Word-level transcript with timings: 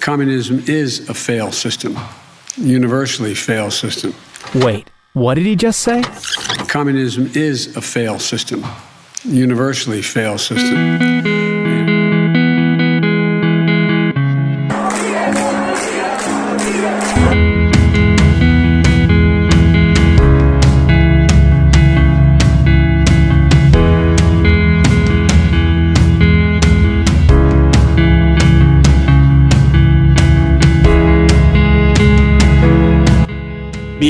Communism 0.00 0.64
is 0.66 1.08
a 1.10 1.14
fail 1.14 1.52
system, 1.52 1.96
universally 2.56 3.34
fail 3.34 3.70
system. 3.70 4.14
Wait, 4.54 4.88
what 5.12 5.34
did 5.34 5.44
he 5.44 5.54
just 5.54 5.80
say? 5.80 6.02
Communism 6.68 7.30
is 7.34 7.76
a 7.76 7.82
fail 7.82 8.18
system, 8.18 8.64
universally 9.24 10.00
fail 10.00 10.38
system. 10.38 11.39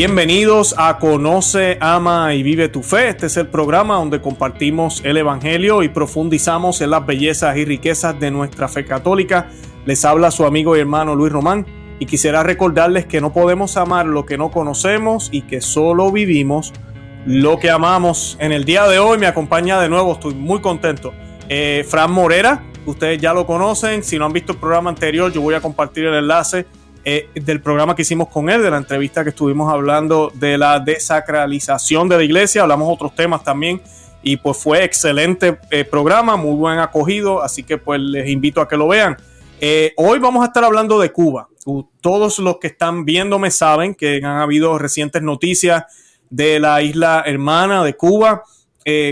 Bienvenidos 0.00 0.74
a 0.78 0.96
Conoce, 0.96 1.76
Ama 1.78 2.32
y 2.32 2.42
Vive 2.42 2.70
tu 2.70 2.82
Fe. 2.82 3.10
Este 3.10 3.26
es 3.26 3.36
el 3.36 3.48
programa 3.48 3.96
donde 3.96 4.22
compartimos 4.22 5.02
el 5.04 5.18
Evangelio 5.18 5.82
y 5.82 5.90
profundizamos 5.90 6.80
en 6.80 6.88
las 6.88 7.04
bellezas 7.04 7.54
y 7.58 7.66
riquezas 7.66 8.18
de 8.18 8.30
nuestra 8.30 8.66
fe 8.66 8.86
católica. 8.86 9.50
Les 9.84 10.02
habla 10.06 10.30
su 10.30 10.46
amigo 10.46 10.74
y 10.74 10.80
hermano 10.80 11.14
Luis 11.14 11.30
Román 11.30 11.66
y 11.98 12.06
quisiera 12.06 12.42
recordarles 12.42 13.04
que 13.04 13.20
no 13.20 13.34
podemos 13.34 13.76
amar 13.76 14.06
lo 14.06 14.24
que 14.24 14.38
no 14.38 14.50
conocemos 14.50 15.28
y 15.32 15.42
que 15.42 15.60
solo 15.60 16.10
vivimos 16.10 16.72
lo 17.26 17.58
que 17.58 17.68
amamos. 17.68 18.38
En 18.40 18.52
el 18.52 18.64
día 18.64 18.88
de 18.88 18.98
hoy 18.98 19.18
me 19.18 19.26
acompaña 19.26 19.78
de 19.82 19.90
nuevo, 19.90 20.14
estoy 20.14 20.32
muy 20.32 20.62
contento, 20.62 21.12
eh, 21.50 21.84
Fran 21.86 22.10
Morera. 22.10 22.64
Ustedes 22.86 23.20
ya 23.20 23.34
lo 23.34 23.44
conocen, 23.44 24.02
si 24.02 24.18
no 24.18 24.24
han 24.24 24.32
visto 24.32 24.52
el 24.52 24.58
programa 24.58 24.88
anterior 24.88 25.30
yo 25.30 25.42
voy 25.42 25.56
a 25.56 25.60
compartir 25.60 26.06
el 26.06 26.14
enlace 26.14 26.64
eh, 27.02 27.30
del 27.34 27.62
programa 27.62 27.96
que 27.96 28.02
hicimos 28.02 28.28
con 28.28 28.50
él, 28.50 28.62
de 28.62 28.70
la 28.70 28.76
entrevista 28.76 29.22
que 29.22 29.30
estuvimos 29.30 29.72
hablando 29.72 30.30
de 30.34 30.58
la 30.58 30.80
desacralización 30.80 32.10
de 32.10 32.18
la 32.18 32.22
iglesia, 32.22 32.60
hablamos 32.60 32.92
otros 32.92 33.14
temas 33.14 33.42
también 33.42 33.80
y 34.22 34.36
pues 34.36 34.58
fue 34.58 34.84
excelente 34.84 35.58
eh, 35.70 35.84
programa, 35.84 36.36
muy 36.36 36.54
buen 36.56 36.78
acogido, 36.78 37.42
así 37.42 37.62
que 37.62 37.78
pues 37.78 38.00
les 38.02 38.28
invito 38.28 38.60
a 38.60 38.68
que 38.68 38.76
lo 38.76 38.86
vean. 38.86 39.16
Eh, 39.60 39.94
hoy 39.96 40.18
vamos 40.18 40.42
a 40.42 40.48
estar 40.48 40.62
hablando 40.62 41.00
de 41.00 41.10
Cuba. 41.10 41.48
Todos 42.02 42.38
los 42.38 42.58
que 42.58 42.66
están 42.66 43.06
viéndome 43.06 43.50
saben 43.50 43.94
que 43.94 44.16
han 44.16 44.36
habido 44.38 44.78
recientes 44.78 45.22
noticias 45.22 45.84
de 46.28 46.60
la 46.60 46.82
isla 46.82 47.22
hermana 47.24 47.82
de 47.82 47.94
Cuba, 47.94 48.42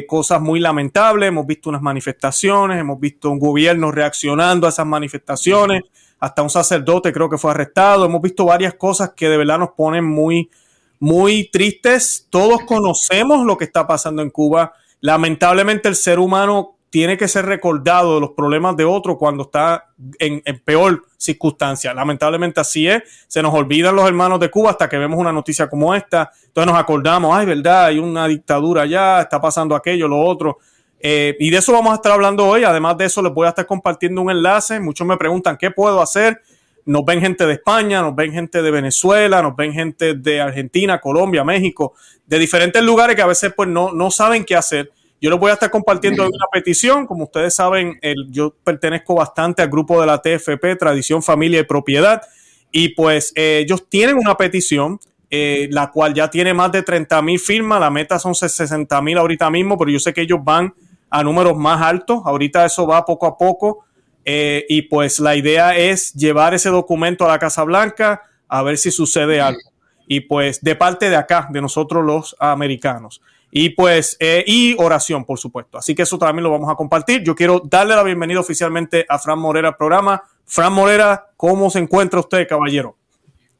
cosas 0.08 0.40
muy 0.40 0.58
lamentables, 0.58 1.28
hemos 1.28 1.46
visto 1.46 1.68
unas 1.68 1.82
manifestaciones, 1.82 2.78
hemos 2.78 2.98
visto 2.98 3.30
un 3.30 3.38
gobierno 3.38 3.92
reaccionando 3.92 4.66
a 4.66 4.70
esas 4.70 4.86
manifestaciones 4.86 5.82
hasta 6.20 6.42
un 6.42 6.50
sacerdote 6.50 7.12
creo 7.12 7.28
que 7.28 7.38
fue 7.38 7.50
arrestado. 7.50 8.04
Hemos 8.04 8.20
visto 8.22 8.44
varias 8.44 8.74
cosas 8.74 9.12
que 9.14 9.28
de 9.28 9.36
verdad 9.36 9.58
nos 9.58 9.70
ponen 9.70 10.04
muy, 10.04 10.50
muy 10.98 11.48
tristes. 11.50 12.26
Todos 12.30 12.62
conocemos 12.64 13.44
lo 13.44 13.56
que 13.56 13.64
está 13.64 13.86
pasando 13.86 14.22
en 14.22 14.30
Cuba. 14.30 14.72
Lamentablemente 15.00 15.88
el 15.88 15.96
ser 15.96 16.18
humano 16.18 16.78
tiene 16.90 17.18
que 17.18 17.28
ser 17.28 17.44
recordado 17.44 18.14
de 18.14 18.20
los 18.20 18.30
problemas 18.30 18.76
de 18.76 18.84
otro 18.84 19.18
cuando 19.18 19.44
está 19.44 19.90
en, 20.18 20.42
peor 20.64 21.04
circunstancia. 21.16 21.92
Lamentablemente 21.92 22.60
así 22.60 22.88
es. 22.88 23.02
Se 23.26 23.42
nos 23.42 23.52
olvidan 23.54 23.94
los 23.94 24.06
hermanos 24.06 24.40
de 24.40 24.50
Cuba 24.50 24.70
hasta 24.70 24.88
que 24.88 24.96
vemos 24.96 25.18
una 25.18 25.32
noticia 25.32 25.68
como 25.68 25.94
esta. 25.94 26.30
Entonces 26.46 26.72
nos 26.72 26.80
acordamos, 26.80 27.36
ay, 27.36 27.46
verdad, 27.46 27.86
hay 27.86 27.98
una 27.98 28.26
dictadura 28.26 28.82
allá, 28.82 29.20
está 29.20 29.40
pasando 29.40 29.76
aquello, 29.76 30.08
lo 30.08 30.20
otro. 30.20 30.58
Eh, 31.00 31.36
y 31.38 31.50
de 31.50 31.58
eso 31.58 31.72
vamos 31.72 31.92
a 31.92 31.96
estar 31.96 32.12
hablando 32.12 32.46
hoy. 32.46 32.64
Además 32.64 32.96
de 32.98 33.06
eso, 33.06 33.22
les 33.22 33.32
voy 33.32 33.46
a 33.46 33.50
estar 33.50 33.66
compartiendo 33.66 34.22
un 34.22 34.30
enlace. 34.30 34.80
Muchos 34.80 35.06
me 35.06 35.16
preguntan 35.16 35.56
qué 35.56 35.70
puedo 35.70 36.00
hacer. 36.00 36.42
Nos 36.84 37.04
ven 37.04 37.20
gente 37.20 37.46
de 37.46 37.54
España, 37.54 38.00
nos 38.00 38.16
ven 38.16 38.32
gente 38.32 38.62
de 38.62 38.70
Venezuela, 38.70 39.42
nos 39.42 39.54
ven 39.54 39.72
gente 39.74 40.14
de 40.14 40.40
Argentina, 40.40 40.98
Colombia, 41.00 41.44
México, 41.44 41.92
de 42.26 42.38
diferentes 42.38 42.82
lugares 42.82 43.14
que 43.14 43.20
a 43.20 43.26
veces 43.26 43.52
pues 43.54 43.68
no, 43.68 43.92
no 43.92 44.10
saben 44.10 44.44
qué 44.44 44.56
hacer. 44.56 44.90
Yo 45.20 45.30
les 45.30 45.38
voy 45.38 45.50
a 45.50 45.54
estar 45.54 45.70
compartiendo 45.70 46.22
una 46.24 46.46
petición. 46.52 47.06
Como 47.06 47.24
ustedes 47.24 47.54
saben, 47.54 47.98
el, 48.02 48.30
yo 48.30 48.54
pertenezco 48.64 49.14
bastante 49.14 49.62
al 49.62 49.68
grupo 49.68 50.00
de 50.00 50.06
la 50.06 50.22
TFP, 50.22 50.78
Tradición, 50.78 51.22
Familia 51.22 51.60
y 51.60 51.64
Propiedad. 51.64 52.22
Y 52.70 52.90
pues 52.90 53.32
eh, 53.34 53.60
ellos 53.64 53.88
tienen 53.88 54.16
una 54.16 54.36
petición, 54.36 55.00
eh, 55.30 55.68
la 55.70 55.90
cual 55.90 56.14
ya 56.14 56.30
tiene 56.30 56.54
más 56.54 56.70
de 56.70 56.82
30 56.82 57.20
mil 57.22 57.38
firmas. 57.38 57.80
La 57.80 57.90
meta 57.90 58.18
son 58.18 58.34
60 58.34 59.02
mil 59.02 59.18
ahorita 59.18 59.50
mismo, 59.50 59.76
pero 59.76 59.90
yo 59.90 59.98
sé 59.98 60.14
que 60.14 60.22
ellos 60.22 60.38
van 60.42 60.72
a 61.10 61.22
números 61.22 61.56
más 61.56 61.80
altos. 61.82 62.22
Ahorita 62.24 62.64
eso 62.64 62.86
va 62.86 63.04
poco 63.04 63.26
a 63.26 63.36
poco. 63.36 63.84
Eh, 64.24 64.66
y 64.68 64.82
pues 64.82 65.20
la 65.20 65.36
idea 65.36 65.76
es 65.76 66.12
llevar 66.12 66.54
ese 66.54 66.68
documento 66.68 67.24
a 67.24 67.28
la 67.28 67.38
Casa 67.38 67.64
Blanca 67.64 68.22
a 68.46 68.62
ver 68.62 68.76
si 68.76 68.90
sucede 68.90 69.40
algo. 69.40 69.60
Y 70.06 70.20
pues 70.20 70.60
de 70.62 70.74
parte 70.74 71.10
de 71.10 71.16
acá, 71.16 71.48
de 71.50 71.60
nosotros 71.60 72.04
los 72.04 72.36
americanos. 72.38 73.22
Y 73.50 73.70
pues, 73.70 74.16
eh, 74.20 74.44
y 74.46 74.76
oración, 74.78 75.24
por 75.24 75.38
supuesto. 75.38 75.78
Así 75.78 75.94
que 75.94 76.02
eso 76.02 76.18
también 76.18 76.44
lo 76.44 76.50
vamos 76.50 76.70
a 76.70 76.74
compartir. 76.74 77.22
Yo 77.22 77.34
quiero 77.34 77.62
darle 77.64 77.94
la 77.94 78.02
bienvenida 78.02 78.40
oficialmente 78.40 79.06
a 79.08 79.18
Fran 79.18 79.38
Morera 79.38 79.68
al 79.68 79.76
programa. 79.76 80.22
Fran 80.44 80.72
Morera, 80.72 81.28
¿cómo 81.36 81.70
se 81.70 81.78
encuentra 81.78 82.20
usted, 82.20 82.46
caballero? 82.46 82.96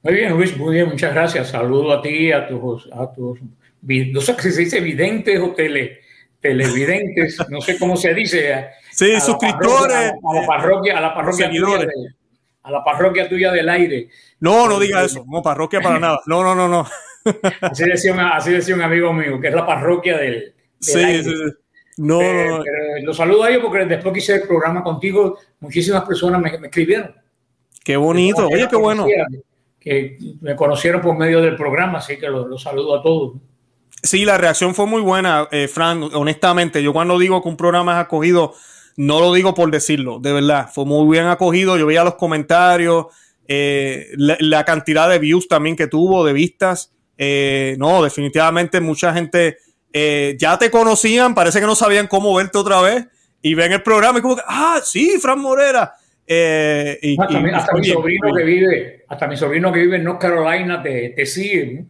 Muy 0.03 0.15
bien, 0.15 0.37
Luis, 0.37 0.57
muy 0.57 0.75
bien, 0.75 0.89
muchas 0.89 1.13
gracias. 1.13 1.49
Saludo 1.49 1.93
a 1.93 2.03
ti, 2.03 2.31
a 2.31 2.47
tus, 2.47 2.89
a 2.93 3.13
tus, 3.13 3.41
no 3.83 4.21
sé 4.21 4.35
si 4.41 4.53
se 4.53 4.61
dice 4.61 4.79
evidentes 4.79 5.41
o 5.41 5.53
tele, 5.53 6.01
televidentes, 6.41 7.39
no 7.49 7.61
sé 7.61 7.79
cómo 7.79 7.97
se 7.97 8.15
dice. 8.15 8.69
Sí, 8.93 9.21
suscriptores. 9.21 10.13
a, 10.23 10.35
la 10.35 10.47
parroquia, 10.47 10.99
a 10.99 11.01
la 11.01 11.15
parroquia, 11.15 11.51
tuya 11.51 11.89
a 12.63 12.71
la 12.71 12.85
parroquia 12.85 13.29
tuya 13.29 13.51
del 13.51 13.69
aire. 13.69 14.09
No, 14.41 14.69
no 14.69 14.79
diga 14.79 15.03
eso, 15.03 15.25
no 15.27 15.43
parroquia 15.43 15.81
para 15.81 15.99
nada. 15.99 16.21
No, 16.27 16.43
no, 16.43 16.55
no, 16.55 16.69
no. 16.69 16.87
Así 17.61 17.85
decía, 17.85 18.13
un, 18.13 18.21
así 18.21 18.53
decía 18.53 18.75
un 18.75 18.83
amigo 18.83 19.13
mío, 19.13 19.41
que 19.41 19.49
es 19.49 19.55
la 19.55 19.67
parroquia 19.67 20.17
del, 20.17 20.55
sí, 20.81 20.93
sí, 20.93 21.25
sí, 21.25 21.33
No, 21.97 22.19
pero, 22.19 22.63
lo 23.03 23.13
saludo 23.15 23.45
a 23.45 23.51
ellos 23.51 23.63
porque 23.65 23.85
después 23.85 24.13
que 24.13 24.21
hice 24.21 24.37
el 24.37 24.43
programa 24.43 24.83
contigo, 24.83 25.39
muchísimas 25.61 26.05
personas 26.05 26.41
me, 26.41 26.67
escribieron. 26.67 27.15
Qué 27.85 27.97
bonito, 27.97 28.47
oye, 28.49 28.67
qué 28.69 28.77
bueno. 28.77 29.07
Que 29.81 30.19
me 30.41 30.55
conocieron 30.57 31.01
por 31.01 31.17
medio 31.17 31.41
del 31.41 31.57
programa, 31.57 31.99
así 31.99 32.19
que 32.19 32.29
los 32.29 32.49
lo 32.49 32.59
saludo 32.59 32.99
a 32.99 33.03
todos. 33.03 33.37
Sí, 34.03 34.25
la 34.25 34.39
reacción 34.39 34.75
fue 34.75 34.87
muy 34.87 35.03
buena, 35.03 35.49
eh, 35.51 35.69
Fran. 35.69 36.03
Honestamente, 36.15 36.83
yo 36.83 36.93
cuando 36.93 37.19
digo 37.19 37.43
que 37.43 37.49
un 37.49 37.57
programa 37.57 37.93
es 37.93 37.99
acogido, 37.99 38.55
no 38.97 39.21
lo 39.21 39.33
digo 39.33 39.55
por 39.55 39.71
decirlo, 39.71 40.21
de 40.21 40.33
verdad. 40.33 40.69
Fue 40.73 40.85
muy 40.85 41.11
bien 41.17 41.27
acogido. 41.27 41.77
Yo 41.77 41.87
veía 41.87 42.05
los 42.05 42.15
comentarios, 42.15 43.07
eh, 43.49 44.09
la, 44.17 44.65
cantidad 44.65 45.09
de 45.09 45.19
views 45.19 45.49
también 45.49 45.77
que 45.77 45.87
tuvo, 45.87 46.25
de 46.25 46.33
vistas. 46.33 46.93
Eh, 47.17 47.77
no, 47.79 48.03
definitivamente 48.03 48.81
mucha 48.81 49.13
gente 49.13 49.59
ya 50.39 50.57
te 50.61 50.71
conocían, 50.71 51.35
parece 51.35 51.59
que 51.59 51.67
no 51.67 51.75
sabían 51.75 52.07
cómo 52.07 52.33
verte 52.33 52.57
otra 52.57 52.81
vez 52.81 53.07
y 53.43 53.55
ven 53.55 53.73
el 53.73 53.83
programa 53.83 54.21
y 54.21 54.23
como 54.23 54.37
que, 54.37 54.43
ah, 54.47 54.79
sí, 54.85 55.19
Fran 55.21 55.41
Morera. 55.41 55.93
y, 56.29 57.21
hasta, 57.21 57.73
mi, 57.75 57.85
sobrino 57.85 58.33
que 58.33 58.45
vive, 58.45 59.05
hasta 59.09 59.27
mi 59.27 59.37
sobrino 59.37 59.73
que 59.73 59.81
vive 59.81 59.97
en 59.97 60.05
North 60.05 60.21
Carolina 60.21 60.81
te, 60.81 61.09
te 61.17 61.27
sigue. 61.27 61.85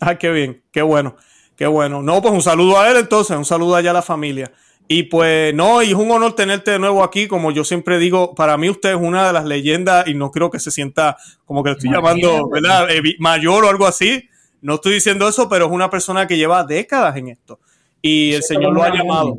Ah, 0.00 0.16
qué 0.16 0.30
bien, 0.30 0.62
qué 0.72 0.82
bueno, 0.82 1.16
qué 1.56 1.66
bueno. 1.66 2.02
No, 2.02 2.20
pues 2.22 2.34
un 2.34 2.42
saludo 2.42 2.78
a 2.78 2.90
él 2.90 2.96
entonces, 2.96 3.36
un 3.36 3.44
saludo 3.44 3.76
allá 3.76 3.90
a 3.90 3.94
la 3.94 4.02
familia. 4.02 4.52
Y 4.88 5.04
pues 5.04 5.52
no, 5.52 5.82
y 5.82 5.88
es 5.88 5.94
un 5.94 6.10
honor 6.10 6.36
tenerte 6.36 6.70
de 6.70 6.78
nuevo 6.78 7.02
aquí, 7.02 7.26
como 7.26 7.50
yo 7.50 7.64
siempre 7.64 7.98
digo, 7.98 8.34
para 8.34 8.56
mí 8.56 8.70
usted 8.70 8.90
es 8.90 8.96
una 8.96 9.26
de 9.26 9.32
las 9.32 9.44
leyendas 9.44 10.06
y 10.06 10.14
no 10.14 10.30
creo 10.30 10.50
que 10.50 10.60
se 10.60 10.70
sienta 10.70 11.16
como 11.44 11.64
que 11.64 11.70
le 11.70 11.76
estoy 11.76 11.90
llamando, 11.90 12.48
¿verdad? 12.48 12.88
Eh, 12.90 13.02
mayor 13.18 13.64
o 13.64 13.68
algo 13.68 13.86
así. 13.86 14.28
No 14.60 14.74
estoy 14.74 14.94
diciendo 14.94 15.28
eso, 15.28 15.48
pero 15.48 15.66
es 15.66 15.72
una 15.72 15.90
persona 15.90 16.26
que 16.26 16.36
lleva 16.36 16.64
décadas 16.64 17.16
en 17.16 17.28
esto. 17.28 17.58
Y 18.00 18.32
el 18.32 18.42
Señor 18.42 18.72
lo 18.72 18.82
ha 18.82 18.94
llamado. 18.94 19.36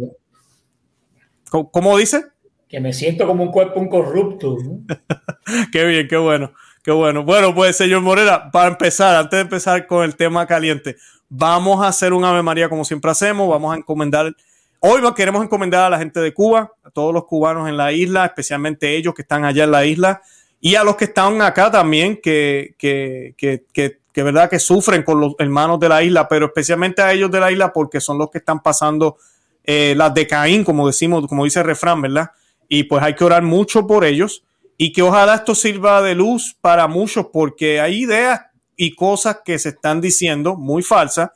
¿Cómo, 1.50 1.98
dice? 1.98 2.26
Que 2.68 2.82
me 2.82 2.92
siento 2.92 3.26
como 3.26 3.44
un 3.44 3.52
cuerpo 3.52 3.80
un 3.80 3.88
corrupto. 3.88 4.58
qué 5.72 5.86
bien, 5.86 6.08
qué 6.10 6.18
bueno. 6.18 6.52
Qué 6.88 6.94
bueno. 6.94 7.22
Bueno, 7.22 7.54
pues, 7.54 7.76
señor 7.76 8.00
Morera, 8.00 8.50
para 8.50 8.70
empezar, 8.70 9.14
antes 9.18 9.36
de 9.36 9.42
empezar 9.42 9.86
con 9.88 10.06
el 10.06 10.16
tema 10.16 10.48
caliente, 10.48 10.96
vamos 11.28 11.84
a 11.84 11.90
hacer 11.90 12.14
un 12.14 12.24
Ave 12.24 12.42
María 12.42 12.70
como 12.70 12.86
siempre 12.86 13.12
hacemos. 13.12 13.50
Vamos 13.50 13.74
a 13.74 13.78
encomendar. 13.78 14.34
Hoy 14.80 15.02
queremos 15.14 15.44
encomendar 15.44 15.84
a 15.84 15.90
la 15.90 15.98
gente 15.98 16.22
de 16.22 16.34
Cuba, 16.34 16.72
a 16.86 16.90
todos 16.90 17.14
los 17.14 17.26
cubanos 17.26 17.68
en 17.68 17.76
la 17.76 17.92
isla, 17.92 18.26
especialmente 18.26 18.96
ellos 18.96 19.14
que 19.14 19.24
están 19.24 19.44
allá 19.44 19.66
en 19.66 19.72
la 19.72 19.86
isla, 19.86 20.22
y 20.62 20.76
a 20.76 20.86
los 20.86 20.96
que 20.96 21.04
están 21.04 21.42
acá 21.42 21.70
también, 21.70 22.22
que, 22.24 22.74
que, 22.78 23.34
que, 23.36 23.66
que, 23.74 24.24
verdad 24.24 24.50
que 24.50 24.58
sufren 24.58 25.04
con 25.04 25.20
los 25.20 25.36
hermanos 25.40 25.82
de 25.82 25.90
la 25.90 26.02
isla, 26.02 26.30
pero 26.30 26.46
especialmente 26.46 27.02
a 27.02 27.12
ellos 27.12 27.30
de 27.30 27.42
la 27.42 27.52
isla 27.52 27.74
porque 27.74 28.00
son 28.00 28.18
los 28.18 28.32
que 28.32 28.38
están 28.38 28.64
pasando 28.64 29.18
eh, 29.66 29.94
las 29.98 30.14
de 30.14 30.26
Caín, 30.26 30.64
como 30.64 30.88
decimos, 30.88 31.28
como 31.28 31.44
dice 31.44 31.60
el 31.60 31.66
refrán, 31.66 32.02
¿verdad? 32.02 32.32
Y 32.70 32.84
pues 32.86 33.04
hay 33.04 33.14
que 33.14 33.26
orar 33.26 33.44
mucho 33.44 33.86
por 33.86 34.06
ellos 34.06 34.46
y 34.78 34.94
que 34.94 35.02
ojalá 35.02 35.36
esto 35.36 35.56
sirva 35.56 36.02
de 36.02 36.16
luz 36.16 36.56
para 36.62 36.88
muchos 36.88 37.28
porque 37.34 37.82
hay 37.82 38.04
ideas 38.04 38.42
y 38.76 38.94
cosas 38.96 39.40
que 39.44 39.58
se 39.58 39.70
están 39.70 40.00
diciendo 40.00 40.56
muy 40.56 40.84
falsas 40.84 41.32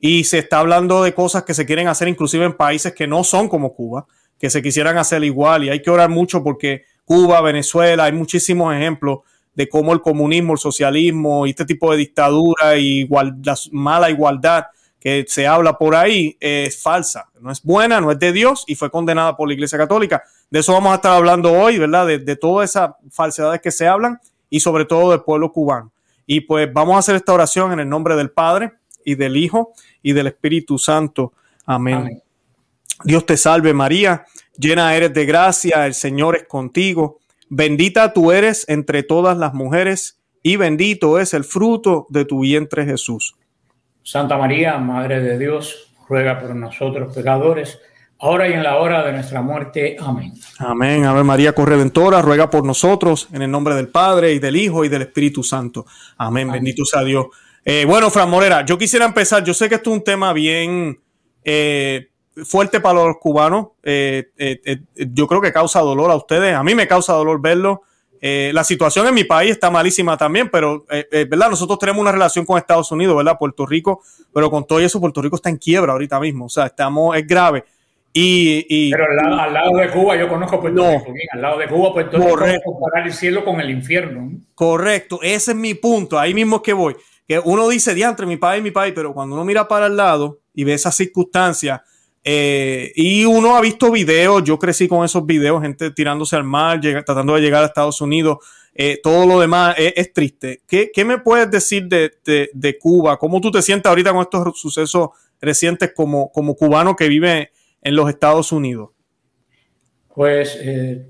y 0.00 0.24
se 0.24 0.38
está 0.38 0.60
hablando 0.60 1.02
de 1.02 1.12
cosas 1.12 1.42
que 1.42 1.54
se 1.54 1.66
quieren 1.66 1.88
hacer 1.88 2.08
inclusive 2.08 2.46
en 2.46 2.56
países 2.56 2.94
que 2.94 3.06
no 3.06 3.24
son 3.24 3.48
como 3.48 3.74
Cuba, 3.74 4.06
que 4.38 4.48
se 4.48 4.62
quisieran 4.62 4.96
hacer 4.96 5.22
igual 5.22 5.64
y 5.64 5.68
hay 5.68 5.82
que 5.82 5.90
orar 5.90 6.08
mucho 6.08 6.42
porque 6.42 6.84
Cuba, 7.04 7.40
Venezuela, 7.42 8.04
hay 8.04 8.12
muchísimos 8.12 8.74
ejemplos 8.74 9.20
de 9.54 9.68
cómo 9.68 9.92
el 9.92 10.00
comunismo, 10.00 10.54
el 10.54 10.58
socialismo 10.58 11.46
y 11.46 11.50
este 11.50 11.64
tipo 11.64 11.90
de 11.90 11.98
dictadura 11.98 12.76
y 12.78 13.06
la 13.42 13.56
mala 13.72 14.08
igualdad 14.08 14.66
que 15.00 15.24
se 15.28 15.46
habla 15.46 15.78
por 15.78 15.94
ahí 15.94 16.36
es 16.40 16.82
falsa, 16.82 17.28
no 17.40 17.50
es 17.50 17.62
buena, 17.62 18.00
no 18.00 18.10
es 18.10 18.18
de 18.18 18.32
Dios 18.32 18.64
y 18.66 18.74
fue 18.74 18.90
condenada 18.90 19.36
por 19.36 19.48
la 19.48 19.54
Iglesia 19.54 19.78
Católica. 19.78 20.22
De 20.50 20.60
eso 20.60 20.72
vamos 20.72 20.92
a 20.92 20.96
estar 20.96 21.12
hablando 21.12 21.52
hoy, 21.52 21.78
¿verdad? 21.78 22.06
De, 22.06 22.18
de 22.18 22.36
todas 22.36 22.70
esas 22.70 22.90
falsedades 23.10 23.60
que 23.60 23.70
se 23.70 23.86
hablan 23.86 24.18
y 24.50 24.60
sobre 24.60 24.84
todo 24.84 25.10
del 25.10 25.22
pueblo 25.22 25.52
cubano. 25.52 25.92
Y 26.26 26.40
pues 26.40 26.72
vamos 26.72 26.96
a 26.96 26.98
hacer 26.98 27.16
esta 27.16 27.32
oración 27.32 27.72
en 27.72 27.80
el 27.80 27.88
nombre 27.88 28.16
del 28.16 28.30
Padre 28.30 28.72
y 29.04 29.14
del 29.14 29.36
Hijo 29.36 29.72
y 30.02 30.12
del 30.12 30.26
Espíritu 30.26 30.78
Santo. 30.78 31.32
Amén. 31.64 32.22
Dios 33.04 33.24
te 33.24 33.36
salve 33.36 33.72
María, 33.72 34.26
llena 34.56 34.94
eres 34.94 35.14
de 35.14 35.24
gracia, 35.24 35.86
el 35.86 35.94
Señor 35.94 36.36
es 36.36 36.44
contigo. 36.46 37.20
Bendita 37.48 38.12
tú 38.12 38.32
eres 38.32 38.68
entre 38.68 39.02
todas 39.02 39.38
las 39.38 39.54
mujeres 39.54 40.18
y 40.42 40.56
bendito 40.56 41.18
es 41.18 41.32
el 41.32 41.44
fruto 41.44 42.06
de 42.10 42.24
tu 42.24 42.40
vientre 42.40 42.84
Jesús. 42.84 43.36
Santa 44.08 44.38
María, 44.38 44.78
Madre 44.78 45.20
de 45.20 45.38
Dios, 45.38 45.92
ruega 46.08 46.40
por 46.40 46.56
nosotros 46.56 47.14
pecadores, 47.14 47.78
ahora 48.18 48.48
y 48.48 48.54
en 48.54 48.62
la 48.62 48.78
hora 48.78 49.04
de 49.04 49.12
nuestra 49.12 49.42
muerte. 49.42 49.98
Amén. 50.00 50.32
Amén. 50.60 51.04
Ave 51.04 51.24
María 51.24 51.52
Corredentora, 51.52 52.22
ruega 52.22 52.48
por 52.48 52.64
nosotros, 52.64 53.28
en 53.34 53.42
el 53.42 53.50
nombre 53.50 53.74
del 53.74 53.88
Padre 53.88 54.32
y 54.32 54.38
del 54.38 54.56
Hijo 54.56 54.82
y 54.82 54.88
del 54.88 55.02
Espíritu 55.02 55.42
Santo. 55.42 55.84
Amén. 56.16 56.50
Bendito 56.50 56.86
sea 56.86 57.02
Dios. 57.02 57.26
Eh, 57.62 57.84
bueno, 57.86 58.08
Fran 58.08 58.30
Morera, 58.30 58.64
yo 58.64 58.78
quisiera 58.78 59.04
empezar, 59.04 59.44
yo 59.44 59.52
sé 59.52 59.68
que 59.68 59.74
esto 59.74 59.90
es 59.90 59.98
un 59.98 60.04
tema 60.04 60.32
bien 60.32 60.98
eh, 61.44 62.08
fuerte 62.46 62.80
para 62.80 63.04
los 63.04 63.18
cubanos, 63.18 63.72
eh, 63.82 64.30
yo 64.96 65.26
creo 65.26 65.42
que 65.42 65.52
causa 65.52 65.80
dolor 65.80 66.10
a 66.10 66.16
ustedes, 66.16 66.54
a 66.54 66.62
mí 66.62 66.74
me 66.74 66.88
causa 66.88 67.12
dolor 67.12 67.42
verlo. 67.42 67.82
Eh, 68.20 68.50
la 68.52 68.64
situación 68.64 69.06
en 69.06 69.14
mi 69.14 69.24
país 69.24 69.52
está 69.52 69.70
malísima 69.70 70.16
también, 70.16 70.48
pero 70.50 70.84
eh, 70.90 71.06
eh, 71.10 71.26
¿verdad? 71.28 71.50
nosotros 71.50 71.78
tenemos 71.78 72.00
una 72.00 72.12
relación 72.12 72.44
con 72.44 72.58
Estados 72.58 72.90
Unidos, 72.90 73.16
¿verdad? 73.16 73.38
Puerto 73.38 73.64
Rico, 73.64 74.02
pero 74.32 74.50
con 74.50 74.66
todo 74.66 74.80
eso, 74.80 75.00
Puerto 75.00 75.22
Rico 75.22 75.36
está 75.36 75.48
en 75.50 75.56
quiebra 75.56 75.92
ahorita 75.92 76.18
mismo, 76.18 76.46
o 76.46 76.48
sea, 76.48 76.66
estamos, 76.66 77.16
es 77.16 77.26
grave. 77.26 77.64
Y, 78.12 78.90
pero 78.90 79.04
al 79.04 79.52
lado, 79.54 79.76
de 79.76 79.90
Cuba, 79.90 80.16
yo 80.16 80.28
conozco 80.28 80.60
Puerto 80.60 80.82
Rico, 80.82 81.12
al 81.32 81.42
lado 81.42 81.58
de 81.58 81.68
Cuba, 81.68 81.92
Puerto 81.92 82.16
Rico, 82.36 82.62
comparar 82.64 83.06
el 83.06 83.12
cielo 83.12 83.44
con 83.44 83.60
el 83.60 83.70
infierno. 83.70 84.32
Correcto, 84.54 85.20
ese 85.22 85.52
es 85.52 85.56
mi 85.56 85.74
punto, 85.74 86.18
ahí 86.18 86.34
mismo 86.34 86.56
es 86.56 86.62
que 86.62 86.72
voy. 86.72 86.96
Que 87.28 87.38
uno 87.38 87.68
dice, 87.68 87.94
diantre, 87.94 88.26
mi 88.26 88.38
país, 88.38 88.62
mi 88.62 88.70
país, 88.72 88.92
pero 88.96 89.12
cuando 89.12 89.36
uno 89.36 89.44
mira 89.44 89.68
para 89.68 89.86
el 89.86 89.96
lado 89.96 90.40
y 90.54 90.64
ve 90.64 90.74
esas 90.74 90.96
circunstancias, 90.96 91.80
eh, 92.30 92.92
y 92.94 93.24
uno 93.24 93.56
ha 93.56 93.60
visto 93.62 93.90
videos, 93.90 94.44
yo 94.44 94.58
crecí 94.58 94.86
con 94.86 95.02
esos 95.02 95.24
videos, 95.24 95.62
gente 95.62 95.90
tirándose 95.92 96.36
al 96.36 96.44
mar, 96.44 96.78
tratando 96.78 97.34
de 97.34 97.40
llegar 97.40 97.62
a 97.62 97.66
Estados 97.66 98.02
Unidos, 98.02 98.36
eh, 98.74 99.00
todo 99.02 99.24
lo 99.24 99.40
demás 99.40 99.74
es, 99.78 100.12
triste. 100.12 100.60
¿Qué, 100.66 101.04
me 101.06 101.16
puedes 101.20 101.50
decir 101.50 101.88
de, 101.88 102.78
Cuba? 102.78 103.16
¿Cómo 103.16 103.40
tú 103.40 103.50
te 103.50 103.62
sientes 103.62 103.88
ahorita 103.88 104.12
con 104.12 104.20
estos 104.20 104.60
sucesos 104.60 105.08
recientes 105.40 105.94
como, 105.96 106.30
como 106.30 106.54
cubano 106.54 106.94
que 106.94 107.08
vive 107.08 107.50
en 107.80 107.96
los 107.96 108.10
Estados 108.10 108.52
Unidos? 108.52 108.90
Pues, 110.14 110.54
eh, 110.60 111.06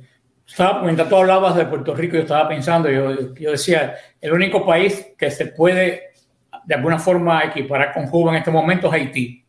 mientras 0.85 1.09
tú 1.09 1.17
hablabas 1.17 1.57
de 1.57 1.65
Puerto 1.65 1.97
Rico, 1.97 2.15
yo 2.15 2.23
estaba 2.23 2.49
pensando, 2.49 2.89
yo, 2.89 3.35
yo 3.35 3.51
decía, 3.51 3.97
el 4.21 4.33
único 4.33 4.65
país 4.65 5.09
que 5.19 5.33
se 5.33 5.47
puede 5.47 6.13
de 6.65 6.75
alguna 6.77 7.01
forma 7.01 7.43
equiparar 7.43 7.93
con 7.93 8.07
Cuba 8.07 8.31
en 8.31 8.37
este 8.37 8.53
momento 8.53 8.87
es 8.87 8.93
Haití 8.93 9.48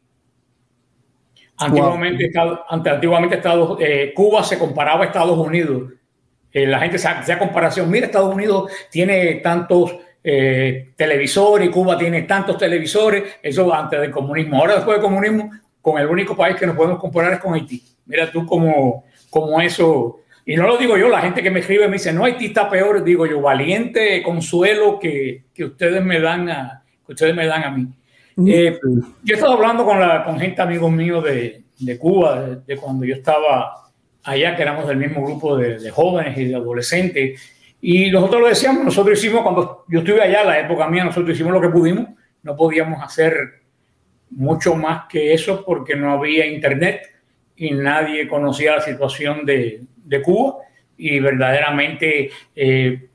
Antiguamente, 1.59 2.31
antiguamente 2.69 3.35
Estados, 3.35 3.77
eh, 3.81 4.13
Cuba 4.15 4.43
se 4.43 4.57
comparaba 4.57 5.03
a 5.03 5.07
Estados 5.07 5.37
Unidos. 5.37 5.91
Eh, 6.51 6.65
la 6.65 6.79
gente 6.79 6.95
hacía 6.95 7.37
comparación. 7.37 7.89
Mira, 7.91 8.05
Estados 8.05 8.33
Unidos 8.33 8.71
tiene 8.89 9.35
tantos 9.35 9.95
eh, 10.23 10.89
televisores 10.95 11.69
Cuba 11.69 11.97
tiene 11.97 12.23
tantos 12.23 12.57
televisores. 12.57 13.23
Eso 13.41 13.73
antes 13.73 13.99
del 13.99 14.11
comunismo. 14.11 14.57
Ahora, 14.57 14.75
después 14.75 14.97
del 14.97 15.03
comunismo, 15.03 15.51
con 15.81 15.99
el 15.99 16.07
único 16.07 16.35
país 16.35 16.55
que 16.55 16.65
nos 16.65 16.75
podemos 16.75 16.99
comparar 16.99 17.33
es 17.33 17.39
con 17.39 17.53
Haití. 17.53 17.81
Mira 18.05 18.31
tú 18.31 18.45
como, 18.45 19.05
como 19.29 19.59
eso. 19.61 20.21
Y 20.45 20.55
no 20.55 20.65
lo 20.65 20.77
digo 20.77 20.97
yo, 20.97 21.09
la 21.09 21.21
gente 21.21 21.43
que 21.43 21.51
me 21.51 21.59
escribe 21.59 21.87
me 21.87 21.93
dice, 21.93 22.11
no, 22.11 22.25
Haití 22.25 22.47
está 22.47 22.69
peor. 22.69 23.03
Digo 23.03 23.25
yo, 23.25 23.41
valiente 23.41 24.21
consuelo 24.23 24.99
que, 24.99 25.43
que 25.53 25.65
ustedes 25.65 26.03
me 26.03 26.19
dan 26.19 26.49
a, 26.49 26.83
que 27.05 27.13
ustedes 27.13 27.35
me 27.35 27.45
dan 27.45 27.63
a 27.63 27.71
mí. 27.71 27.87
Eh, 28.47 28.79
yo 29.23 29.33
he 29.33 29.37
estado 29.37 29.53
hablando 29.53 29.85
con, 29.85 29.99
la, 29.99 30.23
con 30.23 30.39
gente, 30.39 30.61
amigos 30.61 30.91
míos 30.91 31.23
de, 31.23 31.63
de 31.79 31.97
Cuba, 31.97 32.59
de, 32.65 32.77
cuando 32.77 33.05
yo 33.05 33.15
estaba 33.15 33.91
allá, 34.23 34.55
que 34.55 34.61
éramos 34.61 34.87
del 34.87 34.97
mismo 34.97 35.23
grupo 35.25 35.57
de, 35.57 35.89
jóvenes 35.89 36.37
y 36.37 36.45
de 36.45 36.55
adolescentes. 36.55 37.41
Y 37.81 38.11
nosotros 38.11 38.41
lo 38.41 38.47
decíamos, 38.47 38.83
nosotros 38.83 39.17
hicimos, 39.17 39.41
cuando 39.41 39.85
yo 39.87 39.99
estuve 39.99 40.21
allá, 40.21 40.43
la 40.43 40.59
época 40.59 40.87
mía, 40.87 41.03
nosotros 41.03 41.33
hicimos 41.33 41.53
lo 41.53 41.61
que 41.61 41.69
pudimos. 41.69 42.07
No 42.43 42.55
podíamos 42.55 43.01
hacer 43.01 43.63
mucho 44.29 44.75
más 44.75 45.05
que 45.09 45.33
eso 45.33 45.63
porque 45.65 45.95
no 45.95 46.11
había 46.11 46.45
internet 46.45 47.01
y 47.55 47.71
nadie 47.71 48.27
conocía 48.27 48.75
la 48.75 48.81
situación 48.81 49.45
de, 49.45 49.81
de 49.97 50.21
Cuba. 50.21 50.57
Y 50.97 51.19
verdaderamente 51.19 52.29
eh, 52.55 53.07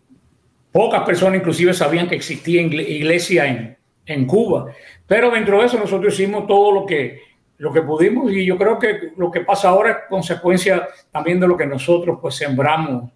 pocas 0.73 1.03
personas 1.03 1.39
inclusive 1.39 1.75
sabían 1.75 2.09
que 2.09 2.17
existía 2.17 2.63
iglesia 2.63 3.47
en, 3.47 3.77
en 4.07 4.27
Cuba. 4.27 4.73
Pero 5.07 5.31
dentro 5.31 5.61
de 5.61 5.67
eso 5.67 5.79
nosotros 5.79 6.15
hicimos 6.15 6.47
todo 6.47 6.73
lo 6.73 6.87
que, 6.87 7.21
lo 7.59 7.73
que 7.73 7.83
pudimos 7.83 8.33
y 8.33 8.45
yo 8.45 8.57
creo 8.57 8.79
que 8.79 9.13
lo 9.17 9.31
que 9.31 9.41
pasa 9.41 9.69
ahora 9.69 9.91
es 9.91 9.97
consecuencia 10.09 10.89
también 11.11 11.39
de 11.39 11.47
lo 11.47 11.57
que 11.57 11.67
nosotros 11.67 12.19
pues 12.21 12.35
sembramos 12.37 13.11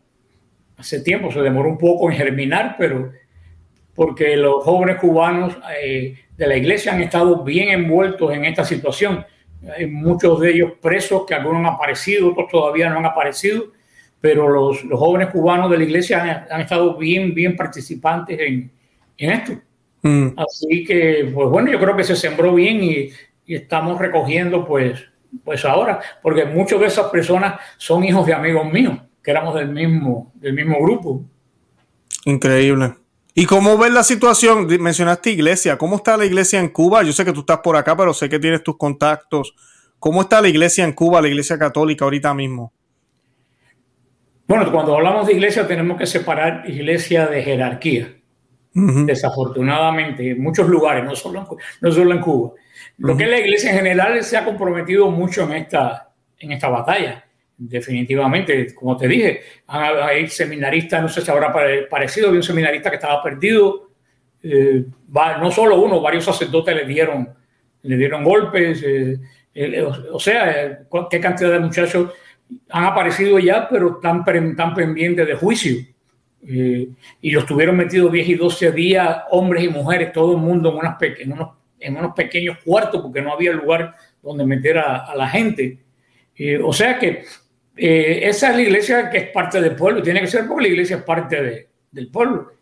hace 0.76 1.00
tiempo. 1.00 1.32
Se 1.32 1.40
demoró 1.40 1.70
un 1.70 1.78
poco 1.78 2.10
en 2.10 2.16
germinar, 2.16 2.76
pero 2.78 3.10
porque 3.94 4.36
los 4.36 4.62
jóvenes 4.62 4.96
cubanos 4.96 5.58
eh, 5.82 6.14
de 6.36 6.46
la 6.46 6.56
iglesia 6.56 6.92
han 6.92 7.02
estado 7.02 7.42
bien 7.42 7.70
envueltos 7.70 8.32
en 8.32 8.44
esta 8.44 8.64
situación. 8.64 9.26
Hay 9.76 9.88
muchos 9.88 10.38
de 10.40 10.50
ellos 10.50 10.72
presos, 10.80 11.26
que 11.26 11.34
algunos 11.34 11.60
han 11.60 11.74
aparecido, 11.74 12.30
otros 12.30 12.48
todavía 12.48 12.88
no 12.90 12.98
han 12.98 13.06
aparecido, 13.06 13.72
pero 14.20 14.48
los, 14.48 14.84
los 14.84 15.00
jóvenes 15.00 15.30
cubanos 15.30 15.68
de 15.68 15.78
la 15.78 15.84
iglesia 15.84 16.22
han, 16.22 16.46
han, 16.48 16.60
estado 16.60 16.96
bien, 16.96 17.34
bien 17.34 17.56
participantes 17.56 18.38
en, 18.38 18.70
en 19.16 19.30
esto. 19.32 19.52
Mm. 20.08 20.34
Así 20.38 20.84
que, 20.84 21.30
pues 21.34 21.48
bueno, 21.50 21.70
yo 21.70 21.78
creo 21.78 21.94
que 21.94 22.04
se 22.04 22.16
sembró 22.16 22.54
bien 22.54 22.82
y, 22.82 23.10
estamos 23.46 23.98
recogiendo, 23.98 24.66
pues, 24.66 25.00
pues 25.42 25.64
ahora, 25.64 26.00
porque 26.22 26.44
muchas 26.44 26.80
de 26.80 26.86
esas 26.86 27.06
personas 27.06 27.58
son 27.78 28.04
hijos 28.04 28.26
de 28.26 28.34
amigos 28.34 28.70
míos, 28.70 28.98
que 29.22 29.30
éramos 29.30 29.54
del 29.54 29.70
mismo, 29.70 30.32
del 30.34 30.52
mismo 30.52 30.78
grupo. 30.82 31.22
Increíble. 32.26 32.92
¿Y 33.34 33.46
cómo 33.46 33.78
ves 33.78 33.92
la 33.92 34.02
situación? 34.02 34.66
Mencionaste 34.80 35.30
iglesia. 35.30 35.78
¿Cómo 35.78 35.96
está 35.96 36.16
la 36.16 36.26
iglesia 36.26 36.60
en 36.60 36.68
Cuba? 36.68 37.02
Yo 37.02 37.12
sé 37.12 37.24
que 37.24 37.32
tú 37.32 37.40
estás 37.40 37.58
por 37.58 37.76
acá, 37.76 37.96
pero 37.96 38.12
sé 38.12 38.28
que 38.28 38.38
tienes 38.38 38.62
tus 38.62 38.76
contactos. 38.76 39.54
¿Cómo 39.98 40.22
está 40.22 40.42
la 40.42 40.48
iglesia 40.48 40.84
en 40.84 40.92
Cuba, 40.92 41.22
la 41.22 41.28
iglesia 41.28 41.58
católica 41.58 42.04
ahorita 42.04 42.34
mismo? 42.34 42.72
Bueno, 44.46 44.70
cuando 44.70 44.94
hablamos 44.94 45.26
de 45.26 45.34
iglesia 45.34 45.66
tenemos 45.66 45.96
que 45.96 46.06
separar 46.06 46.68
iglesia 46.68 47.26
de 47.26 47.42
jerarquía 47.42 48.17
desafortunadamente, 49.06 50.30
en 50.30 50.42
muchos 50.42 50.68
lugares, 50.68 51.04
no 51.04 51.14
solo 51.14 51.40
en, 51.40 51.46
no 51.80 51.92
solo 51.92 52.12
en 52.12 52.20
Cuba. 52.20 52.52
Lo 52.98 53.16
que 53.16 53.24
es 53.24 53.30
la 53.30 53.38
iglesia 53.38 53.70
en 53.70 53.76
general 53.76 54.22
se 54.24 54.36
ha 54.36 54.44
comprometido 54.44 55.10
mucho 55.10 55.44
en 55.44 55.52
esta, 55.52 56.10
en 56.38 56.52
esta 56.52 56.68
batalla. 56.68 57.24
Definitivamente, 57.56 58.74
como 58.74 58.96
te 58.96 59.08
dije, 59.08 59.40
hay 59.66 60.28
seminaristas, 60.28 61.02
no 61.02 61.08
sé 61.08 61.20
si 61.20 61.30
habrá 61.30 61.52
parecido, 61.90 62.28
había 62.28 62.38
un 62.38 62.44
seminarista 62.44 62.90
que 62.90 62.96
estaba 62.96 63.22
perdido. 63.22 63.90
Eh, 64.42 64.84
no 65.12 65.50
solo 65.50 65.80
uno, 65.80 66.00
varios 66.00 66.24
sacerdotes 66.24 66.74
le 66.74 66.84
dieron, 66.84 67.28
le 67.82 67.96
dieron 67.96 68.22
golpes. 68.22 68.82
Eh, 68.84 69.18
eh, 69.54 69.82
o, 69.82 70.20
sea, 70.20 70.86
qué 71.10 71.20
cantidad 71.20 71.50
de 71.50 71.58
muchachos 71.58 72.12
han 72.70 72.84
aparecido 72.84 73.38
ya, 73.38 73.68
pero 73.68 73.96
están, 73.96 74.24
están 74.50 74.74
pendientes 74.74 75.26
de 75.26 75.34
juicio. 75.34 75.84
Eh, 76.46 76.88
y 77.20 77.30
los 77.30 77.46
tuvieron 77.46 77.76
metidos 77.76 78.12
10 78.12 78.28
y 78.28 78.34
12 78.34 78.72
días, 78.72 79.22
hombres 79.30 79.64
y 79.64 79.68
mujeres, 79.68 80.12
todo 80.12 80.32
el 80.32 80.38
mundo 80.38 80.70
en, 80.70 80.76
unas 80.76 80.96
en, 81.00 81.32
unos, 81.32 81.50
en 81.80 81.96
unos 81.96 82.14
pequeños 82.14 82.58
cuartos 82.64 83.02
porque 83.02 83.20
no 83.20 83.32
había 83.32 83.52
lugar 83.52 83.94
donde 84.22 84.46
meter 84.46 84.78
a, 84.78 85.14
la 85.16 85.28
gente. 85.28 85.78
Eh, 86.36 86.60
o 86.62 86.72
sea 86.72 86.98
que 86.98 87.24
eh, 87.76 88.20
esa 88.22 88.50
es 88.50 88.56
la 88.56 88.62
iglesia 88.62 89.10
que 89.10 89.18
es 89.18 89.30
parte 89.30 89.60
del 89.60 89.74
pueblo, 89.74 90.02
tiene 90.02 90.20
que 90.20 90.28
ser 90.28 90.46
porque 90.46 90.62
la 90.62 90.68
iglesia 90.68 90.96
es 90.96 91.02
parte 91.02 91.42
de, 91.42 91.68
del 91.90 92.08
pueblo. 92.08 92.52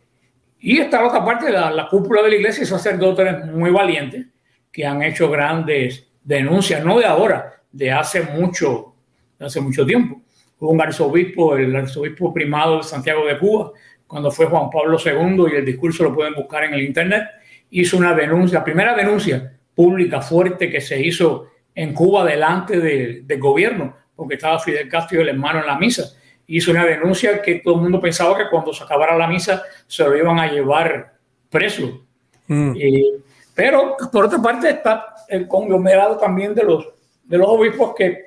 Y 0.59 0.79
está 0.79 1.01
la 1.01 1.09
otra 1.09 1.25
parte, 1.25 1.53
la, 1.53 1.71
la 1.71 1.89
cúpula 1.89 2.23
de 2.23 2.31
la 2.31 2.37
iglesia 2.37 2.63
y 2.63 2.67
sacerdotes 2.67 3.47
muy 3.47 3.71
valientes 3.71 4.27
que 4.73 4.87
han 4.87 5.03
hecho 5.03 5.31
grandes 5.31 6.09
denuncias, 6.25 6.85
no 6.85 6.99
de 6.99 7.05
ahora, 7.05 7.63
de 7.71 7.93
hace 7.93 8.23
mucho, 8.23 8.95
de 9.39 9.47
hace 9.47 9.61
mucho 9.61 9.85
tiempo 9.85 10.23
hubo 10.59 10.71
un 10.71 10.81
arzobispo, 10.81 11.57
el 11.57 11.75
arzobispo 11.75 12.33
primado 12.33 12.79
de 12.79 12.83
Santiago 12.83 13.27
de 13.27 13.39
Cuba, 13.39 13.73
cuando 14.07 14.31
fue 14.31 14.47
Juan 14.47 14.71
Pablo 14.71 14.99
II, 15.05 15.47
y 15.53 15.57
el 15.57 15.65
discurso 15.65 16.05
lo 16.05 16.15
pueden 16.15 16.35
buscar 16.35 16.65
en 16.65 16.75
el 16.75 16.83
Internet, 16.83 17.25
hizo 17.71 17.97
una 17.97 18.15
denuncia, 18.15 18.59
la 18.59 18.65
primera 18.65 18.95
denuncia 18.95 19.53
pública 19.75 20.21
fuerte 20.21 20.71
que 20.71 20.81
se 20.81 21.01
hizo 21.01 21.49
en 21.75 21.93
Cuba 21.93 22.25
delante 22.25 22.81
del 22.81 23.41
gobierno, 23.41 23.95
porque 24.15 24.37
estaba 24.37 24.59
Fidel 24.59 24.89
Castro 24.89 25.19
y 25.19 25.23
el 25.23 25.29
hermano 25.29 25.61
en 25.61 25.67
la 25.67 25.79
misa. 25.79 26.05
hizo 26.47 26.71
una 26.71 26.85
denuncia 26.85 27.43
que 27.43 27.57
todo 27.57 27.75
el 27.75 27.83
mundo 27.83 28.01
pensaba 28.01 28.37
que 28.39 28.49
cuando 28.49 28.73
se 28.73 28.85
acabara 28.85 29.19
la 29.19 29.27
misa 29.27 29.63
se 29.87 30.05
lo 30.05 30.17
iban 30.17 30.39
a 30.39 30.51
llevar 30.51 31.15
preso. 31.51 32.03
Mm. 32.49 32.77
pero 33.57 33.97
por 34.13 34.27
otra 34.27 34.41
parte 34.41 34.71
está 34.71 35.17
el 35.29 35.49
conglomerado 35.49 36.17
también 36.17 36.55
de 36.55 36.63
los, 36.63 36.87
de 37.25 37.39
los 37.39 37.49
obispos 37.49 37.93
que 37.97 38.26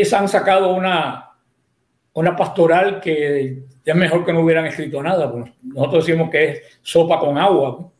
es, 0.00 0.12
han 0.12 0.28
sacado 0.28 0.74
una, 0.74 1.30
una 2.14 2.36
pastoral 2.36 3.00
que 3.00 3.64
es 3.84 3.94
mejor 3.96 4.24
que 4.24 4.32
no 4.32 4.40
hubieran 4.40 4.66
escrito 4.66 5.02
nada. 5.02 5.30
Pues 5.30 5.50
nosotros 5.62 6.06
decimos 6.06 6.30
que 6.30 6.44
es 6.44 6.62
sopa 6.82 7.18
con 7.18 7.38
agua, 7.38 7.90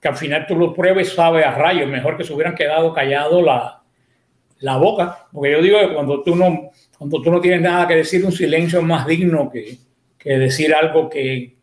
que 0.00 0.08
al 0.08 0.16
final 0.16 0.46
tú 0.46 0.56
lo 0.56 0.74
pruebes 0.74 1.12
sabe 1.12 1.44
a 1.44 1.52
rayos, 1.52 1.88
mejor 1.88 2.16
que 2.16 2.24
se 2.24 2.32
hubieran 2.32 2.54
quedado 2.54 2.92
callado 2.92 3.42
la, 3.42 3.82
la 4.60 4.76
boca, 4.76 5.26
porque 5.32 5.52
yo 5.52 5.62
digo 5.62 5.78
que 5.80 5.94
cuando 5.94 6.22
tú 6.22 6.34
no, 6.34 6.70
cuando 6.98 7.22
tú 7.22 7.30
no 7.30 7.40
tienes 7.40 7.60
nada 7.60 7.86
que 7.86 7.96
decir, 7.96 8.24
un 8.24 8.32
silencio 8.32 8.80
es 8.80 8.84
más 8.84 9.06
digno 9.06 9.50
que, 9.50 9.78
que 10.18 10.38
decir 10.38 10.74
algo 10.74 11.08
que, 11.08 11.56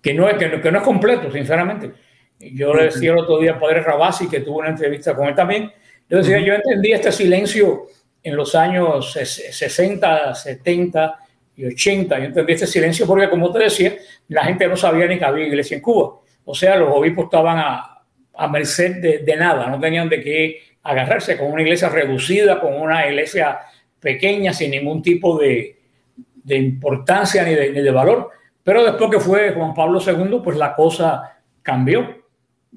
que, 0.00 0.14
no 0.14 0.28
es, 0.28 0.36
que, 0.36 0.70
no 0.70 0.78
es 0.78 0.84
completo, 0.84 1.30
sinceramente. 1.30 1.92
Yo 2.38 2.72
le 2.72 2.84
decía 2.84 3.12
el 3.12 3.18
otro 3.18 3.38
día 3.38 3.54
al 3.54 3.58
padre 3.58 3.82
Rabasi, 3.82 4.28
que 4.28 4.40
tuvo 4.40 4.58
una 4.58 4.70
entrevista 4.70 5.14
con 5.14 5.26
él 5.26 5.34
también, 5.34 5.72
yo 6.08 6.18
decía, 6.18 6.38
yo 6.38 6.54
entendí 6.54 6.92
este 6.92 7.12
silencio 7.12 7.86
en 8.28 8.36
los 8.36 8.54
años 8.54 9.12
60, 9.12 10.34
70 10.34 11.18
y 11.56 11.64
80, 11.64 12.18
yo 12.18 12.24
entendí 12.26 12.52
este 12.52 12.66
silencio 12.66 13.06
porque, 13.06 13.28
como 13.28 13.50
te 13.50 13.60
decía, 13.60 13.96
la 14.28 14.44
gente 14.44 14.68
no 14.68 14.76
sabía 14.76 15.06
ni 15.06 15.18
que 15.18 15.24
había 15.24 15.46
iglesia 15.46 15.76
en 15.76 15.82
Cuba. 15.82 16.20
O 16.44 16.54
sea, 16.54 16.76
los 16.76 16.90
obispos 16.90 17.24
estaban 17.24 17.58
a, 17.58 17.94
merced 18.48 19.22
de, 19.24 19.36
nada, 19.36 19.66
no 19.66 19.80
tenían 19.80 20.08
de 20.08 20.22
qué 20.22 20.62
agarrarse 20.84 21.36
con 21.36 21.50
una 21.50 21.62
iglesia 21.62 21.88
reducida, 21.88 22.60
con 22.60 22.74
una 22.74 23.06
iglesia 23.08 23.58
pequeña, 23.98 24.52
sin 24.52 24.70
ningún 24.70 25.02
tipo 25.02 25.36
de, 25.36 25.76
de 26.44 26.56
importancia 26.56 27.42
ni 27.42 27.54
de, 27.54 27.72
ni 27.72 27.80
de, 27.80 27.90
valor. 27.90 28.30
Pero 28.62 28.84
después 28.84 29.10
que 29.10 29.18
fue 29.18 29.52
Juan 29.52 29.74
Pablo 29.74 30.00
II, 30.00 30.40
pues 30.44 30.56
la 30.56 30.74
cosa 30.74 31.38
cambió. 31.62 32.02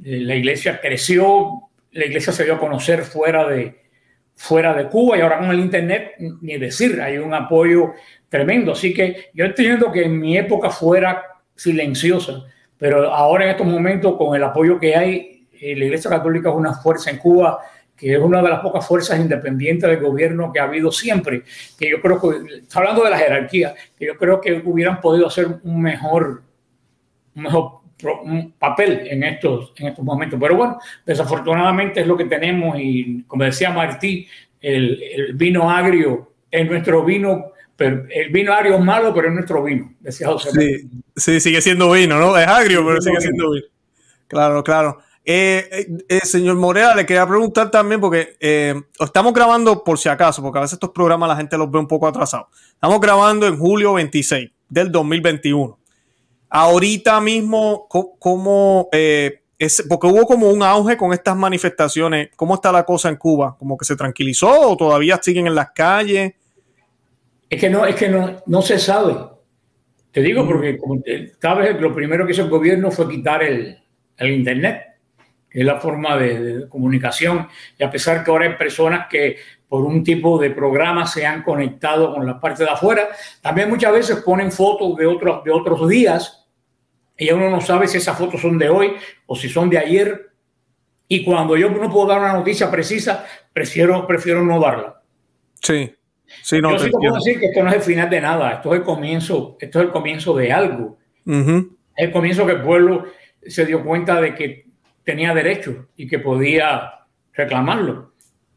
Eh, 0.03 0.22
la 0.22 0.36
iglesia 0.36 0.79
creció, 0.81 1.70
la 1.91 2.05
iglesia 2.05 2.34
se 2.34 2.43
dio 2.43 2.55
a 2.55 2.60
conocer 2.60 3.03
fuera 3.03 3.48
de, 3.48 3.80
fuera 4.41 4.74
de 4.74 4.88
Cuba 4.88 5.17
y 5.17 5.21
ahora 5.21 5.38
con 5.38 5.51
el 5.51 5.60
Internet, 5.60 6.15
ni 6.17 6.57
decir, 6.57 7.00
hay 7.00 7.19
un 7.19 7.31
apoyo 7.31 7.93
tremendo. 8.27 8.71
Así 8.71 8.91
que 8.91 9.29
yo 9.36 9.45
entiendo 9.45 9.91
que 9.91 10.05
en 10.05 10.19
mi 10.19 10.36
época 10.36 10.71
fuera 10.71 11.24
silenciosa, 11.55 12.43
pero 12.75 13.13
ahora 13.13 13.45
en 13.45 13.51
estos 13.51 13.67
momentos, 13.67 14.17
con 14.17 14.36
el 14.36 14.43
apoyo 14.43 14.79
que 14.79 14.95
hay, 14.95 15.48
eh, 15.62 15.75
la 15.75 15.86
Iglesia 15.86 16.10
Católica 16.10 16.50
es 16.50 16.55
una 16.55 16.74
fuerza 16.74 17.12
en 17.12 17.17
Cuba 17.17 17.60
que 17.95 18.15
es 18.15 18.19
una 18.19 18.41
de 18.41 18.50
las 18.50 18.62
pocas 18.62 18.83
fuerzas 18.83 19.19
independientes 19.19 19.88
del 19.88 20.00
gobierno 20.00 20.51
que 20.51 20.60
ha 20.60 20.63
habido 20.63 20.91
siempre, 20.91 21.43
que 21.77 21.88
yo 21.88 22.01
creo 22.01 22.19
que, 22.19 22.63
hablando 22.74 23.03
de 23.03 23.12
la 23.12 23.17
jerarquía, 23.19 23.75
que 23.95 24.07
yo 24.07 24.17
creo 24.17 24.41
que 24.41 24.60
hubieran 24.65 25.00
podido 25.00 25.27
hacer 25.27 25.45
un 25.62 25.79
mejor, 25.79 26.41
un 27.36 27.43
mejor 27.43 27.80
papel 28.58 29.08
en 29.10 29.24
estos, 29.24 29.74
en 29.77 29.88
estos 29.88 30.03
momentos. 30.03 30.39
Pero 30.39 30.55
bueno, 30.55 30.79
desafortunadamente 31.05 32.01
es 32.01 32.08
lo 32.08 32.17
que 32.17 32.25
tenemos 32.25 32.77
y 32.79 33.24
como 33.27 33.43
decía 33.43 33.72
Martí, 33.72 34.27
el, 34.60 35.01
el 35.01 35.34
vino 35.34 35.70
agrio 35.70 36.34
es 36.50 36.70
nuestro 36.70 37.03
vino, 37.03 37.51
pero 37.75 38.05
el 38.10 38.29
vino 38.29 38.53
agrio 38.53 38.75
es 38.75 38.81
malo, 38.81 39.13
pero 39.13 39.29
es 39.29 39.34
nuestro 39.34 39.63
vino, 39.63 39.93
decía 40.00 40.27
José. 40.27 40.51
Sí, 40.51 40.89
sí, 41.15 41.39
sigue 41.39 41.62
siendo 41.62 41.91
vino, 41.91 42.20
¿no? 42.20 42.38
Es 42.38 42.48
agrio, 42.48 42.86
pero 42.86 43.01
sigue 43.01 43.22
siendo 43.22 43.51
vino. 43.51 43.65
Claro, 44.27 44.63
claro. 44.63 45.00
Eh, 45.24 45.70
eh, 45.72 45.88
eh, 46.10 46.25
señor 46.25 46.55
Morera, 46.55 46.96
le 46.96 47.05
quería 47.05 47.27
preguntar 47.27 47.70
también, 47.70 48.01
porque 48.01 48.36
estamos 49.00 49.34
grabando 49.34 49.84
por 49.84 50.00
si 50.00 50.10
acaso, 50.10 50.41
porque 50.41 50.60
a 50.60 50.62
veces 50.62 50.74
estos 50.74 50.89
programas 50.89 51.29
la 51.29 51.36
gente 51.36 51.58
los 51.58 51.70
ve 51.70 51.79
un 51.79 51.88
poco 51.88 52.08
atrasados. 52.08 52.48
Estamos 52.74 53.00
grabando 53.00 53.46
en 53.46 53.58
julio 53.58 53.93
26 53.93 54.50
del 54.67 54.91
2021. 54.91 55.77
Ahorita 56.53 57.22
mismo, 57.22 57.88
¿cómo, 57.88 58.89
es, 58.91 59.86
porque 59.88 60.08
hubo 60.08 60.25
como 60.25 60.50
un 60.50 60.62
auge 60.62 60.98
con 60.98 61.13
estas 61.13 61.38
manifestaciones? 61.38 62.29
¿Cómo 62.36 62.55
está 62.55 62.74
la 62.74 62.84
cosa 62.84 63.08
en 63.08 63.15
Cuba? 63.15 63.55
¿Como 63.58 63.77
que 63.77 63.86
se 63.86 63.96
tranquilizó 63.96 64.70
o 64.70 64.75
todavía 64.75 65.17
siguen 65.22 65.48
en 65.48 65.55
las 65.55 65.72
calles? 65.72 66.34
Es 67.50 67.60
que 67.60 67.70
no, 67.70 67.86
es 67.86 67.96
que 67.96 68.10
no, 68.10 68.43
no 68.46 68.62
se 68.62 68.77
sabe. 68.77 69.15
Te 70.12 70.22
digo 70.22 70.46
porque, 70.46 70.77
como 70.77 71.01
sabes, 71.41 71.79
lo 71.79 71.96
primero 71.96 72.25
que 72.25 72.34
hizo 72.34 72.43
el 72.43 72.50
gobierno 72.50 72.91
fue 72.91 73.08
quitar 73.08 73.43
el, 73.43 73.81
el 74.17 74.31
Internet 74.31 74.91
que 75.51 75.60
es 75.60 75.65
la 75.65 75.79
forma 75.79 76.17
de, 76.17 76.67
comunicación. 76.70 77.48
Y 77.77 77.84
a 77.84 77.91
pesar 77.91 78.24
que 78.24 78.31
ahora 78.31 78.46
hay 78.46 78.55
personas 78.55 79.08
que 79.10 79.36
por 79.67 79.84
un 79.84 80.03
tipo 80.03 80.39
de 80.39 80.51
programa 80.51 81.05
se 81.05 81.25
han 81.25 81.43
conectado 81.43 82.13
con 82.13 82.25
la 82.25 82.39
parte 82.39 82.63
de 82.63 82.70
afuera, 82.70 83.10
también 83.41 83.70
muchas 83.70 83.91
veces 83.91 84.17
ponen 84.24 84.51
fotos 84.51 84.96
de 84.96 85.05
otros, 85.05 85.43
de 85.43 85.51
otros 85.51 85.88
días 85.89 86.40
y 87.22 87.32
uno 87.32 87.51
no 87.51 87.62
sabe 87.62 87.88
si 87.88 88.00
esas 88.00 88.18
fotos 88.18 88.42
son 88.42 88.58
de 88.58 88.68
hoy 88.68 88.94
o 89.28 89.36
si 89.36 89.48
son 89.48 89.70
de 89.70 89.78
ayer. 89.78 90.32
Y 91.08 91.24
cuando 91.24 91.56
yo 91.56 91.70
no 91.70 91.88
puedo 91.88 92.08
dar 92.08 92.20
una 92.20 92.34
noticia 92.34 92.72
precisa, 92.72 93.24
prefiero, 93.54 94.08
prefiero 94.08 94.44
no 94.44 94.60
darla. 94.60 95.04
Sí. 95.62 95.94
Sí, 96.42 96.60
no, 96.60 96.72
yo 96.72 96.80
sí 96.80 96.90
puedo 96.90 97.13
decir 97.13 97.40
que 97.40 97.46
esto 97.46 97.62
no 97.62 97.70
es 97.70 97.75
el 97.75 97.82
final 97.84 98.10
de 98.10 98.22
nada, 98.22 98.54
esto 98.54 98.74
es 98.74 98.80
el 98.80 98.86
comienzo, 98.86 99.56
esto 99.60 99.80
es 99.80 99.86
el 99.86 99.92
comienzo 99.92 100.36
de 100.36 100.51
algo. 100.51 100.98
Es 101.24 102.08
el 102.08 102.12
comienzo 102.12 102.48
que 102.48 102.54
el 102.54 102.63
pueblo 102.63 103.06
se 103.46 103.68
dio 103.68 103.86
cuenta 103.86 104.20
de 104.20 104.34
que 104.34 104.66
tenía 105.04 105.36
derecho 105.36 105.90
y 105.96 106.08
que 106.08 106.18
podía 106.18 107.06
reclamarlo. 107.34 108.13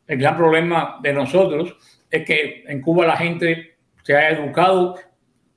El 0.07 0.21
gran 0.21 0.39
problema 0.39 1.01
de 1.03 1.13
nosotros 1.13 1.77
es 2.11 2.25
que 2.25 2.65
en 2.67 2.81
Cuba 2.81 3.07
la 3.07 3.19
gente 3.19 3.77
se 4.05 4.17
ha 4.17 4.31
educado 4.31 4.99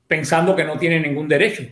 pensando 0.08 0.58
que 0.58 0.66
no 0.66 0.78
tiene 0.78 1.00
ningún 1.00 1.30
derecho. 1.30 1.64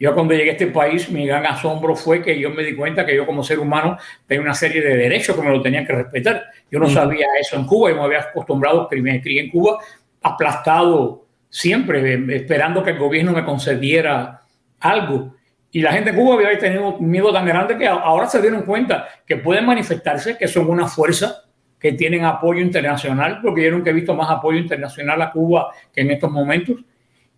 Yo 0.00 0.14
cuando 0.14 0.32
llegué 0.32 0.48
a 0.48 0.52
este 0.52 0.68
país, 0.68 1.10
mi 1.10 1.26
gran 1.26 1.44
asombro 1.44 1.94
fue 1.94 2.22
que 2.22 2.40
yo 2.40 2.48
me 2.48 2.64
di 2.64 2.74
cuenta 2.74 3.04
que 3.04 3.14
yo 3.14 3.26
como 3.26 3.44
ser 3.44 3.58
humano 3.58 3.98
tenía 4.26 4.40
una 4.40 4.54
serie 4.54 4.80
de 4.80 4.96
derechos 4.96 5.36
que 5.36 5.42
me 5.42 5.50
lo 5.50 5.60
tenía 5.60 5.86
que 5.86 5.92
respetar. 5.92 6.42
Yo 6.70 6.78
no 6.78 6.88
sabía 6.88 7.26
eso 7.38 7.56
en 7.56 7.66
Cuba 7.66 7.90
y 7.90 7.94
me 7.94 8.00
había 8.00 8.20
acostumbrado, 8.20 8.88
me 8.90 9.20
crié 9.20 9.42
en 9.42 9.50
Cuba, 9.50 9.78
aplastado 10.22 11.26
siempre, 11.50 12.18
esperando 12.34 12.82
que 12.82 12.92
el 12.92 12.98
gobierno 12.98 13.32
me 13.32 13.44
concediera 13.44 14.40
algo. 14.80 15.34
Y 15.70 15.82
la 15.82 15.92
gente 15.92 16.10
en 16.10 16.16
Cuba 16.16 16.36
había 16.36 16.58
tenido 16.58 16.96
un 16.96 17.10
miedo 17.10 17.30
tan 17.30 17.44
grande 17.44 17.76
que 17.76 17.86
ahora 17.86 18.26
se 18.26 18.40
dieron 18.40 18.62
cuenta 18.62 19.06
que 19.26 19.36
pueden 19.36 19.66
manifestarse, 19.66 20.38
que 20.38 20.48
son 20.48 20.70
una 20.70 20.88
fuerza, 20.88 21.42
que 21.78 21.92
tienen 21.92 22.24
apoyo 22.24 22.62
internacional, 22.62 23.40
porque 23.42 23.64
yo 23.64 23.70
nunca 23.70 23.90
he 23.90 23.92
visto 23.92 24.14
más 24.14 24.30
apoyo 24.30 24.58
internacional 24.58 25.20
a 25.20 25.30
Cuba 25.30 25.72
que 25.92 26.00
en 26.00 26.10
estos 26.12 26.30
momentos. 26.30 26.76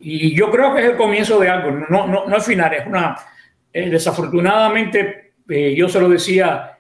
Y 0.02 0.34
yo 0.34 0.50
creo 0.50 0.74
que 0.74 0.80
es 0.80 0.90
el 0.90 0.96
comienzo 0.96 1.38
de 1.38 1.48
algo, 1.48 1.70
no, 1.88 2.06
no, 2.06 2.26
no 2.26 2.36
el 2.36 2.42
final, 2.42 2.74
es 2.74 2.86
una... 2.86 3.16
Eh, 3.72 3.88
desafortunadamente, 3.88 5.32
eh, 5.48 5.74
yo 5.74 5.88
se 5.88 6.00
lo 6.00 6.08
decía 6.08 6.76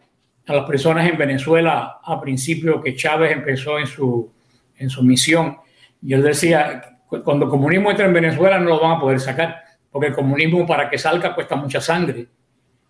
a 0.46 0.52
las 0.52 0.66
personas 0.66 1.08
en 1.08 1.16
Venezuela 1.16 2.00
a 2.02 2.20
principio 2.20 2.82
que 2.82 2.94
Chávez 2.96 3.32
empezó 3.32 3.78
en 3.78 3.86
su, 3.86 4.30
en 4.76 4.90
su 4.90 5.02
misión. 5.02 5.56
Yo 6.00 6.20
decía, 6.20 6.98
cuando 7.24 7.46
el 7.46 7.50
comunismo 7.50 7.90
entra 7.90 8.06
en 8.06 8.12
Venezuela 8.12 8.58
no 8.58 8.66
lo 8.66 8.80
van 8.80 8.96
a 8.96 9.00
poder 9.00 9.20
sacar 9.20 9.62
porque 9.92 10.08
el 10.08 10.14
comunismo 10.14 10.66
para 10.66 10.88
que 10.88 10.98
salga 10.98 11.34
cuesta 11.34 11.54
mucha 11.54 11.80
sangre. 11.80 12.26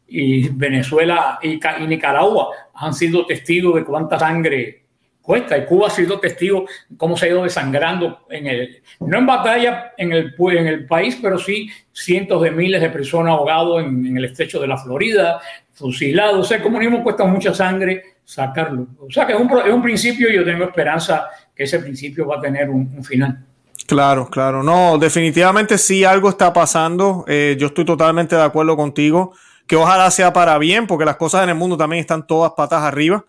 Y 0.06 0.48
Venezuela 0.50 1.38
y, 1.42 1.58
Nicaragua 1.86 2.48
han 2.74 2.94
sido 2.94 3.26
testigos 3.26 3.74
de 3.74 3.84
cuánta 3.84 4.18
sangre 4.18 4.81
cuesta. 5.22 5.56
Y 5.56 5.64
Cuba 5.64 5.86
ha 5.86 5.90
sido 5.90 6.20
testigo 6.20 6.66
cómo 6.96 7.16
se 7.16 7.26
ha 7.26 7.28
ido 7.30 7.44
desangrando, 7.44 8.26
en 8.28 8.46
el, 8.46 8.82
no 9.00 9.18
en 9.18 9.26
batalla 9.26 9.92
en 9.96 10.12
el, 10.12 10.34
en 10.38 10.66
el 10.66 10.86
país, 10.86 11.18
pero 11.22 11.38
sí 11.38 11.70
cientos 11.92 12.42
de 12.42 12.50
miles 12.50 12.80
de 12.80 12.90
personas 12.90 13.32
ahogados 13.32 13.82
en, 13.82 14.16
el 14.16 14.24
estrecho 14.24 14.60
de 14.60 14.66
la 14.66 14.76
Florida, 14.76 15.40
fusilados. 15.72 16.40
O 16.40 16.44
sea, 16.44 16.58
el 16.58 16.62
comunismo 16.62 17.02
cuesta 17.02 17.24
mucha 17.24 17.54
sangre 17.54 18.02
sacarlo. 18.24 18.88
O 19.00 19.10
sea, 19.10 19.26
que 19.26 19.32
es 19.32 19.40
un, 19.40 19.50
es 19.58 19.72
un 19.72 19.82
principio 19.82 20.28
y 20.28 20.36
yo 20.36 20.44
tengo 20.44 20.64
esperanza 20.64 21.28
que 21.54 21.64
ese 21.64 21.78
principio 21.78 22.26
va 22.26 22.36
a 22.36 22.40
tener 22.40 22.68
un 22.68 23.02
final. 23.04 23.46
Claro, 23.86 24.28
claro. 24.28 24.62
No, 24.62 24.98
definitivamente 24.98 25.78
sí 25.78 26.04
algo 26.04 26.28
está 26.28 26.52
pasando. 26.52 27.24
Eh, 27.28 27.56
yo 27.58 27.68
estoy 27.68 27.84
totalmente 27.84 28.36
de 28.36 28.42
acuerdo 28.42 28.76
contigo. 28.76 29.32
Que 29.66 29.76
ojalá 29.76 30.10
sea 30.10 30.32
para 30.32 30.58
bien, 30.58 30.86
porque 30.86 31.04
las 31.04 31.16
cosas 31.16 31.44
en 31.44 31.50
el 31.50 31.54
mundo 31.54 31.76
también 31.76 32.00
están 32.00 32.26
todas 32.26 32.52
patas 32.52 32.82
arriba. 32.82 33.24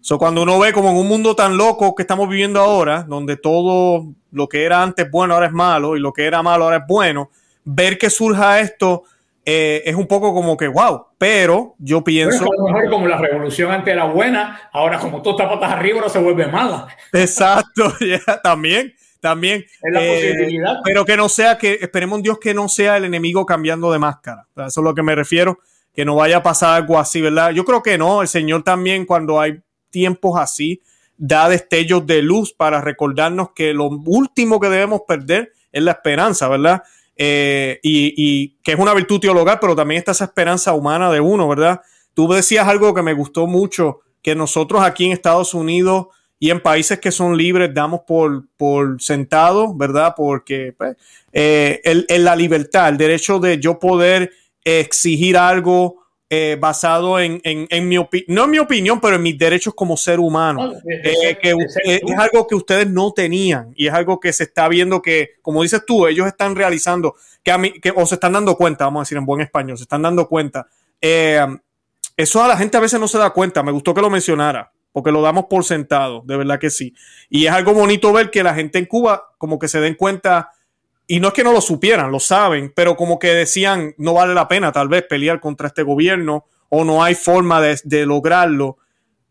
So, 0.00 0.18
cuando 0.18 0.42
uno 0.42 0.58
ve 0.58 0.72
como 0.72 0.90
en 0.90 0.96
un 0.96 1.08
mundo 1.08 1.34
tan 1.34 1.56
loco 1.56 1.94
que 1.94 2.02
estamos 2.02 2.28
viviendo 2.28 2.60
ahora, 2.60 3.02
donde 3.02 3.36
todo 3.36 4.06
lo 4.30 4.48
que 4.48 4.64
era 4.64 4.82
antes 4.82 5.10
bueno 5.10 5.34
ahora 5.34 5.46
es 5.46 5.52
malo 5.52 5.96
y 5.96 6.00
lo 6.00 6.12
que 6.12 6.24
era 6.24 6.42
malo 6.42 6.64
ahora 6.64 6.78
es 6.78 6.82
bueno, 6.86 7.30
ver 7.64 7.98
que 7.98 8.10
surja 8.10 8.60
esto 8.60 9.04
eh, 9.44 9.82
es 9.86 9.94
un 9.94 10.06
poco 10.06 10.34
como 10.34 10.56
que 10.56 10.68
wow. 10.68 11.06
Pero 11.16 11.74
yo 11.78 12.04
pienso. 12.04 12.44
a 12.44 12.56
lo 12.56 12.64
mejor 12.64 12.90
como 12.90 13.06
la 13.06 13.16
revolución 13.16 13.72
antes 13.72 13.92
era 13.92 14.04
buena, 14.04 14.70
ahora 14.72 14.98
como 14.98 15.22
todo 15.22 15.38
está 15.38 15.48
patas 15.48 15.72
arriba, 15.72 15.98
ahora 15.98 16.10
se 16.10 16.18
vuelve 16.20 16.46
mala. 16.46 16.88
Exacto, 17.12 17.92
también 18.42 18.94
también. 19.20 19.64
Eh, 19.94 20.58
pero 20.84 21.04
que 21.04 21.16
no 21.16 21.28
sea 21.28 21.58
que, 21.58 21.78
esperemos 21.80 22.22
Dios 22.22 22.38
que 22.38 22.54
no 22.54 22.68
sea 22.68 22.96
el 22.96 23.04
enemigo 23.04 23.44
cambiando 23.46 23.92
de 23.92 23.98
máscara. 23.98 24.46
Eso 24.56 24.80
es 24.80 24.84
lo 24.84 24.94
que 24.94 25.02
me 25.02 25.14
refiero, 25.14 25.58
que 25.94 26.04
no 26.04 26.16
vaya 26.16 26.38
a 26.38 26.42
pasar 26.42 26.76
algo 26.76 26.98
así, 26.98 27.20
¿verdad? 27.20 27.50
Yo 27.50 27.64
creo 27.64 27.82
que 27.82 27.98
no, 27.98 28.22
el 28.22 28.28
Señor 28.28 28.62
también 28.62 29.06
cuando 29.06 29.40
hay 29.40 29.60
tiempos 29.90 30.38
así, 30.38 30.80
da 31.16 31.48
destellos 31.48 32.06
de 32.06 32.22
luz 32.22 32.52
para 32.52 32.80
recordarnos 32.80 33.50
que 33.50 33.74
lo 33.74 33.88
último 33.88 34.60
que 34.60 34.68
debemos 34.68 35.02
perder 35.06 35.52
es 35.72 35.82
la 35.82 35.92
esperanza, 35.92 36.48
¿verdad? 36.48 36.82
Eh, 37.16 37.80
y, 37.82 38.50
que 38.62 38.72
es 38.72 38.78
una 38.78 38.94
virtud 38.94 39.18
teologal, 39.18 39.58
pero 39.60 39.74
también 39.74 39.98
está 39.98 40.12
esa 40.12 40.26
esperanza 40.26 40.72
humana 40.72 41.10
de 41.10 41.20
uno, 41.20 41.48
¿verdad? 41.48 41.80
Tú 42.14 42.28
decías 42.28 42.68
algo 42.68 42.94
que 42.94 43.02
me 43.02 43.12
gustó 43.12 43.48
mucho, 43.48 44.00
que 44.22 44.36
nosotros 44.36 44.82
aquí 44.82 45.06
en 45.06 45.12
Estados 45.12 45.52
Unidos 45.52 46.06
y 46.38 46.50
en 46.50 46.60
países 46.60 47.00
que 47.00 47.10
son 47.10 47.36
libres 47.36 47.74
damos 47.74 48.02
por, 48.06 48.46
por 48.56 49.02
sentado, 49.02 49.74
¿verdad? 49.74 50.14
Porque 50.16 50.72
pues, 50.78 50.96
eh, 51.32 51.80
el, 51.82 52.06
la 52.24 52.36
libertad, 52.36 52.88
el 52.88 52.96
derecho 52.96 53.40
de 53.40 53.58
yo 53.58 53.80
poder 53.80 54.30
exigir 54.64 55.36
algo 55.36 56.04
eh, 56.30 56.58
basado 56.60 57.18
en, 57.18 57.40
en, 57.42 57.66
en 57.70 57.88
mi 57.88 57.96
opinión, 57.96 58.26
no 58.28 58.44
en 58.44 58.50
mi 58.50 58.58
opinión, 58.58 59.00
pero 59.00 59.16
en 59.16 59.22
mis 59.22 59.38
derechos 59.38 59.72
como 59.74 59.96
ser 59.96 60.20
humano, 60.20 60.74
eh, 60.86 61.38
que 61.40 61.54
es 61.84 62.18
algo 62.18 62.46
que 62.46 62.54
ustedes 62.54 62.88
no 62.88 63.12
tenían 63.12 63.72
y 63.74 63.86
es 63.86 63.94
algo 63.94 64.20
que 64.20 64.32
se 64.34 64.44
está 64.44 64.68
viendo 64.68 65.00
que, 65.00 65.36
como 65.40 65.62
dices 65.62 65.84
tú, 65.86 66.06
ellos 66.06 66.26
están 66.26 66.54
realizando, 66.54 67.14
que 67.42 67.50
a 67.50 67.56
mí, 67.56 67.72
que, 67.80 67.92
o 67.96 68.04
se 68.04 68.16
están 68.16 68.34
dando 68.34 68.56
cuenta, 68.56 68.84
vamos 68.84 69.00
a 69.00 69.02
decir 69.04 69.16
en 69.16 69.24
buen 69.24 69.40
español, 69.40 69.78
se 69.78 69.84
están 69.84 70.02
dando 70.02 70.28
cuenta. 70.28 70.66
Eh, 71.00 71.46
eso 72.14 72.42
a 72.42 72.48
la 72.48 72.56
gente 72.58 72.76
a 72.76 72.80
veces 72.80 73.00
no 73.00 73.08
se 73.08 73.16
da 73.16 73.30
cuenta, 73.30 73.62
me 73.62 73.72
gustó 73.72 73.94
que 73.94 74.02
lo 74.02 74.10
mencionara, 74.10 74.72
porque 74.92 75.10
lo 75.10 75.22
damos 75.22 75.46
por 75.46 75.64
sentado, 75.64 76.22
de 76.26 76.36
verdad 76.36 76.58
que 76.58 76.68
sí. 76.68 76.92
Y 77.30 77.46
es 77.46 77.52
algo 77.52 77.72
bonito 77.72 78.12
ver 78.12 78.30
que 78.30 78.42
la 78.42 78.54
gente 78.54 78.78
en 78.78 78.84
Cuba 78.84 79.30
como 79.38 79.58
que 79.58 79.68
se 79.68 79.80
den 79.80 79.94
cuenta 79.94 80.50
y 81.10 81.20
no 81.20 81.28
es 81.28 81.34
que 81.34 81.42
no 81.42 81.52
lo 81.52 81.62
supieran, 81.62 82.12
lo 82.12 82.20
saben, 82.20 82.70
pero 82.76 82.94
como 82.94 83.18
que 83.18 83.28
decían, 83.28 83.94
no 83.96 84.12
vale 84.12 84.34
la 84.34 84.46
pena 84.46 84.72
tal 84.72 84.88
vez 84.88 85.04
pelear 85.04 85.40
contra 85.40 85.68
este 85.68 85.82
gobierno 85.82 86.44
o 86.68 86.84
no 86.84 87.02
hay 87.02 87.14
forma 87.14 87.62
de, 87.62 88.06
lograrlo. 88.06 88.76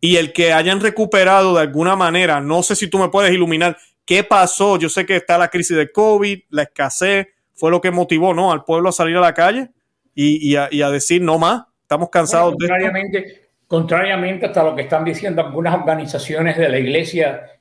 Y 0.01 0.15
el 0.15 0.33
que 0.33 0.53
hayan 0.53 0.81
recuperado 0.81 1.53
de 1.53 1.61
alguna 1.61 1.95
manera, 1.95 2.41
no 2.41 2.63
sé 2.63 2.75
si 2.75 2.87
tú 2.87 2.97
me 2.97 3.09
puedes 3.09 3.31
iluminar 3.31 3.77
qué 4.05 4.23
pasó. 4.23 4.79
Yo 4.79 4.89
sé 4.89 5.05
que 5.05 5.17
está 5.17 5.37
la 5.37 5.49
crisis 5.49 5.77
de 5.77 5.91
COVID, 5.91 6.39
la 6.49 6.63
escasez, 6.63 7.27
fue 7.53 7.69
lo 7.69 7.79
que 7.79 7.91
motivó 7.91 8.33
¿no? 8.33 8.51
al 8.51 8.63
pueblo 8.63 8.89
a 8.89 8.91
salir 8.91 9.15
a 9.17 9.21
la 9.21 9.35
calle 9.35 9.69
y, 10.15 10.55
a, 10.55 10.89
decir 10.89 11.21
no 11.21 11.37
más, 11.37 11.61
estamos 11.83 12.09
cansados 12.09 12.55
contrariamente, 12.57 13.21
de. 13.21 13.49
Contrariamente 13.67 14.47
hasta 14.47 14.63
lo 14.63 14.75
que 14.75 14.81
están 14.81 15.05
diciendo 15.05 15.43
algunas 15.43 15.75
organizaciones 15.75 16.57
de 16.57 16.69
la 16.69 16.79
iglesia 16.79 17.51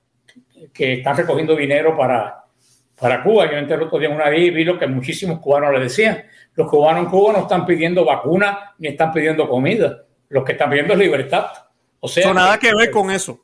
que 0.72 0.94
están 0.94 1.18
recogiendo 1.18 1.54
dinero 1.54 1.94
para 1.94 2.45
para 2.98 3.22
Cuba. 3.22 3.50
Yo 3.50 3.58
entré 3.58 3.76
el 3.76 3.82
otro 3.82 3.98
día 3.98 4.08
en 4.08 4.14
una 4.14 4.28
vez 4.28 4.40
y 4.40 4.50
vi 4.50 4.64
lo 4.64 4.78
que 4.78 4.86
muchísimos 4.86 5.40
cubanos 5.40 5.72
le 5.72 5.80
decían. 5.80 6.24
Los 6.54 6.68
cubanos 6.68 7.04
en 7.04 7.10
Cuba 7.10 7.32
no 7.34 7.38
están 7.40 7.66
pidiendo 7.66 8.04
vacunas 8.04 8.56
ni 8.78 8.88
están 8.88 9.12
pidiendo 9.12 9.48
comida. 9.48 10.04
Los 10.28 10.44
que 10.44 10.52
están 10.52 10.70
pidiendo 10.70 10.94
es 10.94 10.98
libertad. 10.98 11.46
O 12.00 12.08
sea, 12.08 12.26
no, 12.26 12.34
nada 12.34 12.58
que, 12.58 12.68
que 12.68 12.74
ver 12.74 12.90
con 12.90 13.10
eso. 13.10 13.40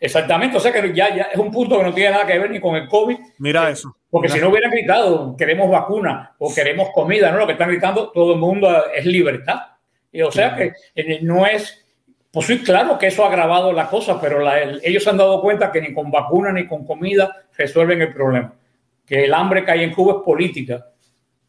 Exactamente, 0.00 0.56
o 0.56 0.60
sea 0.60 0.72
que 0.72 0.92
ya, 0.92 1.14
ya, 1.14 1.22
es 1.32 1.38
un 1.38 1.50
punto 1.50 1.78
que 1.78 1.84
no 1.84 1.94
tiene 1.94 2.10
nada 2.10 2.26
que 2.26 2.38
ver 2.38 2.50
ni 2.50 2.60
con 2.60 2.74
el 2.74 2.88
COVID. 2.88 3.16
Mira 3.38 3.70
eso. 3.70 3.96
Porque 4.10 4.28
Mira. 4.28 4.34
si 4.34 4.40
no 4.42 4.50
hubieran 4.50 4.70
gritado, 4.70 5.36
queremos 5.36 5.70
vacuna 5.70 6.34
o 6.38 6.52
queremos 6.52 6.90
comida, 6.92 7.30
¿no? 7.30 7.38
Lo 7.38 7.46
que 7.46 7.52
están 7.52 7.68
gritando 7.68 8.10
todo 8.10 8.34
el 8.34 8.40
mundo 8.40 8.84
es 8.92 9.06
libertad. 9.06 9.60
Y, 10.12 10.22
o 10.22 10.30
sea 10.30 10.56
que 10.56 10.72
no 11.22 11.46
es, 11.46 11.86
pues 12.30 12.46
sí, 12.46 12.62
claro 12.62 12.98
que 12.98 13.06
eso 13.06 13.24
ha 13.24 13.28
agravado 13.28 13.72
la 13.72 13.88
cosa, 13.88 14.20
pero 14.20 14.40
la, 14.40 14.60
el, 14.60 14.80
ellos 14.82 15.04
se 15.04 15.10
han 15.10 15.18
dado 15.18 15.40
cuenta 15.40 15.70
que 15.70 15.80
ni 15.80 15.94
con 15.94 16.10
vacuna 16.10 16.52
ni 16.52 16.66
con 16.66 16.84
comida 16.84 17.44
resuelven 17.56 18.02
el 18.02 18.12
problema 18.12 18.54
que 19.06 19.24
el 19.24 19.34
hambre 19.34 19.64
que 19.64 19.70
hay 19.70 19.84
en 19.84 19.92
Cuba 19.94 20.16
es 20.18 20.24
política 20.24 20.86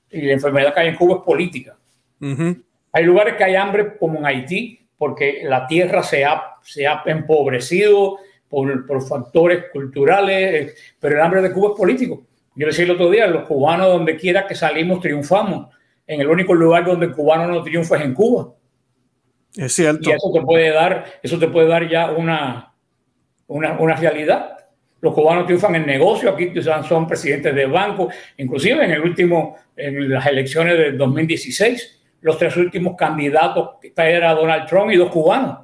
y 0.10 0.22
la 0.22 0.34
enfermedad 0.34 0.74
que 0.74 0.80
hay 0.80 0.88
en 0.90 0.96
Cuba 0.96 1.16
es 1.18 1.22
política. 1.24 1.76
Uh 2.22 2.26
-huh. 2.26 2.64
Hay 2.92 3.04
lugares 3.04 3.36
que 3.36 3.44
hay 3.44 3.56
hambre 3.56 3.98
como 3.98 4.20
en 4.20 4.26
Haití 4.26 4.80
porque 4.98 5.42
la 5.44 5.68
tierra 5.68 6.02
se 6.04 6.26
ha, 6.26 6.56
se 6.62 6.88
ha 6.88 7.04
empobrecido 7.06 8.18
por, 8.50 8.86
por 8.86 9.02
factores 9.02 9.66
culturales, 9.72 10.96
pero 11.00 11.16
el 11.16 11.22
hambre 11.22 11.42
de 11.42 11.52
Cuba 11.52 11.70
es 11.70 11.78
político. 11.78 12.24
Yo 12.56 12.66
decía 12.66 12.86
el 12.86 12.92
otro 12.92 13.12
día, 13.12 13.28
los 13.28 13.48
cubanos 13.48 13.88
donde 13.88 14.16
quiera 14.18 14.48
que 14.48 14.56
salimos 14.56 15.00
triunfamos. 15.00 15.68
En 16.08 16.22
el 16.22 16.28
único 16.28 16.56
lugar 16.56 16.86
donde 16.86 17.08
el 17.08 17.12
cubano 17.14 17.48
no 17.48 17.62
triunfa 17.62 17.98
es 17.98 18.06
en 18.06 18.14
Cuba. 18.14 18.54
Es 19.56 19.74
cierto. 19.74 20.10
Y 20.10 20.14
eso 20.14 20.32
te 20.34 20.42
puede 20.42 20.72
dar, 20.72 21.06
eso 21.22 21.38
te 21.38 21.48
puede 21.48 21.68
dar 21.68 21.88
ya 21.88 22.12
una, 22.12 22.74
una, 23.46 23.80
una 23.80 23.96
realidad. 23.96 24.57
Los 25.02 25.14
cubanos 25.14 25.46
triunfan 25.46 25.76
en 25.76 25.86
negocio, 25.86 26.32
aquí 26.32 26.52
son 26.88 27.08
presidentes 27.08 27.54
de 27.54 27.66
banco, 27.66 28.10
inclusive 28.38 28.84
en 28.84 28.92
el 28.92 29.02
último, 29.02 29.56
en 29.76 30.10
las 30.10 30.26
elecciones 30.26 30.78
del 30.78 30.98
2016, 30.98 32.00
los 32.22 32.38
tres 32.38 32.58
últimos 32.58 32.96
candidatos 32.98 33.76
era 33.96 34.34
Donald 34.34 34.68
Trump 34.68 34.92
y 34.92 34.98
dos 34.98 35.12
cubanos. 35.12 35.60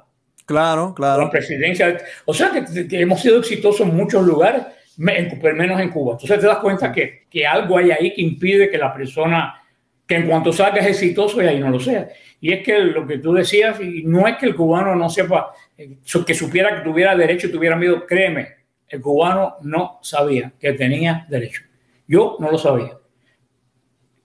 Claro, 0.46 0.94
claro. 0.94 1.24
La 1.24 1.30
presidencia. 1.30 1.98
O 2.26 2.34
sea 2.34 2.50
que, 2.50 2.86
que 2.86 3.00
hemos 3.00 3.20
sido 3.20 3.38
exitosos 3.38 3.80
en 3.88 3.96
muchos 3.96 4.24
lugares, 4.24 4.62
menos 4.98 5.80
en 5.80 5.90
Cuba. 5.90 6.12
Entonces 6.12 6.38
te 6.38 6.46
das 6.46 6.58
cuenta 6.58 6.92
que, 6.92 7.24
que 7.28 7.46
algo 7.46 7.78
hay 7.78 7.90
ahí 7.90 8.14
que 8.14 8.22
impide 8.22 8.70
que 8.70 8.78
la 8.78 8.92
persona, 8.92 9.60
que 10.06 10.16
en 10.16 10.28
cuanto 10.28 10.52
salgas 10.52 10.86
exitoso 10.86 11.42
y 11.42 11.46
ahí 11.46 11.58
no 11.58 11.70
lo 11.70 11.80
sea. 11.80 12.08
Y 12.40 12.52
es 12.52 12.62
que 12.62 12.78
lo 12.78 13.06
que 13.06 13.18
tú 13.18 13.32
decías, 13.32 13.80
y 13.80 14.04
no 14.04 14.28
es 14.28 14.36
que 14.36 14.46
el 14.46 14.54
cubano 14.54 14.94
no 14.94 15.08
sepa, 15.08 15.52
que 15.76 16.34
supiera 16.34 16.76
que 16.76 16.88
tuviera 16.88 17.16
derecho 17.16 17.46
y 17.46 17.52
tuviera 17.52 17.74
miedo, 17.74 18.06
créeme, 18.06 18.63
el 18.88 19.00
cubano 19.00 19.56
no 19.62 19.98
sabía 20.02 20.52
que 20.58 20.72
tenía 20.72 21.26
derecho. 21.28 21.62
Yo 22.06 22.36
no 22.38 22.50
lo 22.50 22.58
sabía. 22.58 22.98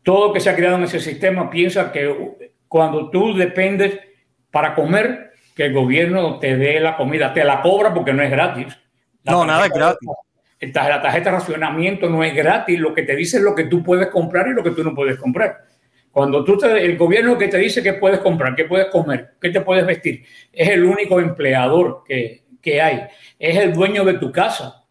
Todo 0.04 0.34
que 0.34 0.39
se 0.39 0.50
ha 0.50 0.56
creado 0.56 0.78
en 0.78 0.84
ese 0.84 1.00
sistema 1.00 1.50
piensa 1.50 1.91
que 1.91 2.48
cuando 2.67 3.10
tú 3.10 3.36
dependes 3.36 4.00
para 4.52 4.74
comer, 4.74 5.32
que 5.56 5.65
el 5.65 5.74
gobierno 5.74 6.39
te 6.39 6.58
dé 6.58 6.80
la 6.80 6.95
comida, 6.95 7.34
te 7.34 7.43
la 7.43 7.62
cobra 7.62 7.93
porque 7.93 8.13
no 8.13 8.24
es 8.24 8.32
gratis. 8.32 8.78
La 9.24 9.34
no, 9.34 9.45
nada 9.45 9.65
es 9.65 9.72
gratis. 9.72 10.10
La 10.62 11.02
tarjeta 11.02 11.32
de 11.32 11.38
racionamiento 11.38 12.10
no 12.10 12.24
es 12.24 12.36
gratis, 12.36 12.80
lo 12.80 12.93
que 12.93 13.04
te 13.04 13.15
dice 13.15 13.38
es 13.38 13.43
lo 13.43 13.56
que 13.56 13.65
tú 13.65 13.84
puedes 13.84 14.08
comprar 14.08 14.48
y 14.48 14.54
lo 14.54 14.63
que 14.63 14.72
tú 14.72 14.84
no 14.84 14.93
puedes 14.93 15.17
comprar. 15.17 15.58
Cuando 16.12 16.43
tú 16.43 16.58
te, 16.58 16.84
el 16.84 16.98
gobierno 16.98 17.38
que 17.38 17.48
te 17.48 17.58
dice 17.58 17.84
qué 17.84 17.93
puedes 17.93 18.19
comprar, 18.19 18.56
qué 18.56 18.65
puedes 18.65 18.88
comer, 18.88 19.36
qué 19.39 19.52
te 19.52 19.62
puedes 19.62 19.86
vestir, 19.86 20.26
es 20.52 20.69
el 20.69 20.84
único 20.84 21.19
empleador 21.19 22.04
que, 22.06 22.43
que 22.62 22.82
hay. 22.82 23.04
Es 23.38 23.58
el 23.58 23.74
dueño 23.74 24.04
de 24.06 24.15
tu 24.15 24.32
casa, 24.32 24.86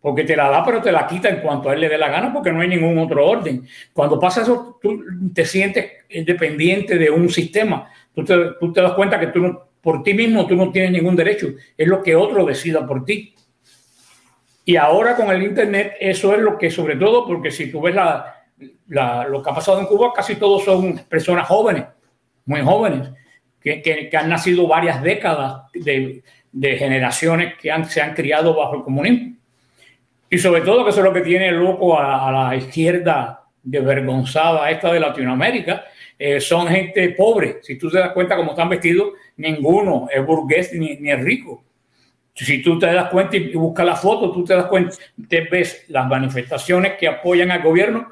porque 0.00 0.24
te 0.24 0.36
la 0.36 0.48
da, 0.48 0.64
pero 0.64 0.80
te 0.80 0.92
la 0.92 1.06
quita 1.06 1.28
en 1.28 1.40
cuanto 1.40 1.68
a 1.68 1.74
él 1.74 1.80
le 1.80 1.88
dé 1.88 1.98
la 1.98 2.08
gana, 2.08 2.32
porque 2.32 2.52
no 2.52 2.60
hay 2.60 2.68
ningún 2.68 2.98
otro 2.98 3.26
orden. 3.26 3.66
Cuando 3.92 4.18
pasa 4.18 4.42
eso, 4.42 4.78
tú 4.80 5.02
te 5.34 5.44
sientes 5.44 5.92
independiente 6.08 6.96
de 6.96 7.10
un 7.10 7.28
sistema. 7.28 7.90
Tú 8.14 8.24
te, 8.24 8.80
das 8.80 8.92
cuenta 8.92 9.18
que 9.18 9.28
tú 9.28 9.40
no, 9.40 9.68
por 9.80 10.02
ti 10.02 10.14
mismo 10.14 10.46
tú 10.46 10.54
no 10.56 10.70
tienes 10.70 10.92
ningún 10.92 11.16
derecho. 11.16 11.48
Es 11.76 11.88
lo 11.88 12.02
que 12.02 12.14
otro 12.14 12.44
decida 12.44 12.86
por 12.86 13.04
ti. 13.04 13.34
Y 14.64 14.76
ahora 14.76 15.16
con 15.16 15.30
el 15.30 15.42
Internet, 15.42 15.94
eso 15.98 16.34
es 16.34 16.40
lo 16.40 16.58
que, 16.58 16.70
sobre 16.70 16.96
todo, 16.96 17.26
porque 17.26 17.50
si 17.50 17.70
tú 17.70 17.80
ves 17.80 17.94
la, 17.94 18.34
la, 18.88 19.26
lo 19.26 19.42
que 19.42 19.50
ha 19.50 19.54
pasado 19.54 19.80
en 19.80 19.86
Cuba, 19.86 20.12
casi 20.14 20.36
todos 20.36 20.64
son 20.64 20.98
personas 21.08 21.48
jóvenes, 21.48 21.84
muy 22.44 22.60
jóvenes, 22.60 23.08
que, 23.60 23.82
que, 23.82 24.08
que 24.08 24.16
han 24.16 24.28
nacido 24.28 24.66
varias 24.66 25.02
décadas 25.02 25.62
de, 25.72 26.22
de 26.58 26.76
generaciones 26.76 27.54
que 27.54 27.70
se 27.88 28.00
han 28.00 28.14
criado 28.14 28.52
bajo 28.52 28.74
el 28.74 28.82
comunismo. 28.82 29.36
Y 30.28 30.38
sobre 30.38 30.62
todo, 30.62 30.82
que 30.82 30.90
eso 30.90 30.98
es 30.98 31.04
lo 31.04 31.12
que 31.12 31.20
tiene 31.20 31.52
loco 31.52 31.98
a, 31.98 32.32
la 32.32 32.56
izquierda 32.56 33.44
desvergonzada 33.62 34.68
esta 34.68 34.92
de 34.92 34.98
Latinoamérica, 34.98 35.84
eh, 36.18 36.40
son 36.40 36.66
gente 36.66 37.10
pobre. 37.10 37.58
Si 37.62 37.78
tú 37.78 37.88
te 37.88 37.98
das 37.98 38.10
cuenta 38.10 38.36
cómo 38.36 38.50
están 38.50 38.68
vestidos, 38.68 39.10
ninguno 39.36 40.08
es 40.12 40.24
burgués 40.26 40.72
ni, 40.74 40.96
ni 40.96 41.12
es 41.12 41.22
rico. 41.22 41.62
Si 42.34 42.60
tú 42.60 42.76
te 42.76 42.86
das 42.86 43.08
cuenta 43.08 43.36
y 43.36 43.52
buscas 43.54 43.86
la 43.86 43.96
foto, 43.96 44.32
tú 44.32 44.44
te 44.44 44.54
das 44.54 44.66
cuenta, 44.66 44.96
te 45.28 45.42
ves 45.42 45.84
las 45.88 46.08
manifestaciones 46.08 46.94
que 46.94 47.06
apoyan 47.06 47.52
al 47.52 47.62
gobierno, 47.62 48.08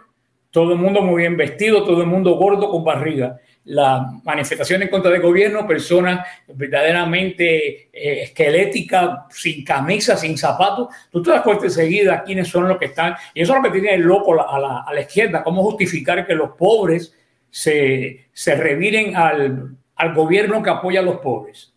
todo 0.52 0.72
el 0.72 0.78
mundo 0.78 1.02
muy 1.02 1.22
bien 1.22 1.36
vestido, 1.36 1.84
todo 1.84 2.00
el 2.00 2.06
mundo 2.06 2.36
gordo 2.36 2.70
con 2.70 2.84
barriga. 2.84 3.38
Las 3.68 4.22
manifestaciones 4.22 4.86
en 4.86 4.90
contra 4.92 5.10
del 5.10 5.20
gobierno, 5.20 5.66
personas 5.66 6.24
verdaderamente 6.46 7.88
eh, 7.92 8.22
esqueléticas, 8.22 9.24
sin 9.30 9.64
camisa, 9.64 10.16
sin 10.16 10.38
zapatos. 10.38 10.88
Tú 11.10 11.20
te 11.20 11.30
das 11.30 11.42
cuenta 11.42 11.64
enseguida 11.64 12.22
quiénes 12.22 12.46
son 12.46 12.68
los 12.68 12.78
que 12.78 12.84
están. 12.84 13.16
Y 13.34 13.42
eso 13.42 13.52
es 13.52 13.58
lo 13.58 13.64
que 13.64 13.80
tiene 13.80 13.96
el 13.96 14.02
loco 14.02 14.40
a 14.40 14.58
la, 14.58 14.84
a 14.86 14.94
la 14.94 15.00
izquierda, 15.00 15.42
cómo 15.42 15.64
justificar 15.64 16.24
que 16.26 16.34
los 16.34 16.50
pobres 16.50 17.12
se, 17.50 18.28
se 18.32 18.54
reviren 18.54 19.16
al, 19.16 19.76
al 19.96 20.14
gobierno 20.14 20.62
que 20.62 20.70
apoya 20.70 21.00
a 21.00 21.02
los 21.02 21.16
pobres. 21.16 21.72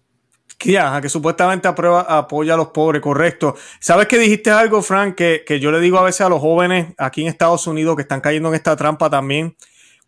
Que, 0.60 0.80
que 1.02 1.10
supuestamente 1.10 1.69
aprueba, 1.69 2.02
apoya 2.02 2.54
a 2.54 2.58
los 2.58 2.67
pobres, 2.67 3.02
correcto. 3.02 3.56
¿Sabes 3.80 4.08
que 4.08 4.17
dijiste 4.17 4.52
algo, 4.52 4.82
Frank? 4.82 5.15
Que, 5.15 5.43
que 5.47 5.60
yo 5.60 5.71
le 5.71 5.80
digo 5.80 5.97
a 5.97 6.04
veces 6.04 6.21
a 6.21 6.30
los 6.30 6.41
jóvenes 6.41 6.93
aquí 6.97 7.21
en 7.21 7.30
Estados 7.30 7.65
Unidos 7.65 7.95
que 7.95 8.02
están 8.04 8.21
cayendo 8.21 8.49
en 8.49 8.56
esta 8.56 8.75
trampa 8.75 9.10
también. 9.10 9.56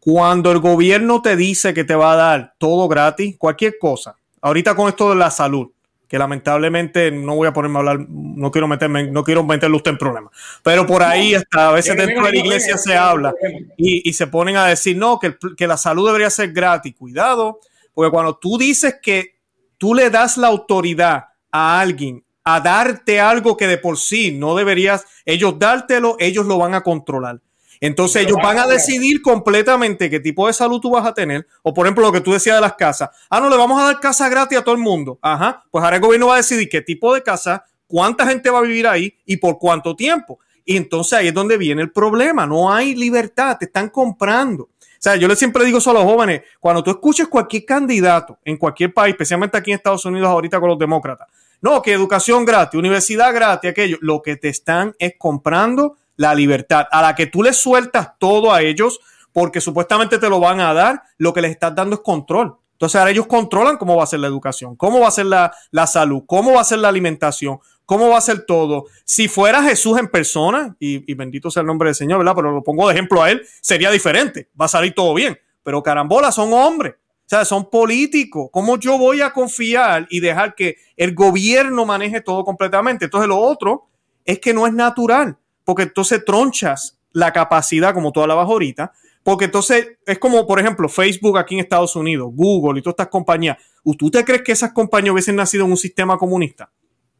Cuando 0.01 0.51
el 0.51 0.57
gobierno 0.57 1.21
te 1.21 1.35
dice 1.35 1.75
que 1.75 1.83
te 1.83 1.93
va 1.93 2.13
a 2.13 2.15
dar 2.15 2.55
todo 2.57 2.87
gratis, 2.87 3.37
cualquier 3.37 3.77
cosa. 3.77 4.15
Ahorita 4.41 4.75
con 4.75 4.89
esto 4.89 5.11
de 5.11 5.15
la 5.15 5.29
salud, 5.29 5.69
que 6.07 6.17
lamentablemente 6.17 7.11
no 7.11 7.35
voy 7.35 7.47
a 7.47 7.53
ponerme 7.53 7.77
a 7.77 7.79
hablar, 7.81 7.99
no 8.09 8.49
quiero 8.49 8.67
meterme, 8.67 9.11
no 9.11 9.23
quiero 9.23 9.43
meterle 9.43 9.77
usted 9.77 9.91
en 9.91 9.99
problemas. 9.99 10.33
Pero 10.63 10.87
por 10.87 11.03
ahí 11.03 11.35
hasta 11.35 11.69
a 11.69 11.71
veces 11.73 11.95
dentro 11.95 12.25
de 12.25 12.31
la 12.31 12.37
iglesia 12.37 12.79
se 12.79 12.97
habla 12.97 13.31
y, 13.77 14.09
y 14.09 14.13
se 14.13 14.25
ponen 14.25 14.57
a 14.57 14.65
decir, 14.65 14.97
no, 14.97 15.19
que, 15.19 15.37
que 15.55 15.67
la 15.67 15.77
salud 15.77 16.07
debería 16.07 16.31
ser 16.31 16.51
gratis. 16.51 16.95
Cuidado, 16.97 17.59
porque 17.93 18.09
cuando 18.09 18.35
tú 18.37 18.57
dices 18.57 18.95
que 19.03 19.35
tú 19.77 19.93
le 19.93 20.09
das 20.09 20.35
la 20.35 20.47
autoridad 20.47 21.25
a 21.51 21.79
alguien 21.79 22.23
a 22.43 22.59
darte 22.59 23.19
algo 23.19 23.55
que 23.55 23.67
de 23.67 23.77
por 23.77 23.99
sí 23.99 24.31
no 24.31 24.55
deberías 24.55 25.05
ellos 25.25 25.59
dártelo, 25.59 26.15
ellos 26.17 26.47
lo 26.47 26.57
van 26.57 26.73
a 26.73 26.81
controlar. 26.81 27.39
Entonces 27.81 28.27
ellos 28.27 28.37
van 28.41 28.59
a 28.59 28.67
decidir 28.67 29.23
completamente 29.23 30.07
qué 30.07 30.19
tipo 30.19 30.45
de 30.45 30.53
salud 30.53 30.79
tú 30.79 30.91
vas 30.91 31.05
a 31.05 31.15
tener. 31.15 31.47
O 31.63 31.73
por 31.73 31.87
ejemplo 31.87 32.05
lo 32.05 32.11
que 32.11 32.21
tú 32.21 32.31
decías 32.31 32.55
de 32.55 32.61
las 32.61 32.75
casas. 32.75 33.09
Ah, 33.27 33.39
no, 33.39 33.49
le 33.49 33.57
vamos 33.57 33.81
a 33.81 33.85
dar 33.85 33.99
casa 33.99 34.29
gratis 34.29 34.59
a 34.59 34.63
todo 34.63 34.75
el 34.75 34.81
mundo. 34.81 35.17
Ajá. 35.21 35.63
Pues 35.71 35.83
ahora 35.83 35.95
el 35.95 36.01
gobierno 36.01 36.27
va 36.27 36.35
a 36.35 36.37
decidir 36.37 36.69
qué 36.69 36.81
tipo 36.81 37.11
de 37.13 37.23
casa, 37.23 37.65
cuánta 37.87 38.27
gente 38.27 38.51
va 38.51 38.59
a 38.59 38.61
vivir 38.61 38.85
ahí 38.85 39.17
y 39.25 39.37
por 39.37 39.57
cuánto 39.57 39.95
tiempo. 39.95 40.39
Y 40.63 40.77
entonces 40.77 41.13
ahí 41.13 41.29
es 41.29 41.33
donde 41.33 41.57
viene 41.57 41.81
el 41.81 41.91
problema. 41.91 42.45
No 42.45 42.71
hay 42.71 42.93
libertad, 42.93 43.57
te 43.57 43.65
están 43.65 43.89
comprando. 43.89 44.65
O 45.01 45.03
sea, 45.03 45.15
yo 45.15 45.27
le 45.27 45.35
siempre 45.35 45.65
digo 45.65 45.79
eso 45.79 45.89
a 45.89 45.95
los 45.95 46.03
jóvenes, 46.03 46.43
cuando 46.59 46.83
tú 46.83 46.91
escuches 46.91 47.27
cualquier 47.27 47.65
candidato 47.65 48.37
en 48.45 48.57
cualquier 48.57 48.93
país, 48.93 49.13
especialmente 49.13 49.57
aquí 49.57 49.71
en 49.71 49.77
Estados 49.77 50.05
Unidos 50.05 50.29
ahorita 50.29 50.59
con 50.59 50.69
los 50.69 50.77
demócratas, 50.77 51.27
no, 51.59 51.81
que 51.81 51.91
educación 51.91 52.45
gratis, 52.45 52.77
universidad 52.77 53.33
gratis, 53.33 53.71
aquello, 53.71 53.97
lo 54.01 54.21
que 54.21 54.35
te 54.35 54.49
están 54.49 54.95
es 54.99 55.15
comprando 55.17 55.97
la 56.15 56.35
libertad, 56.35 56.87
a 56.91 57.01
la 57.01 57.15
que 57.15 57.27
tú 57.27 57.43
les 57.43 57.57
sueltas 57.57 58.11
todo 58.19 58.53
a 58.53 58.61
ellos 58.61 58.99
porque 59.33 59.61
supuestamente 59.61 60.17
te 60.17 60.29
lo 60.29 60.39
van 60.39 60.59
a 60.59 60.73
dar, 60.73 61.03
lo 61.17 61.33
que 61.33 61.41
les 61.41 61.51
estás 61.51 61.73
dando 61.73 61.95
es 61.95 62.01
control. 62.01 62.55
Entonces 62.73 62.99
ahora 62.99 63.11
ellos 63.11 63.27
controlan 63.27 63.77
cómo 63.77 63.95
va 63.95 64.03
a 64.03 64.07
ser 64.07 64.19
la 64.19 64.27
educación, 64.27 64.75
cómo 64.75 64.99
va 64.99 65.07
a 65.07 65.11
ser 65.11 65.27
la, 65.27 65.53
la 65.69 65.85
salud, 65.85 66.23
cómo 66.25 66.53
va 66.53 66.61
a 66.61 66.65
ser 66.65 66.79
la 66.79 66.89
alimentación, 66.89 67.59
cómo 67.85 68.09
va 68.09 68.17
a 68.17 68.21
ser 68.21 68.45
todo. 68.45 68.85
Si 69.05 69.27
fuera 69.27 69.61
Jesús 69.61 69.99
en 69.99 70.07
persona, 70.07 70.75
y, 70.79 71.13
bendito 71.13 71.51
sea 71.51 71.61
el 71.61 71.67
nombre 71.67 71.89
del 71.89 71.95
Señor, 71.95 72.17
¿verdad? 72.19 72.33
Pero 72.35 72.51
lo 72.51 72.63
pongo 72.63 72.87
de 72.87 72.93
ejemplo 72.93 73.21
a 73.21 73.29
él, 73.29 73.45
sería 73.61 73.91
diferente, 73.91 74.49
va 74.59 74.65
a 74.65 74.69
salir 74.69 74.93
todo 74.95 75.13
bien. 75.13 75.37
Pero 75.61 75.83
carambola, 75.83 76.31
son 76.31 76.53
hombres, 76.53 76.93
o 76.93 77.29
sea, 77.29 77.45
son 77.45 77.69
políticos. 77.69 78.49
¿Cómo 78.51 78.79
yo 78.79 78.97
voy 78.97 79.21
a 79.21 79.31
confiar 79.31 80.07
y 80.09 80.19
dejar 80.19 80.55
que 80.55 80.77
el 80.97 81.13
gobierno 81.13 81.85
maneje 81.85 82.21
todo 82.21 82.43
completamente? 82.43 83.05
Entonces 83.05 83.27
lo 83.27 83.37
otro 83.37 83.89
es 84.25 84.39
que 84.39 84.53
no 84.53 84.65
es 84.65 84.73
natural 84.73 85.37
porque 85.71 85.83
entonces 85.83 86.25
tronchas 86.25 86.99
la 87.13 87.31
capacidad, 87.31 87.93
como 87.93 88.11
tú 88.11 88.21
hablabas 88.21 88.45
ahorita, 88.45 88.91
porque 89.23 89.45
entonces 89.45 89.91
es 90.05 90.19
como, 90.19 90.45
por 90.45 90.59
ejemplo, 90.59 90.89
Facebook 90.89 91.37
aquí 91.37 91.53
en 91.53 91.61
Estados 91.61 91.95
Unidos, 91.95 92.29
Google 92.33 92.77
y 92.77 92.83
todas 92.83 92.95
estas 92.95 93.07
compañías. 93.07 93.55
¿Tú 93.97 94.11
te 94.11 94.25
crees 94.25 94.41
que 94.41 94.51
esas 94.51 94.73
compañías 94.73 95.13
hubiesen 95.13 95.37
nacido 95.37 95.63
en 95.63 95.71
un 95.71 95.77
sistema 95.77 96.17
comunista? 96.17 96.69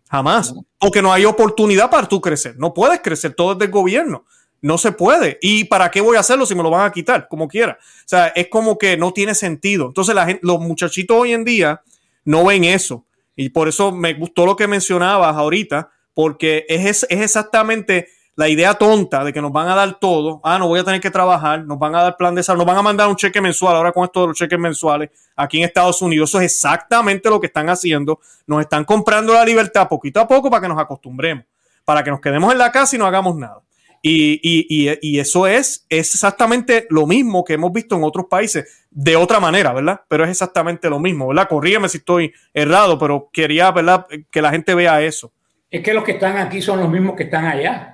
Jamás. 0.10 0.54
Porque 0.78 1.02
no 1.02 1.14
hay 1.14 1.24
oportunidad 1.24 1.90
para 1.90 2.10
tú 2.10 2.20
crecer. 2.20 2.56
No 2.58 2.74
puedes 2.74 3.00
crecer, 3.00 3.36
todo 3.36 3.54
es 3.54 3.58
del 3.58 3.72
gobierno. 3.72 4.26
No 4.62 4.78
se 4.78 4.92
puede. 4.92 5.40
¿Y 5.42 5.64
para 5.64 5.90
qué 5.90 6.02
voy 6.02 6.18
a 6.18 6.20
hacerlo 6.20 6.46
si 6.46 6.54
me 6.54 6.62
lo 6.62 6.72
van 6.72 6.86
a 6.86 6.92
quitar? 6.92 7.30
Como 7.30 7.48
quiera. 7.48 7.80
O 7.80 8.08
sea, 8.08 8.28
es 8.36 8.50
como 8.50 8.78
que 8.78 8.98
no 8.98 9.14
tiene 9.14 9.34
sentido. 9.34 9.86
Entonces, 9.86 10.14
la 10.14 10.26
gente, 10.26 10.42
los 10.44 10.60
muchachitos 10.60 11.16
hoy 11.16 11.32
en 11.32 11.46
día 11.46 11.84
no 12.26 12.44
ven 12.44 12.66
eso. 12.66 13.06
Y 13.34 13.48
por 13.48 13.70
eso 13.70 13.94
me 13.94 14.14
gustó 14.14 14.46
lo 14.46 14.58
que 14.58 14.68
mencionabas 14.68 15.38
ahorita, 15.38 15.90
porque 16.14 16.66
es, 16.68 17.08
es 17.10 17.22
exactamente 17.22 18.10
la 18.36 18.48
idea 18.48 18.74
tonta 18.74 19.24
de 19.24 19.34
que 19.34 19.42
nos 19.42 19.52
van 19.52 19.68
a 19.68 19.76
dar 19.76 20.00
todo, 20.00 20.40
ah, 20.44 20.58
no 20.58 20.68
voy 20.68 20.80
a 20.80 20.84
tener 20.84 21.02
que 21.02 21.12
trabajar, 21.12 21.66
nos 21.66 21.78
van 21.78 21.96
a 21.96 22.04
dar 22.04 22.18
plan 22.18 22.34
de 22.34 22.44
salud, 22.44 22.60
nos 22.60 22.68
van 22.68 22.78
a 22.78 22.82
mandar 22.82 23.08
un 23.08 23.16
cheque 23.16 23.42
mensual, 23.42 23.76
ahora 23.76 23.92
con 23.92 24.06
esto 24.06 24.22
de 24.22 24.28
los 24.28 24.38
cheques 24.38 24.58
mensuales, 24.58 25.10
aquí 25.36 25.58
en 25.58 25.66
Estados 25.66 26.02
Unidos, 26.02 26.30
eso 26.30 26.40
es 26.40 26.46
exactamente 26.46 27.30
lo 27.30 27.40
que 27.40 27.48
están 27.48 27.70
haciendo, 27.70 28.20
nos 28.48 28.62
están 28.62 28.86
comprando 28.86 29.34
la 29.34 29.44
libertad 29.44 29.88
poquito 29.88 30.20
a 30.20 30.28
poco 30.28 30.50
para 30.50 30.62
que 30.62 30.70
nos 30.70 30.80
acostumbremos, 30.80 31.46
para 31.84 32.04
que 32.04 32.12
nos 32.12 32.22
quedemos 32.22 32.52
en 32.52 32.58
la 32.58 32.72
casa 32.72 32.96
y 32.96 33.00
no 33.00 33.06
hagamos 33.06 33.36
nada. 33.36 33.62
Y, 34.04 34.40
y, 34.42 34.98
y, 35.00 35.20
eso 35.20 35.46
es, 35.46 35.86
es 35.88 36.16
exactamente 36.16 36.88
lo 36.90 37.06
mismo 37.06 37.44
que 37.44 37.54
hemos 37.54 37.72
visto 37.72 37.96
en 37.96 38.04
otros 38.04 38.26
países, 38.28 38.88
de 38.90 39.16
otra 39.16 39.40
manera, 39.40 39.74
¿verdad? 39.74 40.02
Pero 40.08 40.24
es 40.24 40.32
exactamente 40.32 40.90
lo 40.90 41.00
mismo, 41.00 41.28
¿verdad? 41.28 41.48
Corrígeme 41.48 41.88
si 41.88 42.00
estoy 42.00 42.34
errado, 42.52 42.98
pero 42.98 43.30
quería, 43.32 43.70
¿verdad? 43.70 44.08
Que 44.32 44.42
la 44.42 44.50
gente 44.50 44.74
vea 44.74 45.04
eso. 45.04 45.32
Es 45.70 45.84
que 45.84 45.94
los 45.94 46.04
que 46.04 46.14
están 46.14 46.38
aquí 46.38 46.64
son 46.64 46.80
los 46.80 46.90
mismos 46.90 47.16
que 47.16 47.24
están 47.24 47.46
allá 47.46 47.91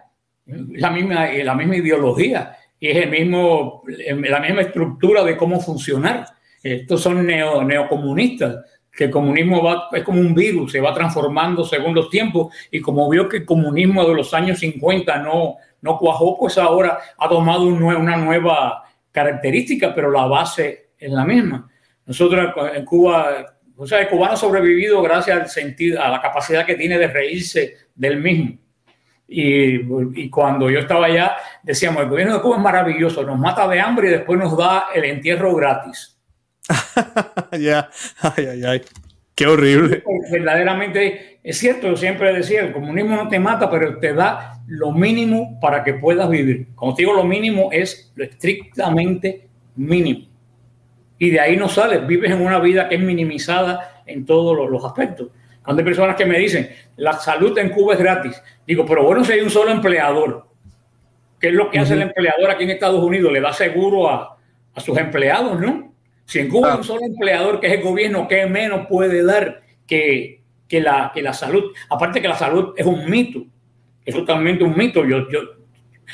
la 0.47 0.91
misma, 0.91 1.27
la 1.31 1.55
misma 1.55 1.75
ideología 1.75 2.57
y 2.79 2.89
es 2.89 2.97
el 2.97 3.09
mismo, 3.09 3.83
la 3.85 4.39
misma 4.39 4.61
estructura 4.61 5.23
de 5.23 5.35
cómo 5.35 5.59
funcionar. 5.59 6.25
Estos 6.61 7.01
son 7.01 7.25
neo, 7.25 7.63
neocomunistas, 7.63 8.57
que 8.91 9.05
el 9.05 9.11
comunismo 9.11 9.63
va, 9.63 9.89
es 9.93 10.03
como 10.03 10.19
un 10.19 10.33
virus, 10.33 10.71
se 10.71 10.81
va 10.81 10.93
transformando 10.93 11.63
según 11.63 11.93
los 11.93 12.09
tiempos 12.09 12.53
y 12.71 12.81
como 12.81 13.07
vio 13.09 13.29
que 13.29 13.37
el 13.37 13.45
comunismo 13.45 14.05
de 14.05 14.13
los 14.13 14.33
años 14.33 14.59
50 14.59 15.19
no, 15.19 15.57
no 15.81 15.97
cuajó, 15.97 16.37
pues 16.37 16.57
ahora 16.57 16.97
ha 17.17 17.29
tomado 17.29 17.63
una 17.65 18.17
nueva 18.17 18.83
característica, 19.11 19.93
pero 19.93 20.11
la 20.11 20.25
base 20.25 20.89
es 20.97 21.11
la 21.11 21.25
misma. 21.25 21.69
Nosotros 22.05 22.53
en 22.73 22.85
Cuba, 22.85 23.57
o 23.75 23.85
sea, 23.85 24.01
el 24.01 24.07
cubano 24.07 24.33
ha 24.33 24.37
sobrevivido 24.37 25.01
gracias 25.01 25.39
al 25.39 25.47
sentido, 25.47 26.01
a 26.01 26.09
la 26.09 26.21
capacidad 26.21 26.65
que 26.65 26.75
tiene 26.75 26.97
de 26.97 27.07
reírse 27.07 27.75
del 27.93 28.17
mismo 28.17 28.57
y, 29.27 30.29
cuando 30.29 30.69
yo 30.69 30.79
estaba 30.79 31.07
allá, 31.07 31.35
decíamos, 31.63 32.03
el 32.03 32.09
gobierno 32.09 32.35
de 32.35 32.41
Cuba 32.41 32.57
es 32.57 32.63
maravilloso, 32.63 33.23
nos 33.23 33.37
mata 33.37 33.67
de 33.67 33.79
hambre 33.79 34.07
y 34.07 34.11
después 34.11 34.39
nos 34.39 34.57
da 34.57 34.85
el 34.93 35.03
entierro 35.05 35.53
gratis. 35.55 36.17
ya, 37.59 37.89
ay, 38.21 38.45
ay, 38.45 38.63
ay, 38.63 38.81
qué 39.35 39.47
horrible. 39.47 40.03
Verdaderamente 40.31 41.37
es 41.47 41.59
cierto, 41.59 41.87
yo 41.87 41.95
siempre 41.95 42.33
decía, 42.33 42.59
el 42.59 42.73
comunismo 42.73 43.15
no 43.15 43.29
te 43.29 43.39
mata, 43.39 43.71
pero 43.71 43.99
te 43.99 44.13
da 44.13 44.61
lo 44.67 44.91
mínimo 44.91 45.57
para 45.61 45.81
que 45.81 45.93
puedas 45.93 46.29
vivir. 46.29 46.67
Como 46.75 46.93
te 46.93 47.03
digo, 47.03 47.13
lo 47.13 47.23
mínimo 47.23 47.69
es 47.71 48.11
lo 48.15 48.25
estrictamente 48.25 49.47
mínimo. 49.77 50.27
Y 51.17 51.29
de 51.29 51.39
ahí 51.39 51.55
no 51.55 51.69
sales, 51.69 52.05
vives 52.05 52.31
en 52.31 52.41
una 52.41 52.59
vida 52.59 52.89
que 52.89 52.95
es 52.95 53.01
minimizada 53.01 54.03
en 54.05 54.25
todos 54.25 54.69
los 54.69 54.83
aspectos. 54.83 55.29
Hay 55.67 55.83
personas 55.83 56.15
que 56.15 56.25
me 56.25 56.39
dicen, 56.39 56.69
la 56.95 57.13
salud 57.13 57.57
en 57.57 57.69
Cuba 57.69 57.93
es 57.93 57.99
gratis. 57.99 58.41
Digo, 58.65 58.85
pero 58.85 59.03
bueno, 59.03 59.25
si 59.25 59.33
hay 59.33 59.41
un 59.41 59.49
solo 59.49 59.69
empleador, 59.71 60.47
¿qué 61.39 61.49
es 61.49 61.53
lo 61.53 61.69
que 61.69 61.79
hace 61.79 61.93
el 61.93 62.03
empleador 62.03 62.51
aquí 62.51 62.63
en 62.63 62.69
Estados 62.69 63.03
Unidos? 63.03 63.33
Le 63.33 63.41
da 63.41 63.51
seguro 63.51 64.09
a, 64.09 64.37
sus 64.77 64.97
empleados, 64.97 65.59
¿no? 65.59 65.93
Si 66.23 66.39
en 66.39 66.49
Cuba 66.49 66.71
hay 66.71 66.77
un 66.77 66.83
solo 66.83 67.01
empleador 67.03 67.59
que 67.59 67.67
es 67.67 67.73
el 67.73 67.81
gobierno, 67.81 68.27
¿qué 68.27 68.45
menos 68.45 68.85
puede 68.87 69.23
dar 69.23 69.61
que, 69.87 70.41
que, 70.69 70.79
la, 70.79 71.11
que 71.13 71.21
la 71.21 71.33
salud? 71.33 71.73
Aparte 71.89 72.21
que 72.21 72.27
la 72.27 72.35
salud 72.35 72.73
es 72.77 72.85
un 72.85 73.09
mito, 73.09 73.43
es 74.05 74.13
totalmente 74.13 74.63
un 74.63 74.77
mito. 74.77 75.03
Yo, 75.03 75.27
yo, 75.29 75.39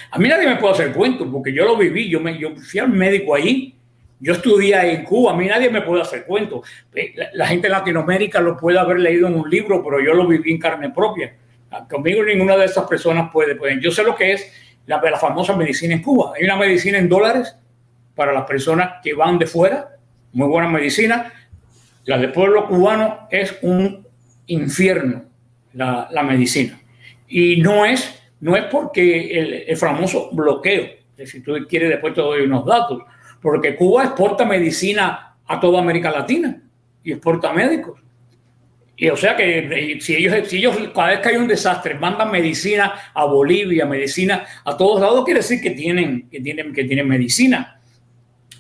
a 0.10 0.18
mí 0.18 0.30
nadie 0.30 0.48
me 0.48 0.56
puede 0.56 0.74
hacer 0.74 0.94
cuento 0.94 1.30
porque 1.30 1.54
yo 1.54 1.66
lo 1.66 1.78
viví, 1.78 2.10
yo, 2.10 2.20
me, 2.22 2.40
yo 2.40 2.56
fui 2.56 2.80
al 2.80 2.90
médico 2.90 3.36
allí 3.36 3.76
yo 4.24 4.32
estudié 4.32 4.94
en 4.94 5.04
Cuba, 5.04 5.34
a 5.34 5.36
mí 5.36 5.48
nadie 5.48 5.70
me 5.70 5.82
puede 5.82 6.02
hacer 6.02 6.26
cuento. 6.26 6.64
Eh, 6.96 7.14
la, 7.34 7.46
gente 7.46 7.68
en 7.68 7.74
Latinoamérica 7.74 8.40
lo 8.40 8.56
puede 8.56 8.80
haber 8.80 9.02
leído 9.02 9.28
en 9.28 9.36
un 9.36 9.50
libro, 9.50 9.84
pero 9.84 10.00
yo 10.00 10.14
lo 10.14 10.26
viví 10.26 10.50
en 10.50 10.60
carne 10.60 10.92
propia. 10.92 11.36
Ah, 11.70 11.86
conmigo 11.86 12.24
ninguna 12.24 12.56
de 12.56 12.64
esas 12.64 12.88
personas 12.88 13.30
puede. 13.34 13.56
puede. 13.56 13.82
Yo 13.82 13.92
sé 13.92 14.02
lo 14.02 14.16
que 14.16 14.32
es 14.32 14.50
la, 14.86 15.02
la 15.02 15.20
famosa 15.20 15.58
medicina 15.58 15.94
en 15.94 16.02
Cuba. 16.02 16.32
Hay 16.38 16.46
una 16.46 16.56
medicina 16.56 16.98
en 17.00 17.10
dólares 17.10 17.54
para 18.16 18.32
las 18.32 18.46
personas 18.46 18.94
que 19.04 19.14
van 19.14 19.38
de 19.38 19.46
fuera, 19.46 19.90
muy 20.32 20.48
buena 20.48 20.70
medicina. 20.70 21.34
La 22.06 22.18
del 22.18 22.32
pueblo 22.32 22.66
cubano 22.66 23.28
es 23.30 23.58
un 23.62 24.08
infierno, 24.48 25.26
la, 25.74 26.08
la 26.10 26.24
medicina. 26.24 26.80
Y 27.28 27.58
no 27.62 27.86
es, 27.86 28.24
no 28.40 28.56
es 28.56 28.64
porque 28.72 29.38
el, 29.38 29.54
el 29.68 29.76
famoso 29.76 30.30
bloqueo, 30.32 30.88
si 31.26 31.42
tú 31.42 31.58
quieres 31.68 31.90
después 31.90 32.14
te 32.14 32.22
doy 32.22 32.44
unos 32.44 32.66
datos, 32.66 33.04
porque 33.44 33.76
Cuba 33.76 34.06
exporta 34.06 34.46
medicina 34.46 35.36
a 35.46 35.60
toda 35.60 35.82
América 35.82 36.10
Latina 36.10 36.64
y 37.04 37.12
exporta 37.12 37.52
médicos. 37.52 38.00
Y 38.96 39.10
o 39.10 39.18
sea 39.18 39.36
que 39.36 39.98
si 40.00 40.16
ellos, 40.16 40.48
si 40.48 40.58
ellos 40.58 40.78
cada 40.96 41.10
vez 41.10 41.20
que 41.20 41.30
hay 41.30 41.36
un 41.36 41.48
desastre 41.48 41.96
mandan 41.96 42.32
medicina 42.32 42.94
a 43.14 43.26
Bolivia, 43.26 43.86
medicina 43.86 44.46
a 44.64 44.78
todos 44.78 45.02
lados, 45.02 45.26
quiere 45.26 45.42
decir 45.42 45.60
que 45.60 45.72
tienen, 45.72 46.30
que 46.30 46.40
tienen, 46.40 46.74
que 46.74 46.86
tienen 46.86 47.06
medicina. 47.06 47.82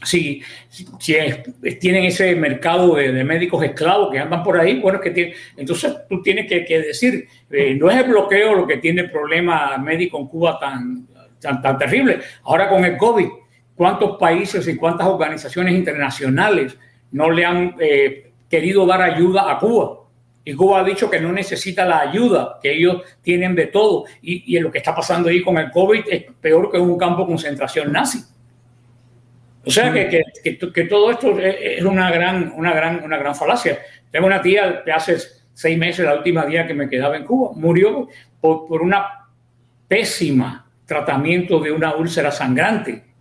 Si, 0.04 0.42
si, 0.68 1.26
tienen 1.80 2.04
ese 2.04 2.36
mercado 2.36 2.96
de, 2.96 3.24
médicos 3.24 3.64
esclavos 3.64 4.12
que 4.12 4.20
andan 4.20 4.44
por 4.44 4.60
ahí, 4.60 4.82
bueno, 4.82 5.00
que 5.00 5.34
entonces 5.56 5.94
tú 6.10 6.22
tienes 6.22 6.46
que, 6.46 6.82
decir, 6.82 7.26
eh, 7.50 7.74
no 7.76 7.90
es 7.90 8.00
el 8.00 8.10
bloqueo 8.10 8.54
lo 8.54 8.68
que 8.68 8.78
tiene 8.78 9.04
el 9.04 9.12
problema 9.12 9.78
médico 9.78 10.20
en 10.20 10.28
Cuba 10.28 10.60
tan, 10.60 11.08
tan, 11.40 11.62
tan 11.62 11.78
terrible. 11.78 12.20
Ahora 12.44 12.68
con 12.68 12.84
el 12.84 12.98
COVID, 12.98 13.28
cuántos 13.76 14.18
países 14.18 14.68
y 14.68 14.76
cuántas 14.76 15.08
organizaciones 15.08 15.74
internacionales 15.74 16.78
no 17.12 17.30
le 17.32 17.46
han 17.46 17.76
eh, 17.80 18.32
querido 18.50 18.86
dar 18.86 19.02
ayuda 19.02 19.52
a 19.52 19.60
Cuba. 19.60 20.00
Y 20.46 20.54
Cuba 20.54 20.82
ha 20.82 20.84
dicho 20.84 21.10
que 21.10 21.22
no 21.22 21.32
necesita 21.32 21.86
la 21.86 22.02
ayuda, 22.02 22.60
que 22.62 22.74
ellos 22.74 23.02
tienen 23.22 23.56
de 23.56 23.68
todo. 23.68 24.06
Y, 24.22 24.60
lo 24.60 24.72
que 24.72 24.80
está 24.80 24.94
pasando 24.94 25.30
ahí 25.30 25.42
con 25.42 25.58
el 25.58 25.72
COVID 25.72 26.04
es 26.10 26.26
peor 26.42 26.70
que 26.70 26.78
un 26.78 26.98
campo 26.98 27.22
de 27.22 27.28
concentración 27.28 27.92
nazi. 27.92 28.20
O 29.66 29.72
sea 29.72 29.94
que, 29.94 30.22
que, 30.44 30.84
todo 30.84 31.10
esto 31.12 31.40
es 31.40 31.82
una 31.86 32.12
gran, 32.12 32.52
una, 32.58 32.74
gran, 32.74 33.02
una 33.04 33.18
gran 33.18 33.34
falacia. 33.34 33.80
Tengo 34.12 34.28
una 34.28 34.42
tía 34.42 34.84
que 34.84 34.92
hace 34.92 35.18
seis 35.54 35.78
meses, 35.78 36.06
la 36.06 36.16
última 36.16 36.46
día 36.46 36.68
que 36.68 36.74
me 36.74 36.90
quedaba 36.90 37.16
en 37.16 37.24
Cuba, 37.24 37.52
murió 37.56 38.10
por, 38.42 38.68
por 38.68 38.82
una 38.82 39.30
pésima 39.88 40.70
tratamiento 40.86 41.62
de 41.62 41.72
una 41.72 41.96
úlcera 41.96 42.32
sangrante 42.32 43.13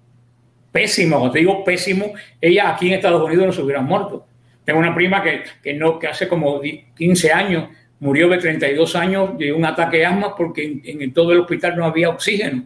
pésimo, 0.73 1.19
cuando 1.19 1.33
te 1.33 1.41
digo 1.41 1.63
pésimo, 1.63 2.13
ella 2.41 2.71
aquí 2.71 2.89
en 2.89 2.95
Estados 2.95 3.23
Unidos 3.23 3.47
no 3.47 3.53
se 3.53 3.63
hubiera 3.63 3.83
muerto. 3.83 4.27
Tengo 4.65 4.81
una 4.81 4.95
prima 4.95 5.23
que, 5.23 5.43
que, 5.63 5.75
no, 5.75 5.99
que 5.99 6.09
hace 6.09 6.27
como 6.27 6.61
15 6.97 7.33
años 7.33 7.69
murió 8.03 8.29
de 8.29 8.39
32 8.39 8.97
años 8.97 9.39
de 9.39 9.53
un 9.53 9.65
ataque 9.65 9.99
de 9.99 10.07
asma 10.07 10.35
porque 10.35 10.81
en, 10.83 11.13
todo 11.13 11.33
el 11.33 11.41
hospital 11.41 11.77
no 11.77 11.85
había 11.85 12.09
oxígeno. 12.09 12.65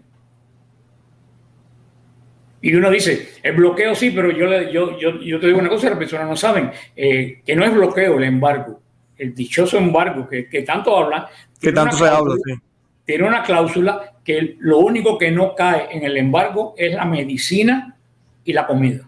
Y 2.62 2.74
uno 2.74 2.90
dice, 2.90 3.32
el 3.42 3.54
bloqueo 3.54 3.94
sí, 3.94 4.12
pero 4.12 4.30
yo, 4.30 4.48
yo, 4.70 4.98
yo, 4.98 5.38
te 5.38 5.46
digo 5.46 5.58
una 5.58 5.68
cosa, 5.68 5.90
las 5.90 5.98
personas 5.98 6.26
no 6.26 6.36
saben, 6.36 6.70
eh, 6.96 7.42
que 7.44 7.54
no 7.54 7.64
es 7.64 7.72
bloqueo 7.72 8.16
el 8.16 8.24
embargo, 8.24 8.80
el 9.18 9.34
dichoso 9.34 9.76
embargo 9.76 10.26
que, 10.26 10.62
tanto 10.62 10.96
habla. 10.96 11.28
Que 11.60 11.70
tanto 11.70 11.96
se 11.96 12.08
habla, 12.08 12.34
sí. 12.42 12.54
Tiene 13.04 13.28
una 13.28 13.42
cláusula 13.42 14.14
que 14.24 14.56
lo 14.58 14.78
único 14.78 15.18
que 15.18 15.30
no 15.30 15.54
cae 15.54 15.88
en 15.90 16.02
el 16.02 16.16
embargo 16.16 16.74
es 16.76 16.94
la 16.94 17.04
medicina 17.04 17.95
y 18.46 18.54
la 18.54 18.66
comida. 18.66 19.06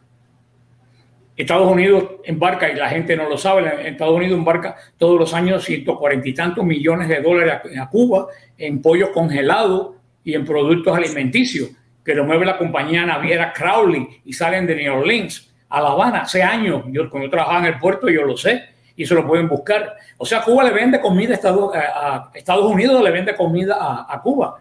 Estados 1.38 1.70
Unidos 1.70 2.04
embarca, 2.24 2.68
y 2.68 2.74
la 2.74 2.88
gente 2.88 3.16
no 3.16 3.28
lo 3.28 3.38
sabe, 3.38 3.88
Estados 3.88 4.16
Unidos 4.16 4.36
embarca 4.36 4.76
todos 4.98 5.18
los 5.18 5.32
años 5.32 5.64
140 5.64 6.28
y 6.28 6.34
tantos 6.34 6.64
millones 6.64 7.08
de 7.08 7.22
dólares 7.22 7.60
a, 7.78 7.88
Cuba 7.88 8.26
en 8.58 8.82
pollos 8.82 9.10
congelados 9.10 9.94
y 10.24 10.34
en 10.34 10.44
productos 10.44 10.96
alimenticios, 10.96 11.70
que 12.04 12.14
lo 12.14 12.24
mueve 12.24 12.44
la 12.44 12.58
compañía 12.58 13.06
naviera 13.06 13.52
Crowley 13.52 14.20
y 14.24 14.32
salen 14.32 14.66
de 14.66 14.74
New 14.74 14.98
Orleans 14.98 15.48
a 15.68 15.80
La 15.80 15.90
Habana 15.90 16.22
hace 16.22 16.42
años. 16.42 16.82
Yo 16.88 17.08
cuando 17.08 17.30
trabajaba 17.30 17.60
en 17.60 17.74
el 17.74 17.78
puerto 17.78 18.08
yo 18.08 18.24
lo 18.24 18.36
sé 18.36 18.64
y 18.96 19.06
se 19.06 19.14
lo 19.14 19.24
pueden 19.24 19.48
buscar. 19.48 19.94
O 20.16 20.26
sea, 20.26 20.42
Cuba 20.42 20.64
le 20.64 20.72
vende 20.72 21.00
comida 21.00 21.30
a 21.30 21.34
Estados, 21.34 21.72
a 21.72 22.30
Estados 22.34 22.64
Unidos, 22.64 23.00
le 23.02 23.12
vende 23.12 23.36
comida 23.36 23.76
a, 24.08 24.20
Cuba. 24.20 24.58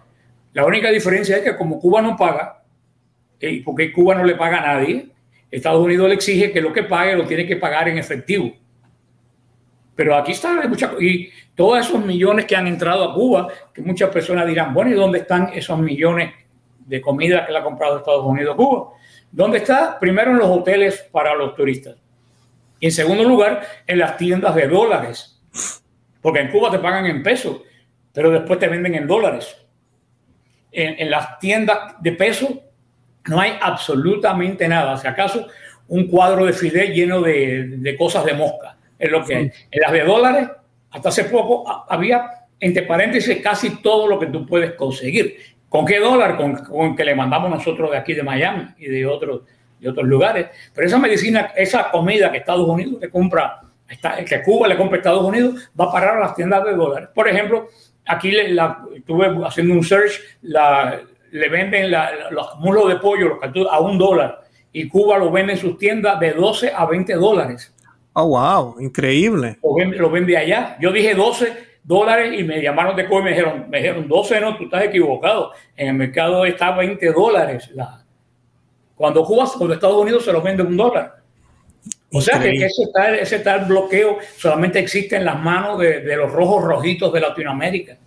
La 0.53 0.63
única 0.63 0.91
diferencia 0.91 1.37
es 1.37 1.43
que 1.43 1.57
como 1.57 1.79
Cuba 1.79 2.03
no 2.03 2.15
paga, 2.15 2.61
¿y 3.39 3.59
porque 3.61 3.91
Cuba 3.91 4.15
no 4.15 4.23
le 4.23 4.35
paga 4.35 4.59
a 4.59 4.73
nadie? 4.73 5.09
Estados 5.49 5.83
Unidos 5.83 6.07
le 6.07 6.15
exige 6.15 6.51
que 6.51 6.61
lo 6.61 6.73
que 6.73 6.83
pague 6.83 7.15
lo 7.15 7.25
tiene 7.25 7.45
que 7.45 7.55
pagar 7.55 7.87
en 7.87 7.97
efectivo. 7.97 8.51
Pero 9.95 10.15
aquí 10.15 10.33
está, 10.33 10.61
y 10.99 11.29
todos 11.55 11.87
esos 11.87 12.05
millones 12.05 12.45
que 12.45 12.55
han 12.55 12.67
entrado 12.67 13.03
a 13.03 13.13
Cuba, 13.13 13.47
que 13.73 13.81
muchas 13.81 14.11
personas 14.11 14.45
dirán, 14.45 14.73
bueno, 14.73 14.91
¿y 14.91 14.93
dónde 14.93 15.19
están 15.19 15.49
esos 15.53 15.79
millones 15.79 16.33
de 16.85 17.01
comida 17.01 17.45
que 17.45 17.51
le 17.51 17.57
ha 17.57 17.63
comprado 17.63 17.97
Estados 17.97 18.23
Unidos 18.23 18.53
a 18.53 18.57
Cuba? 18.57 18.89
¿Dónde 19.31 19.57
está? 19.57 19.99
Primero 19.99 20.31
en 20.31 20.37
los 20.37 20.49
hoteles 20.49 21.07
para 21.11 21.33
los 21.33 21.55
turistas. 21.55 21.95
Y 22.79 22.85
en 22.85 22.91
segundo 22.91 23.23
lugar, 23.23 23.63
en 23.87 23.97
las 23.97 24.17
tiendas 24.17 24.53
de 24.53 24.67
dólares. 24.67 25.41
Porque 26.21 26.41
en 26.41 26.51
Cuba 26.51 26.69
te 26.69 26.77
pagan 26.77 27.07
en 27.07 27.23
pesos, 27.23 27.61
pero 28.13 28.29
después 28.29 28.59
te 28.59 28.67
venden 28.67 28.93
en 28.93 29.07
dólares. 29.07 29.57
En, 30.71 30.99
en 30.99 31.09
las 31.09 31.39
tiendas 31.39 31.95
de 31.99 32.11
pesos 32.11 32.51
no 33.27 33.39
hay 33.39 33.53
absolutamente 33.61 34.67
nada. 34.67 34.97
Si 34.97 35.07
acaso 35.07 35.47
un 35.89 36.07
cuadro 36.07 36.45
de 36.45 36.53
Fidel 36.53 36.93
lleno 36.93 37.21
de, 37.21 37.95
cosas 37.97 38.25
de 38.25 38.33
mosca. 38.33 38.77
Es 38.97 39.11
lo 39.11 39.23
que 39.23 39.35
hay. 39.35 39.51
En 39.71 39.81
las 39.81 39.91
de 39.91 40.03
dólares, 40.03 40.49
hasta 40.91 41.09
hace 41.09 41.25
poco 41.25 41.65
había, 41.89 42.29
entre 42.59 42.83
paréntesis, 42.83 43.41
casi 43.41 43.81
todo 43.81 44.07
lo 44.07 44.19
que 44.19 44.27
tú 44.27 44.45
puedes 44.45 44.73
conseguir. 44.73 45.37
¿Con 45.69 45.85
qué 45.85 45.99
dólar? 45.99 46.37
Con, 46.37 46.55
con 46.55 46.95
que 46.95 47.05
le 47.05 47.15
mandamos 47.15 47.49
nosotros 47.49 47.91
de 47.91 47.97
aquí 47.97 48.13
de 48.13 48.23
Miami 48.23 48.67
y 48.77 48.87
de 48.87 49.05
otros, 49.05 49.41
de 49.79 49.89
otros 49.89 50.07
lugares. 50.07 50.47
Pero 50.73 50.87
esa 50.87 50.97
medicina, 50.97 51.51
esa 51.55 51.89
comida 51.91 52.31
que 52.31 52.37
Estados 52.37 52.67
Unidos 52.67 52.99
le 53.01 53.09
compra, 53.09 53.61
que 54.25 54.43
Cuba 54.43 54.67
le 54.67 54.77
compra 54.77 54.95
a 54.95 54.99
Estados 54.99 55.23
Unidos, 55.23 55.69
va 55.79 55.85
a 55.85 55.91
parar 55.91 56.17
a 56.17 56.21
las 56.21 56.35
tiendas 56.35 56.63
de 56.65 56.73
dólares. 56.73 57.09
Por 57.13 57.27
ejemplo, 57.27 57.67
aquí 58.05 58.31
la, 58.31 58.83
estuve 58.95 59.27
haciendo 59.45 59.73
un 59.73 59.83
search, 59.83 60.19
la, 60.41 61.01
le 61.31 61.49
venden 61.49 61.91
los 62.31 62.55
mulos 62.59 62.87
de 62.89 62.97
pollo 62.97 63.39
los 63.53 63.67
a 63.71 63.79
un 63.79 63.97
dólar 63.97 64.47
y 64.71 64.87
Cuba 64.87 65.17
lo 65.17 65.31
vende 65.31 65.53
en 65.53 65.59
sus 65.59 65.77
tiendas 65.77 66.19
de 66.19 66.33
12 66.33 66.71
a 66.75 66.85
20 66.85 67.13
dólares. 67.15 67.73
Oh, 68.13 68.27
wow, 68.27 68.79
increíble. 68.79 69.57
Lo 69.63 70.09
vende, 70.09 70.37
allá. 70.37 70.77
Yo 70.79 70.91
dije 70.91 71.15
12 71.15 71.79
dólares 71.83 72.39
y 72.39 72.43
me 72.43 72.61
llamaron 72.61 72.95
de 72.95 73.07
Cuba 73.07 73.21
y 73.21 73.23
me 73.23 73.29
dijeron, 73.31 73.69
me 73.69 73.77
dijeron 73.77 74.07
12, 74.07 74.41
no, 74.41 74.57
tú 74.57 74.65
estás 74.65 74.83
equivocado. 74.83 75.51
En 75.75 75.87
el 75.89 75.93
mercado 75.95 76.45
está 76.45 76.75
20 76.75 77.11
dólares. 77.11 77.71
La... 77.73 78.03
Cuando 78.95 79.23
Cuba, 79.23 79.49
cuando 79.57 79.73
Estados 79.73 80.01
Unidos 80.01 80.25
se 80.25 80.33
los 80.33 80.43
vende 80.43 80.63
un 80.63 80.77
dólar. 80.77 81.15
O 82.11 82.21
sea 82.21 82.39
que 82.39 82.51
ese 82.51 82.83
tal, 82.93 83.15
ese 83.15 83.39
tal 83.39 83.65
bloqueo 83.65 84.19
solamente 84.37 84.79
existe 84.79 85.15
en 85.15 85.25
las 85.25 85.39
manos 85.41 85.79
de, 85.79 86.01
de 86.01 86.15
los 86.15 86.31
rojos 86.31 86.63
rojitos 86.63 87.11
de 87.11 87.19
Latinoamérica. 87.19 87.97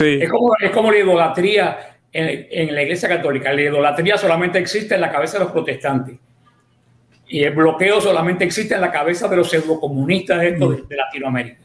Es, 0.00 0.30
como, 0.30 0.54
es 0.60 0.70
como 0.70 0.90
la 0.90 0.98
idolatría 0.98 1.96
en, 2.12 2.74
la 2.74 2.82
Iglesia 2.82 3.08
Católica. 3.08 3.52
La 3.52 3.62
idolatría 3.62 4.16
solamente 4.16 4.58
existe 4.58 4.94
en 4.94 5.00
la 5.00 5.10
cabeza 5.10 5.38
de 5.38 5.44
los 5.44 5.52
protestantes. 5.52 6.16
Y 7.28 7.42
el 7.42 7.54
bloqueo 7.54 8.00
solamente 8.00 8.44
existe 8.44 8.74
en 8.74 8.80
la 8.80 8.90
cabeza 8.90 9.28
de 9.28 9.36
los 9.36 9.50
pseudocomunistas 9.50 10.40
de, 10.40 10.52
mm. 10.52 10.88
de 10.88 10.96
Latinoamérica. 10.96 11.60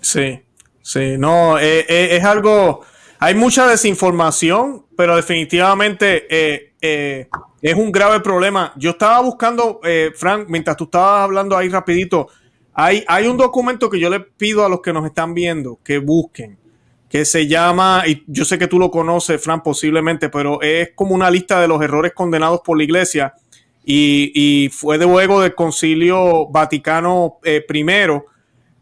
Sí, 0.00 0.40
sí, 0.80 1.16
no, 1.18 1.58
eh, 1.58 1.80
eh, 1.88 2.16
es 2.16 2.24
algo, 2.24 2.84
hay 3.18 3.34
mucha 3.34 3.66
desinformación, 3.66 4.86
pero 4.96 5.16
definitivamente 5.16 6.26
eh, 6.30 7.28
es 7.60 7.74
un 7.74 7.92
grave 7.92 8.20
problema. 8.20 8.72
Yo 8.76 8.90
estaba 8.90 9.20
buscando, 9.20 9.80
Frank, 10.14 10.46
mientras 10.48 10.76
tú 10.76 10.84
estabas 10.84 11.24
hablando 11.24 11.56
ahí 11.56 11.68
rapidito, 11.68 12.28
hay, 12.72 13.04
hay 13.08 13.26
un 13.26 13.36
documento 13.36 13.90
que 13.90 13.98
yo 13.98 14.08
le 14.08 14.20
pido 14.20 14.64
a 14.64 14.68
los 14.68 14.80
que 14.80 14.92
nos 14.92 15.04
están 15.04 15.34
viendo 15.34 15.78
que 15.82 15.98
busquen 15.98 16.56
que 17.08 17.24
se 17.24 17.46
llama, 17.46 18.04
y 18.06 18.22
yo 18.26 18.44
sé 18.44 18.58
que 18.58 18.66
tú 18.66 18.78
lo 18.78 18.90
conoces, 18.90 19.42
Fran, 19.42 19.62
posiblemente, 19.62 20.28
pero 20.28 20.60
es 20.60 20.90
como 20.94 21.14
una 21.14 21.30
lista 21.30 21.60
de 21.60 21.68
los 21.68 21.80
errores 21.82 22.12
condenados 22.12 22.60
por 22.64 22.76
la 22.76 22.84
iglesia 22.84 23.34
y, 23.84 24.68
fue 24.70 24.98
de 24.98 25.06
luego 25.06 25.40
del 25.40 25.54
concilio 25.54 26.46
Vaticano 26.48 27.38
eh, 27.42 27.64
I. 27.72 27.86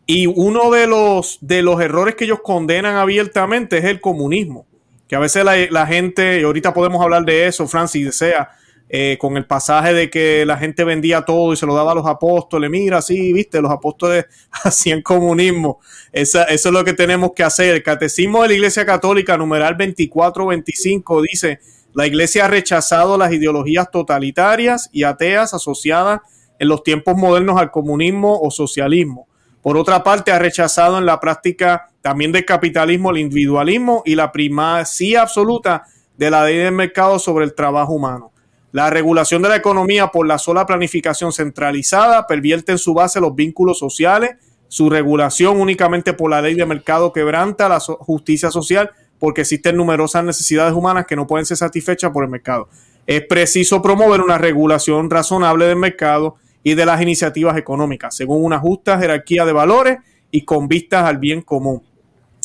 Y 0.08 0.26
uno 0.26 0.70
de 0.70 0.86
los, 0.88 1.38
de 1.40 1.62
los 1.62 1.80
errores 1.80 2.16
que 2.16 2.24
ellos 2.24 2.40
condenan 2.42 2.96
abiertamente 2.96 3.78
es 3.78 3.84
el 3.84 4.00
comunismo, 4.00 4.66
que 5.08 5.14
a 5.14 5.20
veces 5.20 5.44
la, 5.44 5.54
la 5.70 5.86
gente, 5.86 6.40
y 6.40 6.44
ahorita 6.44 6.74
podemos 6.74 7.02
hablar 7.02 7.24
de 7.24 7.46
eso, 7.46 7.68
Fran, 7.68 7.86
si 7.86 8.02
desea, 8.02 8.50
eh, 8.88 9.18
con 9.20 9.36
el 9.36 9.46
pasaje 9.46 9.92
de 9.92 10.10
que 10.10 10.46
la 10.46 10.56
gente 10.56 10.84
vendía 10.84 11.22
todo 11.22 11.52
y 11.52 11.56
se 11.56 11.66
lo 11.66 11.74
daba 11.74 11.92
a 11.92 11.94
los 11.94 12.06
apóstoles. 12.06 12.70
Mira, 12.70 13.02
sí, 13.02 13.32
viste, 13.32 13.60
los 13.60 13.72
apóstoles 13.72 14.26
hacían 14.64 15.02
comunismo. 15.02 15.80
eso 16.12 16.44
es 16.48 16.64
lo 16.66 16.84
que 16.84 16.92
tenemos 16.92 17.32
que 17.34 17.42
hacer. 17.42 17.74
El 17.74 17.82
Catecismo 17.82 18.42
de 18.42 18.48
la 18.48 18.54
Iglesia 18.54 18.86
Católica, 18.86 19.36
numeral 19.36 19.76
24-25, 19.76 21.22
dice, 21.22 21.60
la 21.94 22.06
Iglesia 22.06 22.44
ha 22.44 22.48
rechazado 22.48 23.18
las 23.18 23.32
ideologías 23.32 23.90
totalitarias 23.90 24.88
y 24.92 25.02
ateas 25.02 25.54
asociadas 25.54 26.20
en 26.58 26.68
los 26.68 26.82
tiempos 26.82 27.16
modernos 27.16 27.58
al 27.58 27.70
comunismo 27.70 28.38
o 28.40 28.50
socialismo. 28.50 29.26
Por 29.62 29.76
otra 29.76 30.04
parte, 30.04 30.30
ha 30.30 30.38
rechazado 30.38 30.96
en 30.98 31.06
la 31.06 31.18
práctica 31.18 31.88
también 32.02 32.30
del 32.30 32.44
capitalismo 32.44 33.10
el 33.10 33.18
individualismo 33.18 34.02
y 34.04 34.14
la 34.14 34.30
primacía 34.30 35.22
absoluta 35.22 35.84
de 36.16 36.30
la 36.30 36.44
ley 36.44 36.58
del 36.58 36.72
mercado 36.72 37.18
sobre 37.18 37.44
el 37.44 37.54
trabajo 37.54 37.94
humano. 37.94 38.32
La 38.76 38.90
regulación 38.90 39.40
de 39.40 39.48
la 39.48 39.56
economía 39.56 40.08
por 40.08 40.26
la 40.26 40.36
sola 40.36 40.66
planificación 40.66 41.32
centralizada 41.32 42.26
pervierte 42.26 42.72
en 42.72 42.78
su 42.78 42.92
base 42.92 43.22
los 43.22 43.34
vínculos 43.34 43.78
sociales. 43.78 44.32
Su 44.68 44.90
regulación 44.90 45.58
únicamente 45.62 46.12
por 46.12 46.30
la 46.30 46.42
ley 46.42 46.56
de 46.56 46.66
mercado 46.66 47.10
quebranta 47.10 47.70
la 47.70 47.80
justicia 47.80 48.50
social 48.50 48.90
porque 49.18 49.40
existen 49.40 49.78
numerosas 49.78 50.24
necesidades 50.24 50.74
humanas 50.74 51.06
que 51.06 51.16
no 51.16 51.26
pueden 51.26 51.46
ser 51.46 51.56
satisfechas 51.56 52.10
por 52.10 52.24
el 52.24 52.28
mercado. 52.28 52.68
Es 53.06 53.22
preciso 53.22 53.80
promover 53.80 54.20
una 54.20 54.36
regulación 54.36 55.08
razonable 55.08 55.64
del 55.64 55.76
mercado 55.76 56.34
y 56.62 56.74
de 56.74 56.84
las 56.84 57.00
iniciativas 57.00 57.56
económicas, 57.56 58.14
según 58.14 58.44
una 58.44 58.58
justa 58.58 58.98
jerarquía 58.98 59.46
de 59.46 59.54
valores 59.54 59.98
y 60.30 60.44
con 60.44 60.68
vistas 60.68 61.06
al 61.06 61.16
bien 61.16 61.40
común. 61.40 61.82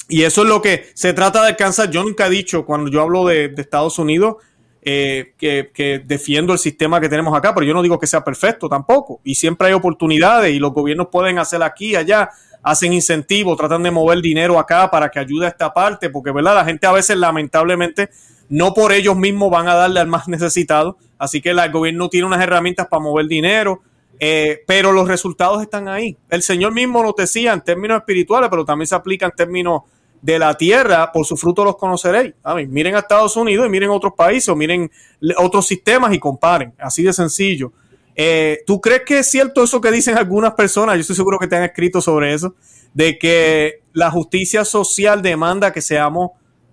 Y 0.08 0.24
eso 0.24 0.44
es 0.44 0.48
lo 0.48 0.62
que 0.62 0.86
se 0.94 1.12
trata 1.12 1.41
de 1.41 1.50
alcanzar. 1.50 1.91
Yo 1.91 2.02
nunca 2.04 2.28
he 2.28 2.30
dicho, 2.30 2.65
cuando 2.65 2.89
yo 2.89 3.02
hablo 3.02 3.26
de, 3.26 3.50
de 3.50 3.62
Estados 3.62 4.00
Unidos, 4.00 4.38
eh, 4.84 5.34
que, 5.38 6.02
defiendo 6.06 6.54
el 6.54 6.60
sistema 6.60 7.00
que 7.00 7.08
tenemos 7.08 7.38
acá, 7.38 7.54
pero 7.54 7.67
yo 7.67 7.74
no 7.74 7.84
digo 7.84 8.00
que 8.00 8.08
sea 8.08 8.24
perfecto 8.24 8.67
tampoco. 8.67 9.22
Y 9.24 9.36
siempre 9.36 9.67
hay 9.67 9.74
oportunidades 9.74 10.54
y 10.54 10.60
los 10.60 10.74
gobiernos 10.74 11.08
pueden 11.12 11.38
hacer 11.38 11.62
aquí, 11.62 11.96
allá, 11.96 12.30
hacen 12.63 12.94
incentivos, 12.94 13.58
tratan 13.58 13.84
de 13.84 13.91
mover 13.91 14.22
dinero 14.22 14.60
acá 14.60 14.89
para 14.89 15.10
que 15.10 15.20
ayude 15.20 15.46
a 15.46 15.50
esta 15.50 15.74
parte, 15.74 16.10
porque 16.10 16.32
¿verdad? 16.32 16.56
la 16.56 16.65
gente 16.65 16.88
a 16.88 16.91
veces 16.91 17.17
lamentablemente 17.17 18.10
no 18.50 18.74
por 18.74 18.91
ellos 18.91 19.15
mismos 19.15 19.50
van 19.50 19.67
a 19.67 19.76
darle 19.76 20.00
al 20.00 20.08
más 20.08 20.28
necesitado, 20.28 20.98
así 21.17 21.41
que 21.41 21.52
el 21.52 21.72
gobierno 21.72 22.10
tiene 22.10 22.28
unas 22.28 22.41
herramientas 22.41 22.88
para 22.88 23.02
mover 23.02 23.28
dinero, 23.28 23.82
eh, 24.20 24.63
pero 24.67 24.91
los 24.91 25.08
resultados 25.08 25.62
están 25.62 25.88
ahí. 25.88 26.17
El 26.30 26.44
Señor 26.44 26.74
mismo 26.74 27.02
nos 27.02 27.15
decía 27.15 27.54
en 27.54 27.62
términos 27.62 27.98
espirituales, 27.98 28.50
pero 28.50 28.65
también 28.65 28.88
se 28.88 28.96
aplica 28.96 29.26
en 29.26 29.32
términos 29.32 29.82
de 30.22 30.38
la 30.38 30.56
tierra, 30.56 31.12
por 31.12 31.26
su 31.26 31.36
fruto 31.36 31.64
los 31.64 31.78
conoceréis. 31.78 32.34
miren 32.68 32.96
a 32.96 33.00
Estados 33.00 33.36
Unidos 33.36 33.66
y 33.66 33.70
miren 33.70 33.90
otros 33.90 34.14
países 34.16 34.50
o 34.50 34.56
miren 34.56 34.90
otros 35.38 35.66
sistemas 35.68 36.14
y 36.14 36.20
comparen. 36.20 36.74
Así 36.78 37.04
de 37.04 37.14
sencillo. 37.14 37.72
Eh, 38.16 38.64
¿Tú 38.68 38.80
crees 38.80 39.02
que 39.06 39.20
es 39.20 39.32
cierto 39.32 39.64
eso 39.64 39.82
que 39.82 39.92
dicen 39.92 40.18
algunas 40.18 40.54
personas? 40.54 40.96
Yo 40.96 41.02
estoy 41.02 41.16
seguro 41.16 41.40
que 41.40 41.48
te 41.48 41.56
han 41.56 41.64
escrito 41.64 42.02
sobre 42.02 42.34
eso, 42.34 42.56
de 42.94 43.18
que 43.18 43.82
la 43.94 44.12
justicia 44.12 44.66
social 44.66 45.22
demanda 45.22 45.74
que 45.74 45.82
seamos 45.82 46.32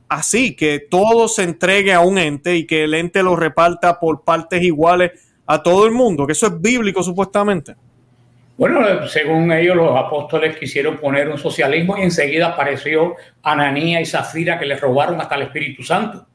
así, 0.08 0.56
que 0.56 0.80
todo 0.90 1.28
se 1.28 1.44
entregue 1.44 1.92
a 1.94 2.00
un 2.00 2.18
ente 2.18 2.56
y 2.56 2.66
que 2.66 2.84
el 2.84 2.94
ente 2.94 3.22
lo 3.22 3.36
reparta 3.36 4.00
por 4.00 4.22
partes 4.22 4.62
iguales 4.62 5.12
a 5.46 5.62
todo 5.62 5.86
el 5.86 5.92
mundo, 5.92 6.26
que 6.26 6.32
eso 6.32 6.46
es 6.46 6.60
bíblico 6.60 7.02
supuestamente. 7.02 7.76
Bueno, 8.58 9.06
según 9.06 9.52
ellos, 9.52 9.76
los 9.76 9.96
apóstoles 9.96 10.56
quisieron 10.56 10.96
poner 10.96 11.28
un 11.28 11.38
socialismo 11.38 11.96
y 11.96 12.02
enseguida 12.02 12.48
apareció 12.48 13.14
Ananía 13.40 14.00
y 14.00 14.04
Zafira 14.04 14.58
que 14.58 14.66
les 14.66 14.80
robaron 14.80 15.20
hasta 15.20 15.36
el 15.36 15.42
Espíritu 15.42 15.84
Santo. 15.84 16.26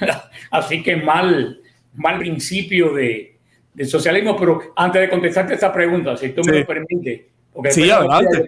Así 0.50 0.82
que 0.82 0.96
mal, 0.96 1.60
mal 1.94 2.18
principio 2.18 2.92
de, 2.92 3.36
socialismo. 3.84 4.36
Pero 4.36 4.72
antes 4.74 5.02
de 5.02 5.08
contestarte 5.08 5.54
esta 5.54 5.72
pregunta, 5.72 6.16
si 6.16 6.30
tú 6.30 6.42
me 6.44 6.58
lo 6.58 6.66
permites, 6.66 7.20
porque 7.52 7.70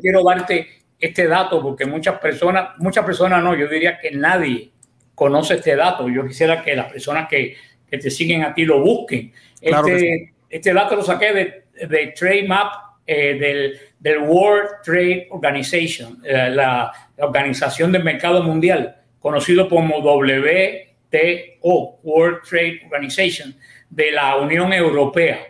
quiero 0.01 0.25
darte 0.25 0.67
este 0.99 1.29
dato, 1.29 1.63
porque 1.63 1.87
muchas 1.87 2.19
personas, 2.19 2.71
muchas 2.79 3.05
personas 3.05 3.45
no, 3.45 3.55
yo 3.55 3.69
diría 3.69 3.97
que 4.01 4.11
nadie 4.11 4.73
conoce 5.15 5.55
este 5.55 5.77
dato. 5.77 6.09
Yo 6.09 6.27
quisiera 6.27 6.65
que 6.65 6.75
las 6.75 6.91
personas 6.91 7.29
que, 7.29 7.55
te 7.89 8.11
siguen 8.11 8.43
a 8.43 8.53
ti 8.53 8.65
lo 8.65 8.81
busquen. 8.81 9.33
este, 9.61 10.33
este 10.49 10.75
dato 10.75 10.97
lo 10.97 11.05
saqué 11.05 11.33
de, 11.33 11.87
de 11.87 12.09
Trade 12.09 12.49
Map 12.49 12.90
eh, 13.07 13.39
del, 13.39 13.79
del, 13.99 14.19
World 14.19 14.83
Trade 14.85 15.29
Organization, 15.31 16.19
eh, 16.25 16.51
la, 16.51 16.93
Organización 17.19 17.93
del 17.93 18.05
Mercado 18.05 18.43
Mundial, 18.43 18.97
conocido 19.19 19.69
como 19.69 19.99
WTO, 19.99 21.99
World 22.03 22.39
Trade 22.49 22.81
Organization, 22.87 23.55
de 23.91 24.13
la 24.13 24.37
Unión 24.37 24.73
Europea, 24.73 25.41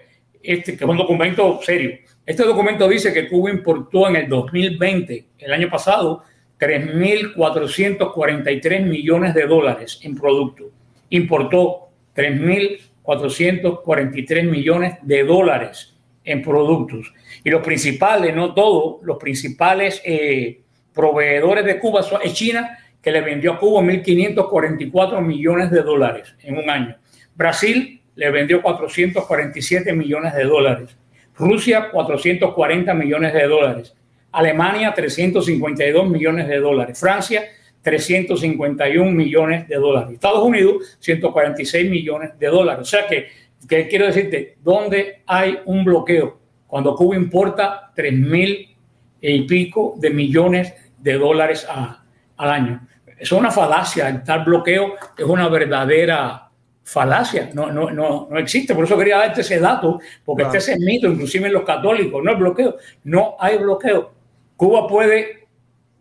este, 0.43 0.77
que 0.77 0.85
es 0.85 0.91
un 0.91 0.97
documento 0.97 1.61
serio. 1.63 1.99
Este 2.27 2.43
documento 2.45 2.89
dice 2.89 3.13
que 3.13 3.29
Cuba 3.29 3.51
importó 3.51 4.09
en 4.09 4.17
el 4.17 4.27
2020, 4.29 5.27
el 5.39 5.53
año 5.53 5.71
pasado, 5.71 6.25
3.443 6.59 8.85
millones 8.85 9.33
de 9.35 9.47
dólares 9.47 10.01
en 10.03 10.17
productos. 10.17 10.69
Importó 11.11 11.91
3.443 12.15 14.45
millones 14.45 14.95
de 15.03 15.25
dólares 15.25 15.95
en 16.31 16.43
productos. 16.43 17.12
Y 17.45 17.51
los 17.51 17.62
principales, 17.62 18.35
no 18.35 18.55
todos, 18.55 19.03
los 19.03 19.16
principales 19.19 20.01
eh, 20.05 20.61
proveedores 20.95 21.64
de 21.64 21.79
Cuba 21.79 22.03
son 22.03 22.21
China, 22.33 22.79
que 23.03 23.11
le 23.11 23.21
vendió 23.21 23.53
a 23.53 23.59
Cuba 23.59 23.83
1.544 23.83 25.21
millones 25.23 25.71
de 25.71 25.83
dólares 25.83 26.35
en 26.43 26.59
un 26.59 26.69
año. 26.69 26.97
Brasil 27.35 28.01
le 28.14 28.31
vendió 28.31 28.61
447 28.61 29.93
millones 29.93 30.35
de 30.35 30.45
dólares. 30.45 30.97
Rusia, 31.37 31.90
440 31.90 32.93
millones 32.95 33.33
de 33.33 33.47
dólares. 33.47 33.95
Alemania, 34.33 34.93
352 34.95 36.09
millones 36.09 36.47
de 36.47 36.59
dólares. 36.59 37.01
Francia, 37.01 37.45
351 37.83 39.11
millones 39.11 39.66
de 39.66 39.77
dólares. 39.77 40.14
Estados 40.14 40.45
Unidos, 40.45 40.99
146 41.01 41.90
millones 41.90 42.38
de 42.38 42.47
dólares. 42.47 42.83
O 42.83 42.85
sea 42.85 43.07
que, 43.07 43.29
que 43.68 43.88
quiero 43.88 44.07
decirte, 44.07 44.57
¿dónde 44.62 45.23
hay 45.27 45.59
un 45.66 45.85
bloqueo? 45.85 46.38
Cuando 46.66 46.94
Cuba 46.94 47.16
importa 47.16 47.92
3 47.94 48.12
mil 48.12 48.77
y 49.20 49.42
pico 49.42 49.94
de 49.99 50.11
millones 50.11 50.75
de 50.99 51.14
dólares 51.14 51.66
al 51.68 52.51
año. 52.51 52.87
Es 53.18 53.33
una 53.33 53.51
falacia, 53.51 54.09
el 54.09 54.23
tal 54.25 54.44
bloqueo 54.44 54.94
es 55.16 55.25
una 55.25 55.49
verdadera 55.49 56.49
falacia, 56.83 57.51
no, 57.53 57.70
no, 57.70 57.90
no, 57.90 58.29
no 58.31 58.38
existe. 58.38 58.75
Por 58.75 58.85
eso 58.85 58.96
quería 58.96 59.18
darte 59.18 59.42
ese 59.42 59.61
dato, 59.61 60.01
porque 60.25 60.44
este 60.44 60.59
es 60.59 60.68
el 60.70 60.81
mito, 60.81 61.07
inclusive 61.07 61.46
en 61.46 61.53
los 61.53 61.64
católicos, 61.64 62.23
no 62.23 62.31
hay 62.31 62.37
bloqueo, 62.37 62.77
no 63.05 63.37
hay 63.38 63.59
bloqueo. 63.59 64.12
Cuba 64.57 64.87
puede 64.87 65.49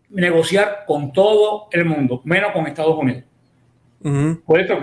negociar 0.10 0.84
con 0.88 1.14
todo 1.14 1.68
el 1.72 1.86
mundo, 1.86 2.22
menos 2.24 2.52
con 2.52 2.66
Estados 2.68 2.98
Unidos. 2.98 3.24
Por 4.46 4.60
eso, 4.60 4.78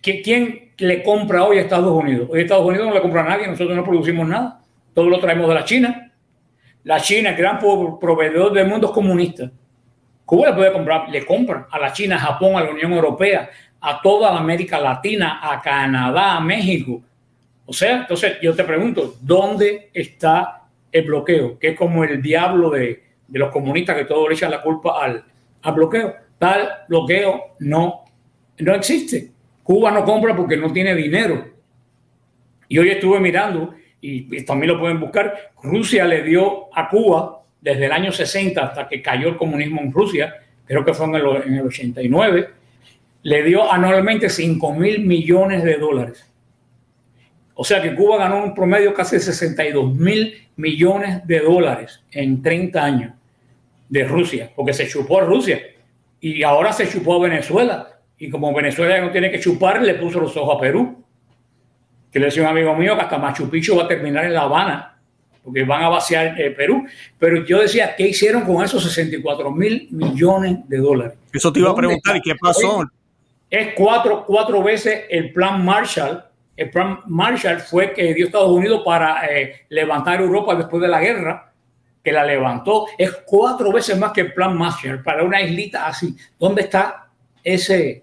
¿quién 0.00 0.72
le 0.78 1.02
compra 1.02 1.44
hoy 1.44 1.58
a 1.58 1.62
Estados 1.62 1.92
Unidos? 1.92 2.28
Hoy 2.30 2.40
Estados 2.40 2.64
Unidos 2.64 2.88
no 2.88 2.94
le 2.94 3.02
compra 3.02 3.22
a 3.22 3.28
nadie, 3.28 3.46
nosotros 3.46 3.76
no 3.76 3.84
producimos 3.84 4.26
nada, 4.26 4.60
todo 4.94 5.08
lo 5.08 5.18
traemos 5.18 5.48
de 5.48 5.54
la 5.54 5.64
China. 5.64 6.12
La 6.84 7.00
China, 7.00 7.32
gran 7.32 7.58
proveedor 7.58 8.52
del 8.52 8.66
mundo, 8.66 8.88
es 8.88 8.92
comunista. 8.92 9.50
Cuba 10.24 10.48
le 10.48 10.54
puede 10.54 10.72
comprar, 10.72 11.08
le 11.10 11.24
compra 11.24 11.66
a 11.70 11.78
la 11.78 11.92
China, 11.92 12.16
a 12.16 12.20
Japón, 12.20 12.56
a 12.56 12.62
la 12.62 12.70
Unión 12.70 12.92
Europea, 12.92 13.50
a 13.80 14.00
toda 14.00 14.36
América 14.36 14.80
Latina, 14.80 15.40
a 15.42 15.60
Canadá, 15.60 16.36
a 16.36 16.40
México. 16.40 17.02
O 17.66 17.72
sea, 17.72 17.98
entonces 17.98 18.38
yo 18.42 18.54
te 18.54 18.64
pregunto, 18.64 19.16
¿dónde 19.20 19.90
está 19.92 20.62
el 20.90 21.04
bloqueo? 21.04 21.58
Que 21.58 21.68
es 21.68 21.76
como 21.76 22.04
el 22.04 22.22
diablo 22.22 22.70
de, 22.70 23.02
los 23.28 23.50
comunistas 23.50 23.96
que 23.96 24.04
todos 24.04 24.28
le 24.28 24.34
echan 24.34 24.50
la 24.50 24.62
culpa 24.62 25.02
al, 25.02 25.24
bloqueo. 25.74 26.14
Tal 26.38 26.68
bloqueo 26.88 27.56
no, 27.60 28.03
no 28.58 28.74
existe. 28.74 29.30
Cuba 29.62 29.90
no 29.90 30.04
compra 30.04 30.36
porque 30.36 30.56
no 30.56 30.72
tiene 30.72 30.94
dinero. 30.94 31.46
Y 32.68 32.78
hoy 32.78 32.90
estuve 32.90 33.20
mirando, 33.20 33.74
y, 34.00 34.42
también 34.44 34.72
lo 34.72 34.80
pueden 34.80 35.00
buscar, 35.00 35.52
Rusia 35.62 36.04
le 36.04 36.22
dio 36.22 36.74
a 36.76 36.88
Cuba 36.88 37.42
desde 37.60 37.86
el 37.86 37.92
año 37.92 38.12
60 38.12 38.62
hasta 38.62 38.88
que 38.88 39.00
cayó 39.00 39.28
el 39.28 39.36
comunismo 39.36 39.80
en 39.80 39.92
Rusia, 39.92 40.34
creo 40.66 40.84
que 40.84 40.92
fue 40.92 41.06
en 41.06 41.14
el, 41.14 41.26
en 41.46 41.54
el 41.54 41.66
89, 41.66 42.48
le 43.22 43.42
dio 43.42 43.70
anualmente 43.70 44.28
5 44.28 44.74
mil 44.74 45.00
millones 45.06 45.64
de 45.64 45.78
dólares. 45.78 46.30
O 47.54 47.64
sea 47.64 47.80
que 47.80 47.94
Cuba 47.94 48.18
ganó 48.18 48.44
un 48.44 48.54
promedio 48.54 48.92
casi 48.92 49.16
de 49.16 49.22
62 49.22 49.94
mil 49.94 50.48
millones 50.56 51.26
de 51.26 51.40
dólares 51.40 52.02
en 52.10 52.42
30 52.42 52.84
años 52.84 53.12
de 53.88 54.04
Rusia, 54.04 54.50
porque 54.54 54.72
se 54.72 54.88
chupó 54.88 55.20
a 55.20 55.24
Rusia 55.24 55.62
y 56.20 56.42
ahora 56.42 56.72
se 56.72 56.88
chupó 56.88 57.14
a 57.14 57.28
Venezuela. 57.28 57.93
Y 58.18 58.30
como 58.30 58.52
Venezuela 58.54 59.00
no 59.00 59.10
tiene 59.10 59.30
que 59.30 59.40
chupar, 59.40 59.82
le 59.82 59.94
puso 59.94 60.20
los 60.20 60.36
ojos 60.36 60.56
a 60.56 60.60
Perú. 60.60 61.04
Que 62.10 62.18
le 62.18 62.26
decía 62.26 62.42
un 62.42 62.48
amigo 62.48 62.74
mío 62.76 62.94
que 62.94 63.02
hasta 63.02 63.18
Machu 63.18 63.50
Picchu 63.50 63.76
va 63.76 63.84
a 63.84 63.88
terminar 63.88 64.24
en 64.24 64.34
La 64.34 64.42
Habana, 64.42 64.98
porque 65.42 65.64
van 65.64 65.82
a 65.82 65.88
vaciar 65.88 66.40
eh, 66.40 66.50
Perú. 66.50 66.86
Pero 67.18 67.44
yo 67.44 67.60
decía, 67.60 67.96
¿qué 67.96 68.08
hicieron 68.08 68.42
con 68.42 68.64
esos 68.64 68.84
64 68.84 69.50
mil 69.50 69.88
millones 69.90 70.58
de 70.68 70.78
dólares? 70.78 71.18
Eso 71.32 71.52
te 71.52 71.58
iba 71.58 71.70
a 71.70 71.74
preguntar, 71.74 72.16
¿y 72.16 72.20
qué 72.20 72.34
pasó? 72.40 72.88
es 73.50 73.74
cuatro, 73.76 74.24
cuatro 74.26 74.62
veces 74.62 75.04
el 75.08 75.32
plan 75.32 75.64
Marshall. 75.64 76.24
El 76.56 76.70
plan 76.70 77.00
Marshall 77.06 77.60
fue 77.60 77.92
que 77.92 78.12
dio 78.12 78.26
Estados 78.26 78.50
Unidos 78.50 78.82
para 78.84 79.26
eh, 79.26 79.66
levantar 79.68 80.20
Europa 80.20 80.56
después 80.56 80.82
de 80.82 80.88
la 80.88 81.00
guerra, 81.00 81.52
que 82.02 82.10
la 82.10 82.24
levantó. 82.24 82.86
Es 82.98 83.12
cuatro 83.24 83.72
veces 83.72 83.98
más 83.98 84.12
que 84.12 84.22
el 84.22 84.32
plan 84.32 84.56
Marshall 84.56 85.02
para 85.02 85.22
una 85.22 85.40
islita 85.40 85.86
así. 85.86 86.16
¿Dónde 86.38 86.62
está 86.62 87.03
ese, 87.44 88.02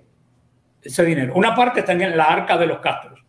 ese 0.81 1.05
dinero? 1.05 1.33
Una 1.35 1.53
parte 1.53 1.81
está 1.81 1.91
en 1.91 2.15
la 2.15 2.25
arca 2.25 2.57
de 2.57 2.67
los 2.67 2.79
Castros. 2.79 3.19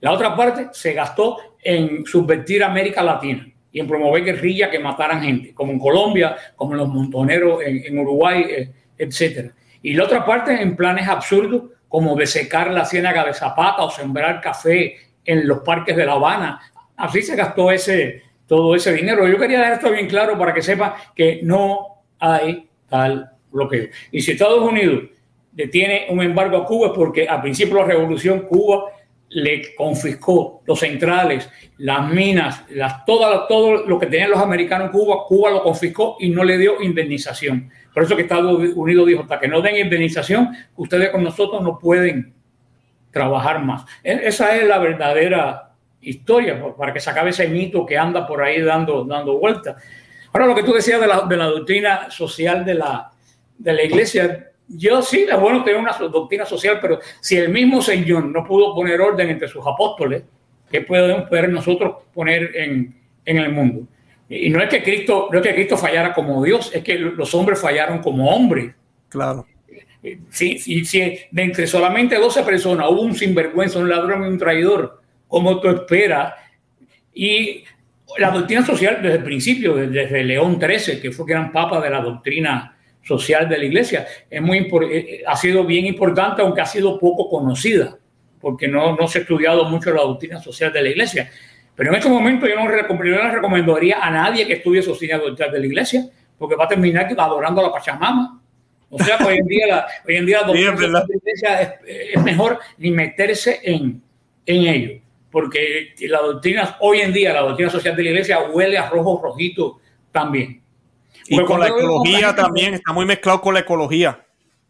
La 0.00 0.12
otra 0.12 0.36
parte 0.36 0.68
se 0.72 0.92
gastó 0.92 1.56
en 1.62 2.06
subvertir 2.06 2.62
América 2.62 3.02
Latina 3.02 3.46
y 3.72 3.80
en 3.80 3.86
promover 3.86 4.24
guerrillas 4.24 4.70
que 4.70 4.78
mataran 4.78 5.22
gente, 5.22 5.54
como 5.54 5.72
en 5.72 5.78
Colombia, 5.78 6.36
como 6.56 6.72
en 6.72 6.78
los 6.78 6.88
montoneros 6.88 7.60
en, 7.62 7.98
Uruguay, 7.98 8.46
eh, 8.48 8.72
etcétera. 8.96 9.52
Y 9.82 9.94
la 9.94 10.04
otra 10.04 10.24
parte 10.24 10.60
en 10.60 10.76
planes 10.76 11.08
absurdos 11.08 11.64
como 11.88 12.14
de 12.16 12.26
secar 12.26 12.70
la 12.70 12.84
ciénaga 12.84 13.24
de 13.24 13.34
Zapata 13.34 13.82
o 13.82 13.90
sembrar 13.90 14.40
café 14.40 14.96
en 15.24 15.46
los 15.46 15.60
parques 15.60 15.96
de 15.96 16.06
La 16.06 16.12
Habana. 16.12 16.60
Así 16.96 17.22
se 17.22 17.36
gastó 17.36 17.70
ese, 17.70 18.22
todo 18.46 18.74
ese 18.74 18.92
dinero. 18.92 19.26
Yo 19.28 19.38
quería 19.38 19.58
dejar 19.58 19.74
esto 19.74 19.90
bien 19.90 20.06
claro 20.06 20.38
para 20.38 20.54
que 20.54 20.62
sepa 20.62 20.96
que 21.14 21.40
no 21.42 22.04
hay 22.18 22.68
tal 22.88 23.30
bloqueo. 23.50 23.88
Y 24.12 24.20
si 24.20 24.32
Estados 24.32 24.62
Unidos 24.62 25.04
detiene 25.60 26.06
un 26.08 26.22
embargo 26.22 26.56
a 26.56 26.64
Cuba 26.64 26.92
porque 26.92 27.28
al 27.28 27.42
principio 27.42 27.74
de 27.76 27.80
la 27.82 27.88
revolución 27.88 28.40
Cuba 28.40 28.84
le 29.28 29.74
confiscó 29.74 30.62
los 30.66 30.80
centrales, 30.80 31.48
las 31.78 32.08
minas, 32.08 32.64
las, 32.70 33.04
todo, 33.04 33.46
todo 33.46 33.86
lo 33.86 33.98
que 33.98 34.06
tenían 34.06 34.30
los 34.30 34.40
americanos 34.40 34.86
en 34.86 34.92
Cuba, 34.92 35.24
Cuba 35.28 35.50
lo 35.50 35.62
confiscó 35.62 36.16
y 36.18 36.30
no 36.30 36.42
le 36.42 36.58
dio 36.58 36.82
indemnización. 36.82 37.70
Por 37.92 38.02
eso 38.02 38.16
que 38.16 38.22
Estados 38.22 38.58
Unidos 38.74 39.06
dijo, 39.06 39.22
hasta 39.22 39.38
que 39.38 39.48
no 39.48 39.60
den 39.60 39.76
indemnización, 39.76 40.50
ustedes 40.76 41.10
con 41.10 41.22
nosotros 41.22 41.62
no 41.62 41.78
pueden 41.78 42.32
trabajar 43.10 43.62
más. 43.62 43.84
E, 44.02 44.20
esa 44.24 44.56
es 44.56 44.66
la 44.66 44.78
verdadera 44.78 45.74
historia, 46.00 46.60
para 46.76 46.92
que 46.92 47.00
se 47.00 47.10
acabe 47.10 47.30
ese 47.30 47.46
mito 47.48 47.84
que 47.84 47.98
anda 47.98 48.26
por 48.26 48.42
ahí 48.42 48.60
dando, 48.62 49.04
dando 49.04 49.38
vueltas. 49.38 49.76
Ahora, 50.32 50.46
lo 50.46 50.54
que 50.54 50.62
tú 50.62 50.72
decías 50.72 51.00
de 51.00 51.06
la, 51.06 51.20
de 51.22 51.36
la 51.36 51.46
doctrina 51.46 52.10
social 52.10 52.64
de 52.64 52.74
la, 52.74 53.10
de 53.58 53.72
la 53.72 53.82
iglesia, 53.82 54.49
yo 54.70 55.02
sí, 55.02 55.26
es 55.28 55.40
bueno 55.40 55.64
tener 55.64 55.80
una 55.80 55.92
doctrina 55.92 56.46
social, 56.46 56.78
pero 56.80 57.00
si 57.20 57.36
el 57.36 57.48
mismo 57.48 57.82
Señor 57.82 58.24
no 58.24 58.44
pudo 58.44 58.74
poner 58.74 59.00
orden 59.00 59.28
entre 59.28 59.48
sus 59.48 59.66
apóstoles, 59.66 60.22
¿qué 60.70 60.82
podemos 60.82 61.28
poder 61.28 61.48
nosotros 61.48 61.96
poner 62.14 62.52
en, 62.54 62.94
en 63.24 63.36
el 63.36 63.50
mundo? 63.50 63.86
Y 64.28 64.48
no 64.48 64.62
es 64.62 64.68
que 64.68 64.82
Cristo, 64.82 65.28
no 65.32 65.38
es 65.40 65.46
que 65.46 65.54
Cristo 65.54 65.76
fallara 65.76 66.14
como 66.14 66.42
Dios, 66.44 66.70
es 66.72 66.84
que 66.84 66.98
los 66.98 67.34
hombres 67.34 67.60
fallaron 67.60 67.98
como 67.98 68.30
hombres. 68.30 68.72
Claro. 69.08 69.44
Si, 70.30 70.58
si, 70.58 70.84
si 70.84 71.00
de 71.30 71.42
entre 71.42 71.66
solamente 71.66 72.16
12 72.16 72.44
personas 72.44 72.88
hubo 72.90 73.02
un 73.02 73.14
sinvergüenza, 73.14 73.80
un 73.80 73.88
ladrón 73.88 74.24
y 74.24 74.28
un 74.28 74.38
traidor, 74.38 75.02
como 75.26 75.60
tú 75.60 75.68
esperas. 75.68 76.34
Y 77.12 77.64
la 78.18 78.30
doctrina 78.30 78.64
social 78.64 79.00
desde 79.02 79.18
el 79.18 79.24
principio, 79.24 79.74
desde 79.74 80.22
León 80.22 80.60
XIII, 80.60 81.00
que 81.00 81.10
fue 81.10 81.26
gran 81.26 81.50
papa 81.50 81.80
de 81.80 81.90
la 81.90 82.00
doctrina 82.00 82.76
social 83.02 83.48
de 83.48 83.58
la 83.58 83.64
iglesia, 83.64 84.06
es 84.28 84.42
muy, 84.42 84.58
eh, 84.58 84.68
eh, 84.90 85.22
ha 85.26 85.36
sido 85.36 85.64
bien 85.64 85.86
importante, 85.86 86.42
aunque 86.42 86.60
ha 86.60 86.66
sido 86.66 86.98
poco 86.98 87.28
conocida, 87.28 87.96
porque 88.40 88.68
no, 88.68 88.96
no 88.96 89.08
se 89.08 89.18
ha 89.18 89.22
estudiado 89.22 89.64
mucho 89.64 89.92
la 89.92 90.02
doctrina 90.02 90.40
social 90.40 90.72
de 90.72 90.82
la 90.82 90.88
iglesia. 90.90 91.30
Pero 91.74 91.90
en 91.90 91.96
este 91.96 92.10
momento 92.10 92.46
yo 92.46 92.56
no, 92.56 92.68
le 92.68 93.30
recomendaría 93.30 93.98
a 94.04 94.10
nadie 94.10 94.46
que 94.46 94.54
estudie 94.54 94.82
sociedad 94.82 95.18
doctrinal 95.18 95.52
de 95.52 95.60
la 95.60 95.66
iglesia, 95.66 96.06
porque 96.38 96.56
va 96.56 96.64
a 96.64 96.68
terminar 96.68 97.08
adorando 97.16 97.60
a 97.60 97.64
la 97.64 97.72
Pachamama. 97.72 98.40
O 98.90 98.98
sea, 99.02 99.18
hoy 99.24 99.38
en 99.38 99.46
día 99.46 99.66
la, 99.66 99.86
hoy 100.06 100.16
en 100.16 100.26
día 100.26 100.40
la 100.40 100.46
doctrina 100.48 100.72
de 100.72 100.88
la 100.88 101.04
iglesia 101.14 101.78
es, 101.86 102.22
mejor 102.22 102.58
ni 102.76 102.90
meterse 102.90 103.60
en, 103.62 104.02
en 104.44 104.66
ello, 104.66 105.00
porque 105.30 105.94
la 106.00 106.18
doctrina, 106.20 106.76
hoy 106.80 107.00
en 107.00 107.12
día, 107.12 107.32
la 107.32 107.42
doctrina 107.42 107.70
social 107.70 107.96
de 107.96 108.02
la 108.02 108.10
iglesia 108.10 108.40
huele 108.40 108.76
a 108.76 108.90
rojo 108.90 109.20
rojito 109.22 109.80
también. 110.10 110.59
Y 111.30 111.44
con 111.44 111.60
la 111.60 111.68
ecología 111.68 112.34
también, 112.34 112.74
está 112.74 112.92
muy 112.92 113.06
mezclado 113.06 113.40
con 113.40 113.54
la 113.54 113.60
ecología. 113.60 114.18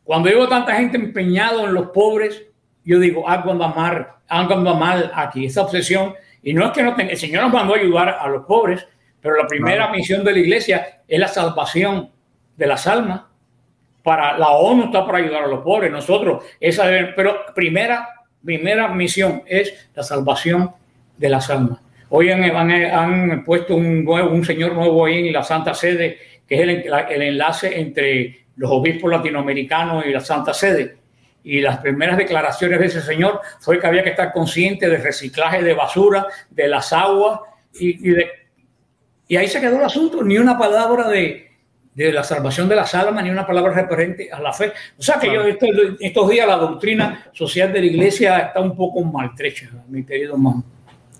Cuando 0.04 0.28
veo 0.28 0.46
tanta 0.46 0.76
gente 0.76 0.98
empeñado 0.98 1.66
en 1.66 1.72
los 1.72 1.86
pobres, 1.86 2.42
yo 2.84 3.00
digo, 3.00 3.26
algo 3.26 3.52
anda 3.52 3.68
mal, 3.68 4.08
algo 4.28 4.54
anda 4.54 4.74
mal 4.74 5.10
aquí, 5.14 5.46
esa 5.46 5.62
obsesión. 5.62 6.14
Y 6.42 6.52
no 6.52 6.66
es 6.66 6.72
que 6.72 6.82
no 6.82 6.94
tenga, 6.94 7.12
el 7.12 7.16
Señor 7.16 7.44
nos 7.44 7.52
mandó 7.54 7.74
a 7.74 7.78
ayudar 7.78 8.10
a 8.20 8.28
los 8.28 8.44
pobres, 8.44 8.86
pero 9.22 9.36
la 9.36 9.46
primera 9.46 9.90
misión 9.90 10.22
de 10.22 10.32
la 10.32 10.38
iglesia 10.38 11.00
es 11.08 11.18
la 11.18 11.28
salvación 11.28 12.10
de 12.58 12.66
las 12.66 12.86
almas. 12.86 13.22
Para 14.02 14.36
la 14.36 14.50
ONU 14.50 14.84
está 14.84 15.06
para 15.06 15.16
ayudar 15.16 15.44
a 15.44 15.46
los 15.46 15.60
pobres, 15.60 15.90
nosotros, 15.90 16.44
esa, 16.60 16.84
pero 17.16 17.38
primera, 17.54 18.06
primera 18.44 18.88
misión 18.88 19.42
es 19.46 19.88
la 19.94 20.02
salvación 20.02 20.72
de 21.16 21.28
las 21.30 21.48
almas. 21.48 21.80
Hoy 22.10 22.30
han, 22.30 22.42
han, 22.42 23.44
puesto 23.44 23.76
un, 23.76 24.04
nuevo, 24.04 24.30
un 24.30 24.44
señor 24.44 24.74
nuevo 24.74 25.06
ahí 25.06 25.28
en 25.28 25.32
la 25.32 25.44
Santa 25.44 25.72
Sede, 25.72 26.18
que 26.50 26.56
es 26.56 26.60
el, 26.62 26.92
el 27.08 27.22
enlace 27.22 27.80
entre 27.80 28.46
los 28.56 28.70
obispos 28.72 29.08
latinoamericanos 29.08 30.04
y 30.04 30.10
la 30.10 30.20
Santa 30.20 30.52
Sede. 30.52 30.96
Y 31.44 31.60
las 31.60 31.78
primeras 31.78 32.18
declaraciones 32.18 32.80
de 32.80 32.86
ese 32.86 33.00
señor 33.00 33.40
fue 33.60 33.78
que 33.78 33.86
había 33.86 34.02
que 34.02 34.10
estar 34.10 34.32
consciente 34.32 34.88
del 34.88 35.00
reciclaje 35.00 35.62
de 35.62 35.74
basura, 35.74 36.26
de 36.50 36.66
las 36.66 36.92
aguas, 36.92 37.40
y, 37.72 38.10
y, 39.28 39.36
ahí 39.36 39.46
se 39.46 39.60
quedó 39.60 39.76
el 39.76 39.84
asunto, 39.84 40.24
ni 40.24 40.36
una 40.38 40.58
palabra 40.58 41.08
de, 41.08 41.52
de, 41.94 42.12
la 42.12 42.24
salvación 42.24 42.68
de 42.68 42.74
las 42.74 42.92
almas, 42.96 43.22
ni 43.22 43.30
una 43.30 43.46
palabra 43.46 43.72
referente 43.72 44.28
a 44.30 44.40
la 44.40 44.52
fe. 44.52 44.72
O 44.98 45.02
sea 45.02 45.20
que 45.20 45.32
yo 45.32 45.44
estos, 45.44 46.28
días 46.28 46.48
la 46.48 46.56
doctrina 46.56 47.30
social 47.32 47.72
de 47.72 47.78
la 47.78 47.86
iglesia 47.86 48.38
está 48.38 48.60
un 48.60 48.76
poco 48.76 49.02
maltrecha, 49.04 49.70
mi 49.88 50.04
querido 50.04 50.34
hermano. 50.34 50.64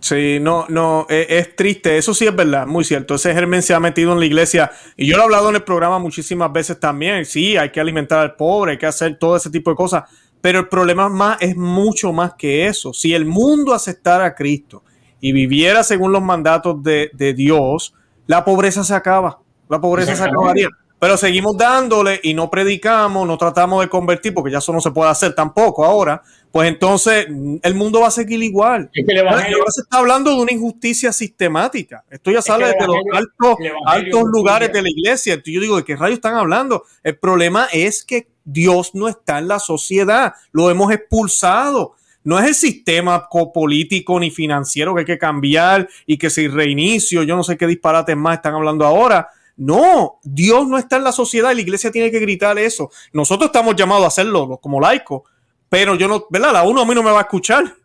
Sí, 0.01 0.39
no, 0.41 0.65
no, 0.69 1.07
e, 1.11 1.27
es, 1.29 1.55
triste, 1.55 1.99
eso 1.99 2.15
sí 2.15 2.27
es 2.27 2.35
verdad, 2.35 2.67
muy 2.67 2.85
cierto. 2.85 3.15
Ese 3.15 3.35
germen 3.35 3.63
se 3.63 3.75
ha 3.75 3.81
metido 3.81 4.13
en 4.13 4.19
la 4.19 4.25
iglesia 4.25 4.71
y 4.97 5.07
yo 5.07 5.17
lo 5.17 5.23
he 5.23 5.25
hablado 5.27 5.51
en 5.51 5.57
el 5.57 5.63
programa 5.63 5.99
muchísimas 5.99 6.51
veces 6.53 6.81
también. 6.81 7.27
Sí, 7.27 7.57
hay 7.57 7.71
que 7.71 7.81
alimentar 7.81 8.19
al 8.19 8.35
pobre, 8.35 8.73
hay 8.73 8.79
que 8.79 8.87
hacer 8.87 9.19
todo 9.19 9.37
ese 9.37 9.51
tipo 9.51 9.71
de 9.71 9.77
cosas, 9.77 10.05
pero 10.41 10.59
el 10.59 10.69
problema 10.69 11.09
más 11.11 11.37
es 11.41 11.55
mucho 11.55 12.13
más 12.13 12.35
que 12.35 12.67
eso. 12.67 12.95
Si 12.95 13.13
el 13.13 13.27
mundo 13.27 13.75
aceptara 13.75 14.25
a 14.25 14.35
Cristo 14.35 14.83
y 15.21 15.33
viviera 15.33 15.85
según 15.85 16.13
los 16.13 16.23
mandatos 16.23 16.83
de, 16.83 17.11
de 17.13 17.35
Dios, 17.35 17.95
la 18.27 18.43
pobreza 18.43 18.83
se 18.83 18.95
acaba, 18.95 19.39
la 19.69 19.81
pobreza 19.81 20.17
se 20.17 20.25
acabaría 20.25 20.69
pero 21.01 21.17
seguimos 21.17 21.57
dándole 21.57 22.21
y 22.23 22.35
no 22.35 22.51
predicamos, 22.51 23.27
no 23.27 23.39
tratamos 23.39 23.81
de 23.81 23.89
convertir, 23.89 24.35
porque 24.35 24.53
ya 24.53 24.59
eso 24.59 24.71
no 24.71 24.83
se 24.83 24.91
puede 24.91 25.11
hacer 25.11 25.35
tampoco 25.35 25.83
ahora, 25.83 26.23
pues 26.53 26.69
entonces 26.69 27.27
el 27.63 27.75
mundo 27.75 28.01
va 28.01 28.09
a 28.09 28.11
seguir 28.11 28.43
igual. 28.43 28.91
ahora 28.95 29.71
se 29.71 29.83
está 29.83 29.99
hablando 29.99 30.31
de 30.31 30.43
una 30.43 30.53
injusticia 30.53 31.13
sistemática. 31.13 32.05
Esto 32.11 32.31
ya 32.33 32.43
sale 32.43 32.67
de 32.67 32.87
los 32.87 32.97
altos, 33.13 33.57
altos 33.87 34.25
lugares 34.33 34.73
de 34.73 34.83
la 34.83 34.89
iglesia. 34.91 35.35
Entonces 35.35 35.55
yo 35.55 35.61
digo, 35.61 35.77
¿de 35.77 35.85
qué 35.85 35.97
rayos 35.97 36.17
están 36.17 36.35
hablando? 36.35 36.85
El 37.03 37.17
problema 37.19 37.69
es 37.73 38.05
que 38.05 38.29
Dios 38.45 38.95
no 38.95 39.09
está 39.09 39.39
en 39.39 39.49
la 39.49 39.59
sociedad, 39.61 40.35
lo 40.53 40.71
hemos 40.71 40.93
expulsado. 40.93 41.95
No 42.25 42.39
es 42.39 42.47
el 42.47 42.55
sistema 42.55 43.29
político 43.29 44.19
ni 44.21 44.31
financiero 44.31 44.95
que 44.95 45.01
hay 45.01 45.07
que 45.07 45.19
cambiar 45.19 45.89
y 46.07 46.19
que 46.19 46.31
se 46.31 46.49
reinicio, 46.49 47.23
yo 47.23 47.37
no 47.37 47.45
sé 47.45 47.57
qué 47.57 47.67
disparates 47.67 48.17
más 48.17 48.37
están 48.37 48.55
hablando 48.55 48.85
ahora 48.85 49.31
no, 49.61 50.21
Dios 50.23 50.67
no 50.67 50.79
está 50.79 50.97
en 50.97 51.05
la 51.05 51.13
sociedad 51.13 51.51
y 51.51 51.57
la 51.57 51.61
iglesia 51.61 51.91
tiene 51.91 52.11
que 52.11 52.19
gritar 52.19 52.59
eso. 52.59 52.91
Nosotros 53.13 53.49
estamos 53.49 53.77
llamados 53.77 54.05
a 54.05 54.09
hacerlo 54.09 54.57
como 54.57 54.81
laicos, 54.81 55.25
pero 55.71 55.95
yo 55.95 56.09
no, 56.09 56.27
¿verdad? 56.29 56.53
La 56.53 56.65
uno 56.65 56.83
a 56.83 56.85
mí 56.85 56.95
no 56.95 57.03
me 57.03 57.13
va 57.13 57.21
a 57.21 57.23
escuchar. 57.23 57.77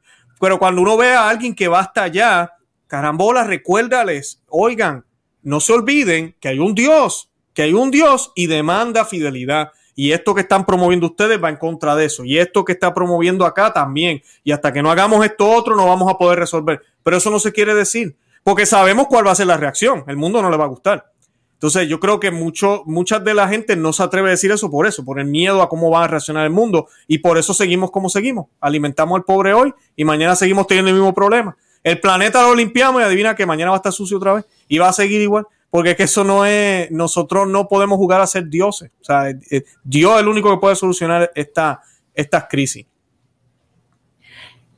Pero 0.42 0.60
cuando 0.60 0.82
uno 0.82 0.98
ve 0.98 1.14
a 1.14 1.30
alguien 1.30 1.56
que 1.56 1.70
va 1.70 1.80
hasta 1.80 2.04
allá, 2.04 2.54
carambola, 2.88 3.46
recuérdales, 3.46 4.44
oigan, 4.50 5.06
no 5.44 5.60
se 5.60 5.72
olviden 5.72 6.36
que 6.42 6.50
hay 6.50 6.60
un 6.60 6.76
Dios, 6.76 7.30
que 7.54 7.62
hay 7.62 7.74
un 7.74 7.92
Dios 7.92 8.34
y 8.36 8.48
demanda 8.48 9.06
fidelidad. 9.06 9.72
Y 9.96 10.12
esto 10.12 10.36
que 10.36 10.42
están 10.42 10.66
promoviendo 10.66 11.06
ustedes 11.06 11.42
va 11.42 11.50
en 11.50 11.56
contra 11.56 11.96
de 11.96 12.06
eso. 12.06 12.26
Y 12.26 12.38
esto 12.38 12.66
que 12.66 12.74
está 12.74 12.94
promoviendo 12.94 13.46
acá 13.46 13.72
también. 13.72 14.22
Y 14.44 14.52
hasta 14.52 14.74
que 14.74 14.82
no 14.82 14.92
hagamos 14.92 15.24
esto 15.24 15.50
otro, 15.50 15.76
no 15.76 15.88
vamos 15.88 16.12
a 16.12 16.18
poder 16.18 16.40
resolver. 16.40 16.82
Pero 17.02 17.18
eso 17.18 17.30
no 17.30 17.40
se 17.40 17.54
quiere 17.54 17.74
decir. 17.74 18.18
Porque 18.44 18.66
sabemos 18.66 19.08
cuál 19.08 19.26
va 19.26 19.32
a 19.32 19.36
ser 19.36 19.48
la 19.48 19.58
reacción. 19.58 20.04
El 20.08 20.18
mundo 20.18 20.42
no 20.42 20.50
le 20.50 20.58
va 20.58 20.66
a 20.66 20.70
gustar. 20.70 21.12
Entonces 21.56 21.88
yo 21.88 22.00
creo 22.00 22.20
que 22.20 22.32
mucho, 22.32 22.84
muchas 22.86 23.24
de 23.24 23.34
la 23.34 23.48
gente 23.48 23.76
no 23.76 23.94
se 23.94 24.04
atreve 24.04 24.28
a 24.28 24.32
decir 24.32 24.52
eso 24.52 24.70
por 24.70 24.86
eso, 24.88 25.06
por 25.06 25.20
el 25.20 25.26
miedo 25.26 25.62
a 25.62 25.70
cómo 25.70 25.90
va 25.90 26.04
a 26.04 26.08
reaccionar 26.08 26.46
el 26.46 26.52
mundo 26.52 26.88
y 27.08 27.20
por 27.20 27.38
eso 27.38 27.54
seguimos 27.54 27.92
como 27.92 28.10
seguimos. 28.10 28.48
Alimentamos 28.60 29.16
al 29.18 29.24
pobre 29.24 29.54
hoy 29.54 29.74
y 29.96 30.04
mañana 30.04 30.36
seguimos 30.36 30.68
teniendo 30.68 30.90
el 30.92 30.96
mismo 30.96 31.14
problema. 31.14 31.56
El 31.82 32.00
planeta 32.00 32.42
lo 32.42 32.56
limpiamos 32.56 33.02
y 33.02 33.06
adivina 33.06 33.36
que 33.36 33.46
mañana 33.46 33.72
va 33.72 33.78
a 33.78 33.80
estar 33.80 33.94
sucio 33.94 34.18
otra 34.18 34.34
vez 34.34 34.46
y 34.68 34.80
va 34.80 34.90
a 34.90 34.94
seguir 34.94 35.22
igual. 35.22 35.46
Porque 35.70 35.92
es 35.92 35.96
que 35.98 36.04
eso 36.04 36.24
no 36.24 36.46
es, 36.46 36.90
nosotros 36.92 37.48
no 37.48 37.68
podemos 37.68 37.98
jugar 37.98 38.22
a 38.22 38.28
ser 38.28 38.48
dioses. 38.48 38.92
O 39.02 39.04
sea, 39.04 39.30
eh, 39.30 39.40
eh, 39.52 39.64
Dios 39.84 40.16
es 40.16 40.22
el 40.22 40.28
único 40.28 40.50
que 40.52 40.60
puede 40.60 40.76
solucionar 40.76 41.32
esta, 41.36 41.82
estas 42.14 42.46
crisis. 42.50 42.86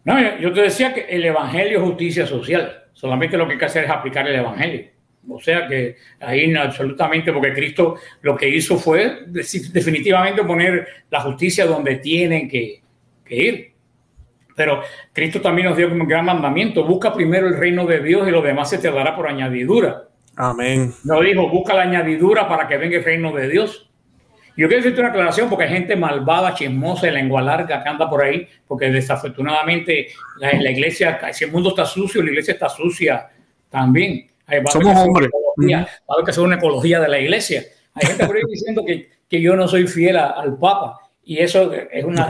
No, 0.04 0.40
yo 0.40 0.54
te 0.54 0.62
decía 0.62 0.94
que 0.94 1.02
el 1.02 1.26
Evangelio 1.26 1.80
es 1.80 1.84
justicia 1.84 2.26
social. 2.26 2.86
Solamente 2.94 3.38
lo 3.38 3.46
que 3.46 3.54
hay 3.54 3.60
que 3.60 3.66
hacer 3.66 3.86
es 3.86 3.90
aplicar 3.90 4.28
el 4.28 4.36
Evangelio. 4.36 4.97
O 5.30 5.40
sea 5.40 5.68
que 5.68 5.98
ahí 6.20 6.48
no, 6.48 6.62
absolutamente, 6.62 7.34
porque 7.34 7.54
Cristo 7.54 7.96
lo 8.22 8.36
que 8.36 8.48
hizo 8.48 8.78
fue 8.78 9.26
definitivamente 9.26 10.44
poner 10.44 10.88
la 11.10 11.22
justicia 11.22 11.66
donde 11.66 11.98
tienen 11.98 12.48
que, 12.48 12.82
ir. 13.30 13.74
Pero 14.56 14.82
Cristo 15.12 15.42
también 15.42 15.68
nos 15.68 15.78
dio 15.78 15.90
como 15.90 16.04
un 16.04 16.08
gran 16.08 16.26
mandamiento, 16.26 16.84
busca 16.86 17.14
primero 17.14 17.48
el 17.48 17.58
reino 17.58 17.86
de 17.86 18.00
Dios 18.02 18.28
y 18.28 18.32
lo 18.32 18.42
demás 18.42 18.70
se 18.70 18.78
te 18.78 18.90
dará 18.90 19.16
por 19.16 19.28
añadidura. 19.28 20.08
Amén. 20.36 20.94
No 21.04 21.22
dijo, 21.22 21.50
busca 21.50 21.74
la 21.74 21.84
añadidura 21.84 22.48
para 22.48 22.68
que 22.68 22.78
venga 22.78 22.98
el 22.98 23.04
reino 23.04 23.32
de 23.34 23.50
Dios. 23.50 23.90
Yo 24.56 24.68
quiero 24.68 24.82
decirte 24.82 25.02
una 25.02 25.10
aclaración 25.10 25.50
porque 25.50 25.66
hay 25.66 25.74
gente 25.74 25.96
malvada, 25.96 26.56
chismosa, 26.56 27.12
lengua 27.12 27.42
larga 27.44 27.84
que 27.84 27.90
anda 27.90 28.10
por 28.10 28.24
ahí, 28.24 28.48
porque 28.68 28.90
desafortunadamente 28.90 30.08
la, 30.40 30.54
la 30.54 30.72
iglesia, 30.72 31.20
si 31.32 31.44
el 31.44 31.52
mundo 31.52 31.70
está 31.70 31.86
sucio, 31.86 32.24
la 32.24 32.30
iglesia 32.30 32.54
está 32.54 32.70
sucia 32.70 33.28
también. 33.70 34.28
Somos 34.72 34.98
hombres. 34.98 35.30
Va 35.32 35.88
a 36.08 36.14
haber 36.14 36.26
que 36.26 36.32
hacer 36.32 36.44
una 36.44 36.56
ecología 36.56 37.00
de 37.00 37.08
la 37.08 37.20
iglesia. 37.20 37.64
Hay 37.94 38.08
gente 38.08 38.26
por 38.26 38.36
ahí 38.36 38.44
diciendo 38.50 38.84
que, 38.86 39.10
que 39.28 39.42
yo 39.42 39.56
no 39.56 39.68
soy 39.68 39.88
fiel 39.88 40.18
al 40.18 40.58
Papa. 40.58 41.00
Y 41.24 41.40
eso 41.40 41.74
es 41.74 42.06
una... 42.06 42.30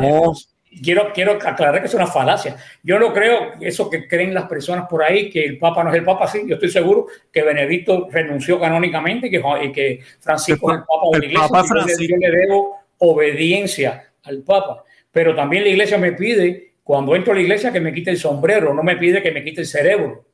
quiero, 0.84 1.11
quiero 1.13 1.34
aclarar 1.34 1.82
que 1.82 1.88
es 1.88 1.93
una 1.93 2.07
falacia. 2.07 2.55
Yo 2.84 2.99
no 2.99 3.13
creo 3.13 3.53
eso 3.61 3.89
que 3.89 4.07
creen 4.07 4.34
las 4.34 4.47
personas 4.47 4.88
por 4.89 5.03
ahí, 5.03 5.30
que 5.30 5.45
el 5.45 5.57
Papa 5.57 5.84
no 5.84 5.91
es 5.91 5.97
el 5.97 6.03
Papa, 6.03 6.28
sí. 6.28 6.43
Yo 6.47 6.55
estoy 6.55 6.70
seguro 6.70 7.07
que 7.32 7.43
Benedicto 7.43 8.07
renunció 8.11 8.59
canónicamente 8.59 9.28
y 9.28 9.30
que, 9.30 9.43
y 9.63 9.72
que 9.72 9.99
Francisco 10.20 10.72
es 10.72 10.80
el 10.80 10.84
Papa 10.84 11.07
de 11.11 11.20
la 11.20 11.26
Iglesia. 11.26 11.47
Papa 11.49 11.86
yo 11.99 12.18
le 12.18 12.32
debo 12.32 12.78
obediencia 12.99 14.11
al 14.24 14.41
Papa. 14.41 14.84
Pero 15.11 15.36
también 15.36 15.63
la 15.63 15.70
Iglesia 15.70 15.97
me 15.97 16.13
pide, 16.13 16.74
cuando 16.84 17.15
entro 17.15 17.34
a 17.34 17.36
la 17.36 17.41
Iglesia, 17.41 17.72
que 17.72 17.80
me 17.80 17.93
quite 17.93 18.11
el 18.11 18.18
sombrero, 18.18 18.74
no 18.74 18.84
me 18.84 18.97
pide 18.97 19.22
que 19.22 19.32
me 19.32 19.43
quite 19.43 19.61
el 19.61 19.68
cerebro. 19.68 20.26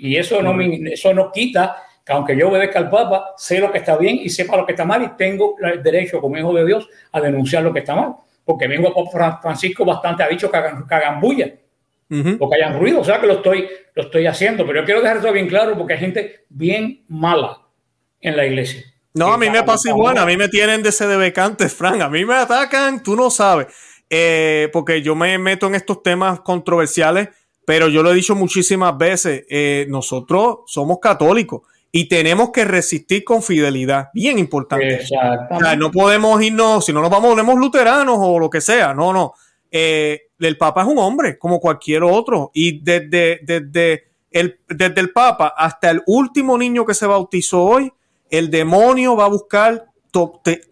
Y 0.00 0.16
eso 0.16 0.42
no, 0.42 0.54
me, 0.54 0.92
eso 0.92 1.12
no 1.12 1.30
quita 1.30 1.76
que 2.04 2.12
aunque 2.12 2.36
yo 2.36 2.48
obedezca 2.48 2.78
al 2.78 2.90
Papa, 2.90 3.34
sé 3.36 3.60
lo 3.60 3.70
que 3.70 3.78
está 3.78 3.96
bien 3.96 4.18
y 4.22 4.30
sepa 4.30 4.56
lo 4.56 4.64
que 4.64 4.72
está 4.72 4.84
mal 4.84 5.02
y 5.02 5.08
tengo 5.16 5.56
el 5.62 5.82
derecho 5.82 6.20
como 6.20 6.36
hijo 6.36 6.54
de 6.54 6.64
Dios 6.64 6.88
a 7.12 7.20
denunciar 7.20 7.62
lo 7.62 7.72
que 7.72 7.80
está 7.80 7.94
mal. 7.94 8.14
Porque 8.44 8.66
mi 8.66 8.74
hijo 8.76 9.10
Francisco 9.10 9.84
bastante 9.84 10.22
ha 10.22 10.28
dicho 10.28 10.50
que 10.50 10.56
hagan, 10.56 10.86
que 10.86 10.94
hagan 10.94 11.20
bulla, 11.20 11.52
porque 12.38 12.56
hayan 12.56 12.78
ruido, 12.78 13.00
o 13.00 13.04
sea 13.04 13.20
que 13.20 13.26
lo 13.26 13.34
estoy, 13.34 13.68
lo 13.94 14.02
estoy 14.02 14.26
haciendo. 14.26 14.66
Pero 14.66 14.80
yo 14.80 14.84
quiero 14.84 15.02
dejar 15.02 15.18
eso 15.18 15.32
bien 15.32 15.46
claro 15.46 15.76
porque 15.76 15.92
hay 15.92 16.00
gente 16.00 16.44
bien 16.48 17.04
mala 17.08 17.58
en 18.20 18.36
la 18.36 18.46
iglesia. 18.46 18.82
No, 19.14 19.32
a 19.32 19.38
mí 19.38 19.50
me 19.50 19.62
pasa 19.62 19.90
igual, 19.90 20.18
a 20.18 20.26
mí 20.26 20.36
me 20.36 20.48
tienen 20.48 20.82
de 20.82 20.92
sedebecantes, 20.92 21.74
Frank, 21.74 22.00
a 22.00 22.08
mí 22.08 22.24
me 22.24 22.34
atacan, 22.34 23.02
tú 23.02 23.16
no 23.16 23.28
sabes, 23.28 23.66
eh, 24.08 24.68
porque 24.72 25.02
yo 25.02 25.16
me 25.16 25.36
meto 25.36 25.66
en 25.66 25.74
estos 25.74 26.02
temas 26.02 26.40
controversiales 26.40 27.28
pero 27.70 27.86
yo 27.86 28.02
lo 28.02 28.10
he 28.10 28.14
dicho 28.16 28.34
muchísimas 28.34 28.98
veces, 28.98 29.44
eh, 29.48 29.86
nosotros 29.88 30.62
somos 30.66 30.98
católicos 30.98 31.62
y 31.92 32.08
tenemos 32.08 32.50
que 32.50 32.64
resistir 32.64 33.22
con 33.22 33.44
fidelidad, 33.44 34.08
bien 34.12 34.40
importante. 34.40 35.06
no 35.78 35.92
podemos 35.92 36.42
irnos, 36.42 36.84
si 36.84 36.92
no 36.92 37.00
nos 37.00 37.10
vamos, 37.10 37.30
volvemos 37.30 37.56
luteranos 37.56 38.16
o 38.18 38.40
lo 38.40 38.50
que 38.50 38.60
sea, 38.60 38.92
no, 38.92 39.12
no. 39.12 39.34
Eh, 39.70 40.30
el 40.40 40.58
Papa 40.58 40.82
es 40.82 40.88
un 40.88 40.98
hombre 40.98 41.38
como 41.38 41.60
cualquier 41.60 42.02
otro 42.02 42.50
y 42.52 42.82
desde, 42.82 43.38
desde, 43.44 44.08
el, 44.32 44.58
desde 44.66 45.00
el 45.00 45.12
Papa 45.12 45.54
hasta 45.56 45.90
el 45.90 46.02
último 46.06 46.58
niño 46.58 46.84
que 46.84 46.94
se 46.94 47.06
bautizó 47.06 47.62
hoy, 47.62 47.92
el 48.30 48.50
demonio 48.50 49.14
va 49.14 49.26
a 49.26 49.28
buscar 49.28 49.86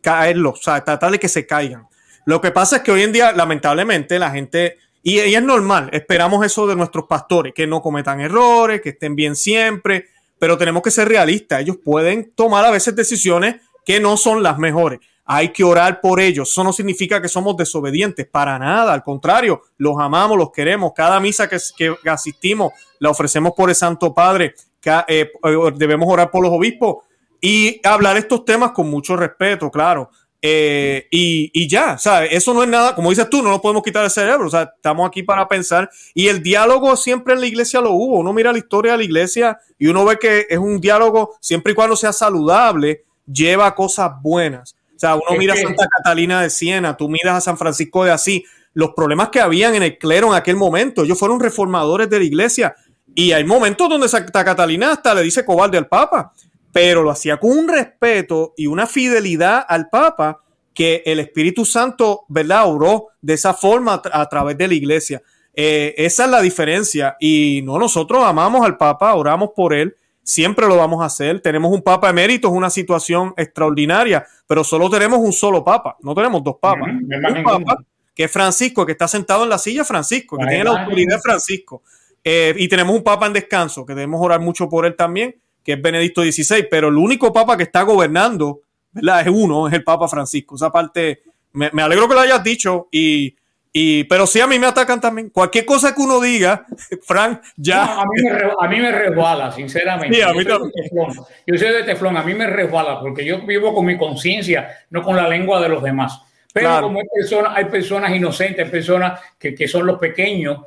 caerlos, 0.02 0.58
o 0.58 0.62
sea, 0.64 0.82
tratar 0.82 1.12
de 1.12 1.20
que 1.20 1.28
se 1.28 1.46
caigan. 1.46 1.86
Lo 2.26 2.40
que 2.40 2.50
pasa 2.50 2.78
es 2.78 2.82
que 2.82 2.90
hoy 2.90 3.04
en 3.04 3.12
día, 3.12 3.30
lamentablemente, 3.30 4.18
la 4.18 4.32
gente 4.32 4.78
Y, 5.02 5.18
es 5.18 5.42
normal, 5.42 5.88
esperamos 5.92 6.44
eso 6.44 6.66
de 6.66 6.76
nuestros 6.76 7.06
pastores, 7.06 7.54
que 7.54 7.66
no 7.66 7.80
cometan 7.80 8.20
errores, 8.20 8.80
que 8.80 8.90
estén 8.90 9.14
bien 9.14 9.36
siempre, 9.36 10.06
pero 10.38 10.58
tenemos 10.58 10.82
que 10.82 10.90
ser 10.90 11.08
realistas. 11.08 11.60
Ellos 11.60 11.78
pueden 11.82 12.32
tomar 12.34 12.64
a 12.64 12.70
veces 12.70 12.94
decisiones 12.94 13.56
que 13.84 14.00
no 14.00 14.16
son 14.16 14.42
las 14.42 14.58
mejores. 14.58 15.00
Hay 15.24 15.50
que 15.50 15.64
orar 15.64 16.00
por 16.00 16.20
ellos. 16.20 16.50
Eso 16.50 16.64
no 16.64 16.72
significa 16.72 17.20
que 17.20 17.28
somos 17.28 17.56
desobedientes, 17.56 18.26
para 18.26 18.58
nada. 18.58 18.92
Al 18.94 19.02
contrario, 19.02 19.62
los 19.76 19.98
amamos, 19.98 20.38
los 20.38 20.50
queremos. 20.50 20.92
Cada 20.94 21.20
misa 21.20 21.48
que, 21.48 21.58
que 21.76 22.10
asistimos 22.10 22.72
la 22.98 23.10
ofrecemos 23.10 23.52
por 23.56 23.68
el 23.68 23.76
Santo 23.76 24.14
Padre. 24.14 24.54
Que, 24.80 25.04
eh, 25.08 25.30
debemos 25.74 26.08
orar 26.10 26.30
por 26.30 26.42
los 26.42 26.52
obispos 26.52 27.04
y 27.40 27.80
hablar 27.86 28.16
estos 28.16 28.44
temas 28.44 28.72
con 28.72 28.88
mucho 28.88 29.16
respeto, 29.16 29.70
claro. 29.70 30.10
Eh, 30.40 31.08
y, 31.10 31.50
y, 31.52 31.68
ya, 31.68 31.98
¿sabes? 31.98 32.30
Eso 32.32 32.54
no 32.54 32.62
es 32.62 32.68
nada, 32.68 32.94
como 32.94 33.10
dices 33.10 33.28
tú, 33.28 33.42
no 33.42 33.50
nos 33.50 33.60
podemos 33.60 33.82
quitar 33.82 34.04
el 34.04 34.10
cerebro, 34.10 34.46
o 34.46 34.50
sea, 34.50 34.72
estamos 34.76 35.08
aquí 35.08 35.22
para 35.22 35.48
pensar. 35.48 35.90
Y 36.14 36.28
el 36.28 36.42
diálogo 36.42 36.96
siempre 36.96 37.34
en 37.34 37.40
la 37.40 37.46
iglesia 37.46 37.80
lo 37.80 37.92
hubo. 37.92 38.18
Uno 38.18 38.32
mira 38.32 38.52
la 38.52 38.58
historia 38.58 38.92
de 38.92 38.98
la 38.98 39.04
iglesia 39.04 39.58
y 39.78 39.88
uno 39.88 40.04
ve 40.04 40.18
que 40.18 40.46
es 40.48 40.58
un 40.58 40.80
diálogo, 40.80 41.36
siempre 41.40 41.72
y 41.72 41.74
cuando 41.74 41.96
sea 41.96 42.12
saludable, 42.12 43.04
lleva 43.26 43.74
cosas 43.74 44.12
buenas. 44.22 44.76
O 44.94 44.98
sea, 44.98 45.16
uno 45.16 45.38
mira 45.38 45.54
a 45.54 45.56
Santa 45.56 45.86
Catalina 45.88 46.42
de 46.42 46.50
Siena, 46.50 46.96
tú 46.96 47.08
miras 47.08 47.36
a 47.36 47.40
San 47.40 47.58
Francisco 47.58 48.04
de 48.04 48.10
Asís, 48.12 48.42
los 48.74 48.90
problemas 48.94 49.30
que 49.30 49.40
habían 49.40 49.74
en 49.74 49.82
el 49.82 49.98
clero 49.98 50.28
en 50.28 50.34
aquel 50.34 50.56
momento, 50.56 51.02
ellos 51.02 51.18
fueron 51.18 51.40
reformadores 51.40 52.08
de 52.08 52.18
la 52.18 52.24
iglesia. 52.24 52.76
Y 53.14 53.32
hay 53.32 53.42
momentos 53.42 53.88
donde 53.88 54.08
Santa 54.08 54.44
Catalina 54.44 54.92
hasta 54.92 55.14
le 55.14 55.22
dice 55.22 55.44
cobarde 55.44 55.78
al 55.78 55.88
Papa 55.88 56.32
pero 56.72 57.02
lo 57.02 57.10
hacía 57.10 57.38
con 57.38 57.50
un 57.50 57.68
respeto 57.68 58.54
y 58.56 58.66
una 58.66 58.86
fidelidad 58.86 59.64
al 59.68 59.88
Papa 59.88 60.42
que 60.74 61.02
el 61.06 61.18
Espíritu 61.18 61.64
Santo, 61.64 62.24
¿verdad?, 62.28 62.68
oró 62.68 63.08
de 63.20 63.34
esa 63.34 63.52
forma 63.52 64.00
a, 64.12 64.28
través 64.28 64.56
de 64.56 64.68
la 64.68 64.74
iglesia. 64.74 65.22
Eh, 65.52 65.94
esa 65.96 66.26
es 66.26 66.30
la 66.30 66.40
diferencia. 66.40 67.16
Y 67.18 67.62
no, 67.64 67.78
nosotros 67.78 68.22
amamos 68.24 68.64
al 68.64 68.76
Papa, 68.76 69.14
oramos 69.14 69.50
por 69.56 69.74
él, 69.74 69.96
siempre 70.22 70.68
lo 70.68 70.76
vamos 70.76 71.02
a 71.02 71.06
hacer. 71.06 71.40
Tenemos 71.40 71.72
un 71.72 71.82
Papa 71.82 72.10
emérito, 72.10 72.46
es 72.46 72.54
una 72.54 72.70
situación 72.70 73.34
extraordinaria, 73.36 74.24
pero 74.46 74.62
solo 74.62 74.88
tenemos 74.88 75.18
un 75.18 75.32
solo 75.32 75.64
Papa, 75.64 75.96
no 76.00 76.14
tenemos 76.14 76.44
dos 76.44 76.56
Papas. 76.60 76.88
un 76.88 77.42
Papa 77.42 77.78
que 78.14 78.24
es 78.24 78.30
Francisco, 78.30 78.84
que 78.84 78.92
está 78.92 79.06
sentado 79.08 79.44
en 79.44 79.50
la 79.50 79.58
silla 79.58 79.84
Francisco, 79.84 80.36
que 80.38 80.46
tiene 80.46 80.64
la 80.64 80.82
autoridad 80.82 81.20
Francisco. 81.20 81.82
Eh, 82.22 82.54
y 82.56 82.68
tenemos 82.68 82.94
un 82.94 83.02
Papa 83.02 83.26
en 83.26 83.32
descanso, 83.32 83.86
que 83.86 83.94
debemos 83.94 84.20
orar 84.20 84.40
mucho 84.40 84.68
por 84.68 84.86
él 84.86 84.96
también 84.96 85.34
que 85.68 85.74
es 85.74 85.82
Benedicto 85.82 86.22
XVI, 86.22 86.66
pero 86.70 86.88
el 86.88 86.96
único 86.96 87.30
papa 87.30 87.54
que 87.54 87.64
está 87.64 87.82
gobernando, 87.82 88.62
¿verdad? 88.90 89.20
Es 89.20 89.28
uno, 89.28 89.68
es 89.68 89.74
el 89.74 89.84
Papa 89.84 90.08
Francisco. 90.08 90.54
Esa 90.54 90.72
parte, 90.72 91.24
me, 91.52 91.68
me 91.74 91.82
alegro 91.82 92.08
que 92.08 92.14
lo 92.14 92.20
hayas 92.20 92.42
dicho 92.42 92.88
y, 92.90 93.36
y, 93.70 94.04
pero 94.04 94.26
sí 94.26 94.40
a 94.40 94.46
mí 94.46 94.58
me 94.58 94.66
atacan 94.66 94.98
también. 94.98 95.28
Cualquier 95.28 95.66
cosa 95.66 95.94
que 95.94 96.00
uno 96.00 96.22
diga, 96.22 96.64
Frank, 97.02 97.42
ya. 97.54 98.00
a, 98.00 98.04
mí 98.06 98.22
me, 98.22 98.30
a, 98.30 98.66
mí 98.66 98.80
me, 98.80 98.90
resbala, 98.92 99.52
sinceramente. 99.52 100.16
Sí, 100.16 100.22
a 100.22 100.32
mí 100.32 100.42
yo, 100.42 100.56
soy 100.58 100.72
teflón, 100.72 101.26
yo 101.46 101.58
soy 101.58 101.68
de 101.68 101.82
teflón, 101.82 102.16
a 102.16 102.22
mí 102.22 102.32
me 102.32 102.46
resbala 102.46 102.98
porque 103.00 103.22
yo 103.22 103.42
vivo 103.42 103.74
con 103.74 103.84
mi 103.84 103.98
conciencia, 103.98 104.70
no 104.88 105.02
con 105.02 105.16
la 105.16 105.28
lengua 105.28 105.60
de 105.60 105.68
los 105.68 105.82
demás. 105.82 106.18
Pero 106.50 106.68
claro. 106.68 106.86
como 106.86 107.00
hay 107.00 107.06
personas, 107.14 107.52
hay 107.54 107.64
personas 107.66 108.16
inocentes, 108.16 108.64
hay 108.64 108.70
personas 108.70 109.20
que, 109.38 109.54
que 109.54 109.68
son 109.68 109.84
los 109.84 109.98
pequeños, 109.98 110.60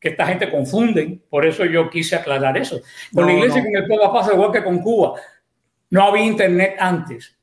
que 0.00 0.10
esta 0.10 0.26
gente 0.26 0.50
confunden. 0.50 1.22
Por 1.28 1.46
eso 1.46 1.64
yo 1.64 1.88
quise 1.90 2.16
aclarar 2.16 2.56
eso. 2.56 2.80
Con 3.14 3.26
no, 3.26 3.32
la 3.32 3.38
iglesia 3.38 3.62
no. 3.62 3.66
con 3.66 3.76
el 3.76 3.86
pueblo 3.86 4.12
pasa 4.12 4.32
igual 4.32 4.52
que 4.52 4.64
con 4.64 4.78
Cuba. 4.78 5.14
No 5.90 6.02
había 6.02 6.24
internet 6.24 6.76
antes. 6.78 7.36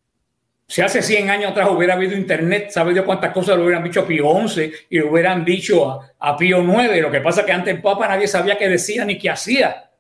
Si 0.68 0.82
hace 0.82 1.02
100 1.02 1.30
años 1.30 1.52
atrás 1.52 1.70
hubiera 1.70 1.94
habido 1.94 2.16
internet, 2.16 2.70
¿sabe 2.72 2.94
Dios 2.94 3.06
cuántas 3.06 3.32
cosas 3.32 3.58
lo 3.58 3.66
hubieran 3.66 3.84
dicho 3.84 4.02
a 4.02 4.08
Pío 4.08 4.48
XI 4.48 4.72
y 4.90 5.00
lo 5.00 5.12
hubieran 5.12 5.44
dicho 5.46 5.90
a, 5.90 6.14
a 6.20 6.38
Pío 6.38 6.64
IX? 6.64 7.02
Lo 7.02 7.12
que 7.12 7.22
pasa 7.22 7.42
es 7.42 7.46
que 7.46 7.52
antes 7.52 7.76
el 7.76 7.82
Papa 7.82 8.08
nadie 8.08 8.28
sabía 8.28 8.58
qué 8.58 8.70
decía 8.70 9.06
ni 9.06 9.18
qué 9.18 9.30
hacía. 9.30 9.92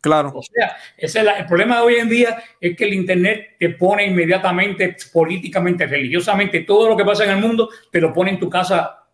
Claro. 0.00 0.32
O 0.34 0.42
sea, 0.42 0.76
ese 0.96 1.20
es 1.20 1.24
la, 1.24 1.38
el 1.38 1.46
problema 1.46 1.76
de 1.76 1.82
hoy 1.82 1.94
en 1.96 2.08
día 2.08 2.42
es 2.60 2.76
que 2.76 2.84
el 2.84 2.94
Internet 2.94 3.56
te 3.58 3.70
pone 3.70 4.06
inmediatamente, 4.06 4.96
políticamente, 5.12 5.86
religiosamente, 5.86 6.60
todo 6.60 6.88
lo 6.88 6.96
que 6.96 7.04
pasa 7.04 7.24
en 7.24 7.30
el 7.30 7.38
mundo, 7.38 7.68
te 7.90 8.00
lo 8.00 8.12
pone 8.12 8.30
en 8.30 8.38
tu 8.38 8.48
casa 8.48 9.06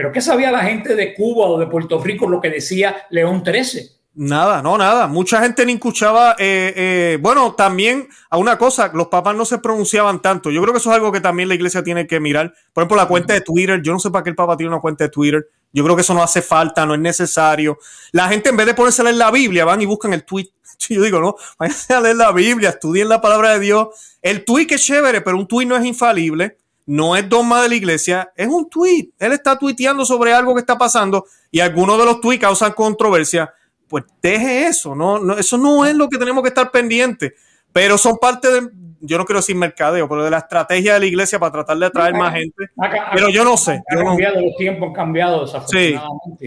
pero 0.00 0.12
¿qué 0.12 0.22
sabía 0.22 0.50
la 0.50 0.62
gente 0.62 0.96
de 0.96 1.12
Cuba 1.12 1.44
o 1.44 1.58
de 1.60 1.66
Puerto 1.66 2.02
Rico 2.02 2.26
lo 2.26 2.40
que 2.40 2.48
decía 2.48 3.06
León 3.10 3.44
XIII? 3.44 3.86
Nada, 4.14 4.62
no, 4.62 4.78
nada. 4.78 5.06
Mucha 5.08 5.42
gente 5.42 5.66
ni 5.66 5.74
escuchaba. 5.74 6.36
Eh, 6.38 6.72
eh, 6.74 7.18
bueno, 7.20 7.52
también 7.52 8.08
a 8.30 8.38
una 8.38 8.56
cosa, 8.56 8.90
los 8.94 9.08
papas 9.08 9.36
no 9.36 9.44
se 9.44 9.58
pronunciaban 9.58 10.22
tanto. 10.22 10.50
Yo 10.50 10.62
creo 10.62 10.72
que 10.72 10.78
eso 10.78 10.88
es 10.88 10.96
algo 10.96 11.12
que 11.12 11.20
también 11.20 11.50
la 11.50 11.54
iglesia 11.54 11.84
tiene 11.84 12.06
que 12.06 12.18
mirar. 12.18 12.54
Por 12.72 12.80
ejemplo, 12.80 12.96
la 12.96 13.08
cuenta 13.08 13.34
de 13.34 13.42
Twitter. 13.42 13.82
Yo 13.82 13.92
no 13.92 13.98
sé 13.98 14.10
para 14.10 14.24
qué 14.24 14.30
el 14.30 14.36
papa 14.36 14.56
tiene 14.56 14.72
una 14.72 14.80
cuenta 14.80 15.04
de 15.04 15.10
Twitter. 15.10 15.46
Yo 15.70 15.84
creo 15.84 15.94
que 15.94 16.00
eso 16.00 16.14
no 16.14 16.22
hace 16.22 16.40
falta, 16.40 16.86
no 16.86 16.94
es 16.94 17.00
necesario. 17.00 17.76
La 18.12 18.26
gente 18.26 18.48
en 18.48 18.56
vez 18.56 18.64
de 18.64 18.72
ponerse 18.72 19.02
a 19.02 19.04
leer 19.04 19.16
la 19.16 19.30
Biblia, 19.30 19.66
van 19.66 19.82
y 19.82 19.84
buscan 19.84 20.14
el 20.14 20.24
tweet. 20.24 20.48
Yo 20.88 21.02
digo, 21.02 21.20
no, 21.20 21.36
váyanse 21.58 21.92
a 21.92 22.00
leer 22.00 22.16
la 22.16 22.32
Biblia, 22.32 22.70
estudien 22.70 23.06
la 23.06 23.20
palabra 23.20 23.50
de 23.50 23.60
Dios. 23.60 23.88
El 24.22 24.46
tweet 24.46 24.68
es 24.70 24.82
chévere, 24.82 25.20
pero 25.20 25.36
un 25.36 25.46
tweet 25.46 25.66
no 25.66 25.76
es 25.76 25.84
infalible 25.84 26.56
no 26.90 27.14
es 27.14 27.28
dogma 27.28 27.62
de 27.62 27.68
la 27.68 27.74
iglesia, 27.76 28.32
es 28.34 28.48
un 28.48 28.68
tweet. 28.68 29.10
Él 29.20 29.30
está 29.30 29.56
tuiteando 29.56 30.04
sobre 30.04 30.32
algo 30.32 30.54
que 30.54 30.60
está 30.60 30.76
pasando 30.76 31.24
y 31.48 31.60
algunos 31.60 31.96
de 31.96 32.04
los 32.04 32.20
tweets 32.20 32.40
causan 32.40 32.72
controversia. 32.72 33.54
Pues 33.86 34.06
deje 34.20 34.66
eso, 34.66 34.96
no, 34.96 35.20
no, 35.20 35.38
eso 35.38 35.56
no 35.56 35.86
es 35.86 35.94
lo 35.94 36.08
que 36.08 36.18
tenemos 36.18 36.42
que 36.42 36.48
estar 36.48 36.72
pendientes, 36.72 37.32
pero 37.72 37.96
son 37.96 38.18
parte 38.18 38.50
de, 38.50 38.68
yo 39.02 39.18
no 39.18 39.24
quiero 39.24 39.38
decir 39.38 39.54
mercadeo, 39.54 40.08
pero 40.08 40.24
de 40.24 40.32
la 40.32 40.38
estrategia 40.38 40.94
de 40.94 41.00
la 41.00 41.06
iglesia 41.06 41.38
para 41.38 41.52
tratar 41.52 41.78
de 41.78 41.86
atraer 41.86 42.14
más 42.14 42.34
gente. 42.34 42.64
pero 43.14 43.28
yo 43.28 43.44
no 43.44 43.56
sé. 43.56 43.80
Cambiado, 43.88 44.40
no, 44.40 44.46
los 44.46 44.56
tiempos 44.56 44.88
han 44.88 44.92
cambiado 44.92 45.46
Sí, 45.68 45.94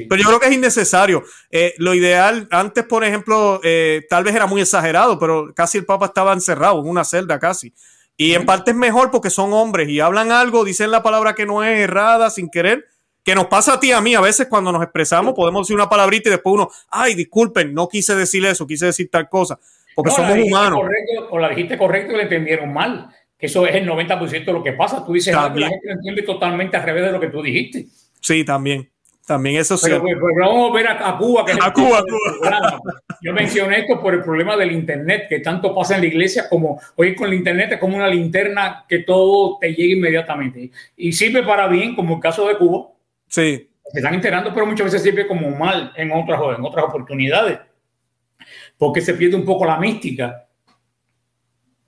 pero 0.10 0.22
yo 0.22 0.28
creo 0.28 0.40
que 0.42 0.48
es 0.48 0.54
innecesario. 0.54 1.24
Eh, 1.52 1.74
lo 1.78 1.94
ideal, 1.94 2.50
antes, 2.52 2.84
por 2.84 3.06
ejemplo, 3.06 3.62
eh, 3.64 4.02
tal 4.10 4.26
vez 4.26 4.36
era 4.36 4.46
muy 4.46 4.60
exagerado, 4.60 5.18
pero 5.18 5.54
casi 5.56 5.78
el 5.78 5.86
Papa 5.86 6.08
estaba 6.08 6.34
encerrado 6.34 6.82
en 6.82 6.90
una 6.90 7.06
celda 7.06 7.40
casi. 7.40 7.74
Y 8.18 8.34
en 8.36 8.46
parte 8.46 8.72
es 8.72 8.78
mejor 8.78 9.12
porque 9.12 9.30
son 9.30 9.54
hombres 9.54 9.90
y 9.90 10.00
hablan 10.00 10.32
algo, 10.32 10.64
dicen 10.64 10.92
la 10.92 11.02
palabra 11.02 11.34
que 11.34 11.46
no 11.46 11.64
es 11.64 11.80
errada 11.80 12.30
sin 12.30 12.50
querer, 12.50 12.86
que 13.24 13.36
nos 13.36 13.48
pasa 13.48 13.74
a 13.74 13.80
ti 13.80 13.92
a 13.92 14.02
mí 14.02 14.14
a 14.16 14.22
veces 14.22 14.48
cuando 14.48 14.72
nos 14.72 14.84
expresamos, 14.84 15.34
podemos 15.34 15.66
decir 15.66 15.76
una 15.76 15.90
palabrita 15.90 16.30
y 16.30 16.32
después 16.32 16.54
uno, 16.54 16.70
ay, 16.90 17.16
disculpen, 17.16 17.74
no 17.74 17.88
quise 17.88 18.16
decir 18.16 18.46
eso, 18.46 18.68
quise 18.68 18.88
decir 18.88 19.10
tal 19.10 19.30
cosa, 19.30 19.60
porque 19.96 20.12
no, 20.12 20.16
somos 20.16 20.38
humanos. 20.38 20.80
Correcto, 20.80 21.28
o 21.32 21.40
la 21.40 21.50
dijiste 21.50 21.78
correcto 21.78 22.14
y 22.14 22.18
le 22.18 22.24
entendieron 22.24 22.72
mal, 22.72 23.10
que 23.38 23.48
eso 23.48 23.66
es 23.66 23.76
el 23.76 23.88
90% 23.88 24.46
de 24.46 24.54
lo 24.54 24.64
que 24.64 24.74
pasa. 24.74 25.04
Tú 25.06 25.14
dices 25.14 25.34
algo 25.34 25.58
y 25.58 25.62
la 25.62 25.70
gente 25.70 25.88
lo 25.88 25.94
entiende 25.94 26.22
totalmente 26.22 26.78
al 26.78 26.84
revés 26.84 27.06
de 27.06 27.12
lo 27.12 27.20
que 27.20 27.30
tú 27.30 27.42
dijiste. 27.42 27.88
Sí, 28.22 28.46
también. 28.46 28.93
También 29.26 29.56
eso 29.56 29.78
sí. 29.78 29.86
Pero, 29.90 30.04
pero, 30.04 30.20
pero, 30.20 30.48
vamos 30.48 30.72
a 30.72 30.74
ver 30.74 30.88
a, 30.88 31.10
a 31.10 31.18
Cuba. 31.18 31.46
Que 31.46 31.54
a 31.54 31.72
Cuba, 31.72 32.04
Cuba. 32.04 32.82
Yo 33.22 33.32
mencioné 33.32 33.80
esto 33.80 34.02
por 34.02 34.14
el 34.14 34.22
problema 34.22 34.58
del 34.58 34.74
Internet, 34.74 35.28
que 35.30 35.40
tanto 35.40 35.74
pasa 35.74 35.96
en 35.96 36.02
la 36.02 36.08
iglesia 36.08 36.50
como 36.50 36.80
hoy 36.96 37.16
con 37.16 37.30
el 37.30 37.36
Internet 37.36 37.72
es 37.74 37.80
como 37.80 37.96
una 37.96 38.10
linterna 38.10 38.86
que 38.88 39.00
todo 39.00 39.58
te 39.60 39.74
llega 39.74 39.94
inmediatamente. 39.94 40.72
Y 40.98 41.14
sirve 41.14 41.44
para 41.44 41.68
bien, 41.68 41.96
como 41.96 42.16
el 42.16 42.22
caso 42.22 42.48
de 42.48 42.58
Cuba. 42.58 42.90
Sí. 43.28 43.70
Se 43.92 44.00
están 44.00 44.14
enterando, 44.14 44.54
pero 44.54 44.66
muchas 44.66 44.86
veces 44.86 45.04
sirve 45.04 45.26
como 45.26 45.50
mal 45.52 45.94
en 45.96 46.12
otras, 46.12 46.42
en 46.58 46.66
otras 46.66 46.86
oportunidades. 46.86 47.60
Porque 48.78 49.00
se 49.00 49.14
pierde 49.14 49.38
un 49.38 49.46
poco 49.46 49.66
la 49.66 49.78
mística. 49.78 50.48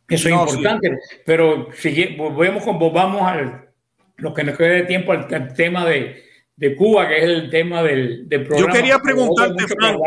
Eso 0.07 0.29
no, 0.29 0.45
es 0.45 0.53
importante. 0.53 0.89
Sí. 0.89 1.17
Pero 1.25 1.67
si 1.73 2.15
volvemos, 2.15 2.63
volvamos 2.63 3.21
al 3.23 3.65
lo 4.17 4.33
que 4.33 4.45
nos 4.45 4.57
quede 4.57 4.69
de 4.69 4.83
tiempo 4.83 5.11
al, 5.11 5.27
al 5.33 5.53
tema 5.53 5.85
de 5.85 6.23
de 6.57 6.75
Cuba, 6.75 7.07
que 7.07 7.17
es 7.17 7.23
el 7.23 7.49
tema 7.49 7.83
del, 7.83 8.27
del 8.29 8.45
programa. 8.45 8.73
Yo 8.73 8.73
quería 8.73 8.99
preguntarte, 8.99 9.65
Frank, 9.67 9.97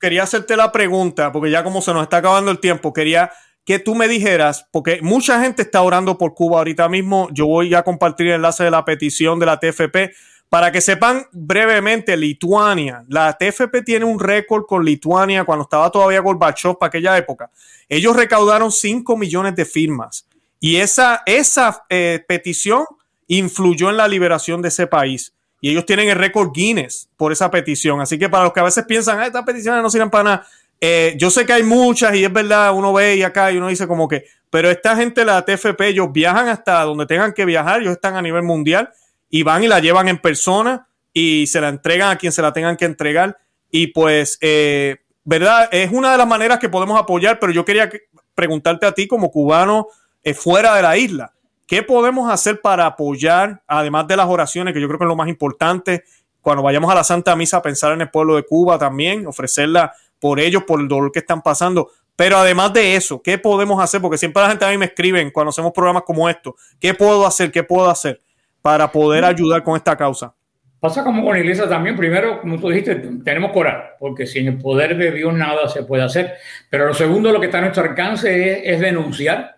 quería 0.00 0.22
hacerte 0.22 0.56
la 0.56 0.70
pregunta, 0.70 1.32
porque 1.32 1.50
ya 1.50 1.64
como 1.64 1.80
se 1.80 1.92
nos 1.92 2.02
está 2.02 2.18
acabando 2.18 2.50
el 2.50 2.60
tiempo, 2.60 2.92
quería 2.92 3.30
que 3.64 3.78
tú 3.78 3.94
me 3.94 4.08
dijeras, 4.08 4.66
porque 4.70 5.00
mucha 5.02 5.42
gente 5.42 5.62
está 5.62 5.82
orando 5.82 6.16
por 6.16 6.34
Cuba 6.34 6.58
ahorita 6.58 6.88
mismo, 6.88 7.28
yo 7.32 7.46
voy 7.46 7.74
a 7.74 7.82
compartir 7.82 8.28
el 8.28 8.34
enlace 8.36 8.64
de 8.64 8.70
la 8.70 8.84
petición 8.84 9.38
de 9.38 9.46
la 9.46 9.60
TFP, 9.60 10.14
para 10.48 10.72
que 10.72 10.80
sepan 10.80 11.26
brevemente, 11.32 12.16
Lituania, 12.16 13.04
la 13.08 13.36
TFP 13.36 13.82
tiene 13.84 14.06
un 14.06 14.18
récord 14.18 14.64
con 14.64 14.84
Lituania 14.84 15.44
cuando 15.44 15.64
estaba 15.64 15.90
todavía 15.90 16.20
Gorbachev 16.20 16.78
para 16.78 16.88
aquella 16.88 17.18
época. 17.18 17.50
Ellos 17.88 18.16
recaudaron 18.16 18.72
5 18.72 19.16
millones 19.18 19.54
de 19.54 19.66
firmas 19.66 20.26
y 20.58 20.76
esa, 20.76 21.22
esa 21.26 21.84
eh, 21.90 22.24
petición 22.26 22.86
influyó 23.26 23.90
en 23.90 23.98
la 23.98 24.08
liberación 24.08 24.62
de 24.62 24.68
ese 24.68 24.86
país 24.86 25.34
y 25.60 25.70
ellos 25.70 25.86
tienen 25.86 26.08
el 26.08 26.16
récord 26.16 26.52
Guinness 26.52 27.08
por 27.16 27.32
esa 27.32 27.50
petición. 27.50 28.00
Así 28.00 28.18
que 28.18 28.28
para 28.28 28.44
los 28.44 28.52
que 28.52 28.60
a 28.60 28.64
veces 28.64 28.84
piensan, 28.84 29.18
ah, 29.18 29.26
estas 29.26 29.44
peticiones 29.44 29.82
no 29.82 29.90
sirven 29.90 30.10
para 30.10 30.24
nada, 30.24 30.46
eh, 30.80 31.14
yo 31.18 31.30
sé 31.30 31.44
que 31.44 31.52
hay 31.52 31.64
muchas 31.64 32.14
y 32.14 32.24
es 32.24 32.32
verdad, 32.32 32.72
uno 32.72 32.92
ve 32.92 33.16
y 33.16 33.22
acá 33.22 33.50
y 33.50 33.56
uno 33.56 33.68
dice 33.68 33.88
como 33.88 34.06
que, 34.06 34.26
pero 34.50 34.70
esta 34.70 34.96
gente, 34.96 35.24
la 35.24 35.44
TFP, 35.44 35.88
ellos 35.88 36.12
viajan 36.12 36.48
hasta 36.48 36.82
donde 36.84 37.06
tengan 37.06 37.32
que 37.32 37.44
viajar, 37.44 37.80
ellos 37.80 37.92
están 37.92 38.16
a 38.16 38.22
nivel 38.22 38.44
mundial 38.44 38.90
y 39.28 39.42
van 39.42 39.64
y 39.64 39.68
la 39.68 39.80
llevan 39.80 40.08
en 40.08 40.18
persona 40.18 40.86
y 41.12 41.46
se 41.48 41.60
la 41.60 41.68
entregan 41.68 42.10
a 42.10 42.16
quien 42.16 42.32
se 42.32 42.42
la 42.42 42.52
tengan 42.52 42.76
que 42.76 42.84
entregar. 42.84 43.38
Y 43.70 43.88
pues, 43.88 44.38
eh, 44.40 44.98
¿verdad? 45.24 45.68
Es 45.72 45.90
una 45.92 46.12
de 46.12 46.18
las 46.18 46.26
maneras 46.26 46.58
que 46.58 46.68
podemos 46.68 46.98
apoyar, 46.98 47.38
pero 47.38 47.52
yo 47.52 47.64
quería 47.64 47.90
preguntarte 48.34 48.86
a 48.86 48.92
ti 48.92 49.08
como 49.08 49.30
cubano 49.30 49.88
eh, 50.22 50.32
fuera 50.32 50.74
de 50.76 50.82
la 50.82 50.96
isla. 50.96 51.32
¿Qué 51.68 51.82
podemos 51.82 52.32
hacer 52.32 52.62
para 52.62 52.86
apoyar, 52.86 53.62
además 53.66 54.08
de 54.08 54.16
las 54.16 54.26
oraciones, 54.26 54.72
que 54.72 54.80
yo 54.80 54.88
creo 54.88 54.98
que 54.98 55.04
es 55.04 55.08
lo 55.08 55.16
más 55.16 55.28
importante, 55.28 56.02
cuando 56.40 56.62
vayamos 56.62 56.90
a 56.90 56.94
la 56.94 57.04
Santa 57.04 57.36
Misa, 57.36 57.60
pensar 57.60 57.92
en 57.92 58.00
el 58.00 58.08
pueblo 58.08 58.36
de 58.36 58.44
Cuba 58.44 58.78
también, 58.78 59.26
ofrecerla 59.26 59.92
por 60.18 60.40
ellos, 60.40 60.62
por 60.64 60.80
el 60.80 60.88
dolor 60.88 61.12
que 61.12 61.18
están 61.18 61.42
pasando. 61.42 61.90
Pero 62.16 62.38
además 62.38 62.72
de 62.72 62.96
eso, 62.96 63.20
¿qué 63.20 63.36
podemos 63.36 63.84
hacer? 63.84 64.00
Porque 64.00 64.16
siempre 64.16 64.42
la 64.42 64.48
gente 64.48 64.64
a 64.64 64.70
mí 64.70 64.78
me 64.78 64.86
escriben 64.86 65.30
cuando 65.30 65.50
hacemos 65.50 65.72
programas 65.72 66.04
como 66.04 66.26
estos, 66.26 66.54
¿qué 66.80 66.94
puedo 66.94 67.26
hacer? 67.26 67.52
¿Qué 67.52 67.62
puedo 67.62 67.90
hacer 67.90 68.18
para 68.62 68.90
poder 68.90 69.26
ayudar 69.26 69.62
con 69.62 69.76
esta 69.76 69.94
causa? 69.94 70.34
Pasa 70.80 71.04
como 71.04 71.22
con 71.22 71.34
la 71.34 71.40
iglesia 71.40 71.68
también. 71.68 71.98
Primero, 71.98 72.40
como 72.40 72.58
tú 72.58 72.70
dijiste, 72.70 72.94
tenemos 73.22 73.52
que 73.52 73.58
orar, 73.58 73.96
porque 74.00 74.26
sin 74.26 74.46
el 74.46 74.56
poder 74.56 74.96
de 74.96 75.12
Dios 75.12 75.34
nada 75.34 75.68
se 75.68 75.82
puede 75.82 76.02
hacer. 76.02 76.32
Pero 76.70 76.86
lo 76.86 76.94
segundo, 76.94 77.30
lo 77.30 77.38
que 77.38 77.46
está 77.46 77.58
a 77.58 77.60
nuestro 77.60 77.84
alcance 77.84 78.52
es, 78.52 78.74
es 78.74 78.80
denunciar, 78.80 79.57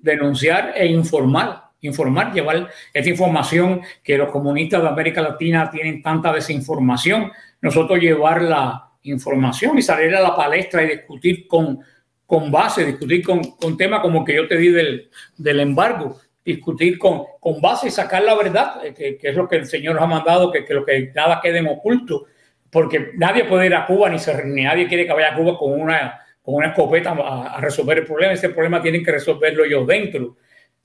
denunciar 0.00 0.72
e 0.76 0.86
informar 0.86 1.68
informar, 1.80 2.32
llevar 2.32 2.68
esta 2.92 3.08
información 3.08 3.82
que 4.02 4.18
los 4.18 4.30
comunistas 4.30 4.82
de 4.82 4.88
América 4.88 5.22
Latina 5.22 5.70
tienen 5.70 6.02
tanta 6.02 6.32
desinformación, 6.32 7.30
nosotros 7.60 8.00
llevar 8.00 8.42
la 8.42 8.90
información 9.02 9.78
y 9.78 9.82
salir 9.82 10.14
a 10.14 10.20
la 10.20 10.34
palestra 10.34 10.82
y 10.82 10.88
discutir 10.88 11.46
con, 11.46 11.80
con 12.26 12.50
base, 12.50 12.84
discutir 12.84 13.24
con, 13.24 13.42
con 13.42 13.76
temas 13.76 14.00
como 14.00 14.24
que 14.24 14.34
yo 14.34 14.48
te 14.48 14.56
di 14.56 14.68
del, 14.68 15.08
del 15.36 15.60
embargo, 15.60 16.18
discutir 16.44 16.98
con, 16.98 17.22
con 17.40 17.60
base 17.60 17.88
y 17.88 17.90
sacar 17.90 18.22
la 18.22 18.34
verdad, 18.34 18.84
eh, 18.84 18.94
que, 18.94 19.18
es 19.22 19.36
lo 19.36 19.48
que 19.48 19.56
el 19.56 19.66
Señor 19.66 19.94
nos 19.94 20.04
ha 20.04 20.08
mandado, 20.08 20.50
que, 20.50 20.64
que 20.64 20.74
lo 20.74 20.84
que 20.84 21.12
nada 21.14 21.40
quede 21.42 21.58
en 21.58 21.68
oculto, 21.68 22.26
porque 22.70 23.12
nadie 23.14 23.44
puede 23.44 23.66
ir 23.66 23.74
a 23.74 23.86
Cuba 23.86 24.08
ni, 24.08 24.18
se, 24.18 24.44
ni 24.44 24.62
nadie 24.62 24.88
quiere 24.88 25.06
que 25.06 25.12
vaya 25.12 25.32
a 25.32 25.36
Cuba 25.36 25.56
con 25.56 25.80
una, 25.80 26.18
con 26.48 26.56
una 26.56 26.68
escopeta 26.68 27.10
a, 27.10 27.56
a 27.56 27.60
resolver 27.60 27.98
el 27.98 28.06
problema, 28.06 28.32
ese 28.32 28.48
problema 28.48 28.80
tienen 28.80 29.04
que 29.04 29.12
resolverlo 29.12 29.64
ellos 29.64 29.86
dentro 29.86 30.36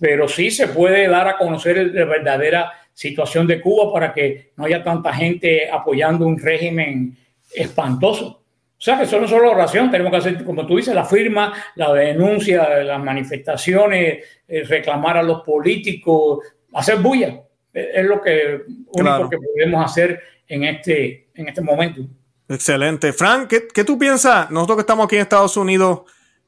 pero 0.03 0.27
sí 0.27 0.51
se 0.51 0.67
puede 0.67 1.07
dar 1.07 1.27
a 1.27 1.37
conocer 1.37 1.77
la 1.93 2.05
verdadera 2.05 2.71
situación 2.93 3.47
de 3.47 3.61
Cuba 3.61 3.91
para 3.91 4.13
que 4.13 4.51
no 4.57 4.65
haya 4.65 4.83
tanta 4.83 5.13
gente 5.13 5.69
apoyando 5.69 6.27
un 6.27 6.37
régimen 6.37 7.17
espantoso. 7.53 8.25
O 8.25 8.81
sea 8.85 8.97
que 8.97 9.03
eso 9.03 9.19
no 9.19 9.27
solo 9.27 9.51
oración, 9.51 9.89
tenemos 9.89 10.11
que 10.11 10.17
hacer, 10.17 10.43
como 10.43 10.67
tú 10.67 10.75
dices, 10.75 10.93
la 10.93 11.05
firma, 11.05 11.53
la 11.75 11.93
denuncia, 11.93 12.83
las 12.83 13.01
manifestaciones, 13.01 14.25
eh, 14.45 14.63
reclamar 14.63 15.17
a 15.17 15.23
los 15.23 15.41
políticos, 15.41 16.39
hacer 16.73 16.97
bulla. 16.97 17.41
Es 17.71 18.05
lo 18.05 18.21
que 18.21 18.61
único 18.91 19.29
que 19.29 19.37
podemos 19.37 19.85
hacer 19.85 20.21
en 20.47 20.65
este, 20.65 21.27
en 21.33 21.47
este 21.47 21.61
momento. 21.61 22.01
Excelente. 22.53 23.13
Frank, 23.13 23.47
¿qué, 23.47 23.67
¿qué, 23.67 23.83
tú 23.83 23.97
piensas? 23.97 24.49
Nosotros 24.51 24.77
que 24.77 24.81
estamos 24.81 25.05
aquí 25.05 25.15
en 25.15 25.21
Estados 25.23 25.57
Unidos, 25.57 26.01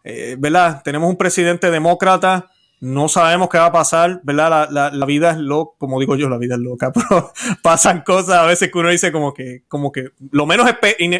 eh, 0.04 0.36
¿verdad? 0.38 0.82
Tenemos 0.84 1.10
un 1.10 1.18
presidente 1.18 1.72
demócrata 1.72 2.50
no 2.82 3.08
sabemos 3.08 3.50
qué 3.50 3.58
va 3.58 3.68
a 3.68 3.72
pasar, 3.72 4.20
¿verdad? 4.24 4.70
La, 4.70 4.92
la, 4.92 5.06
vida 5.06 5.32
es 5.32 5.38
loca, 5.38 5.76
como 5.80 6.00
digo 6.00 6.16
yo, 6.16 6.30
la 6.30 6.38
vida 6.38 6.56
es 6.56 6.62
loca, 6.62 6.92
pero 6.94 7.32
pasan 7.62 8.02
cosas 8.02 8.36
a 8.36 8.46
veces 8.46 8.72
que 8.72 8.78
uno 8.78 8.90
dice 8.90 9.12
como 9.12 9.34
que, 9.34 9.64
como 9.68 9.92
que 9.92 10.10
lo 10.32 10.46
menos 10.46 10.70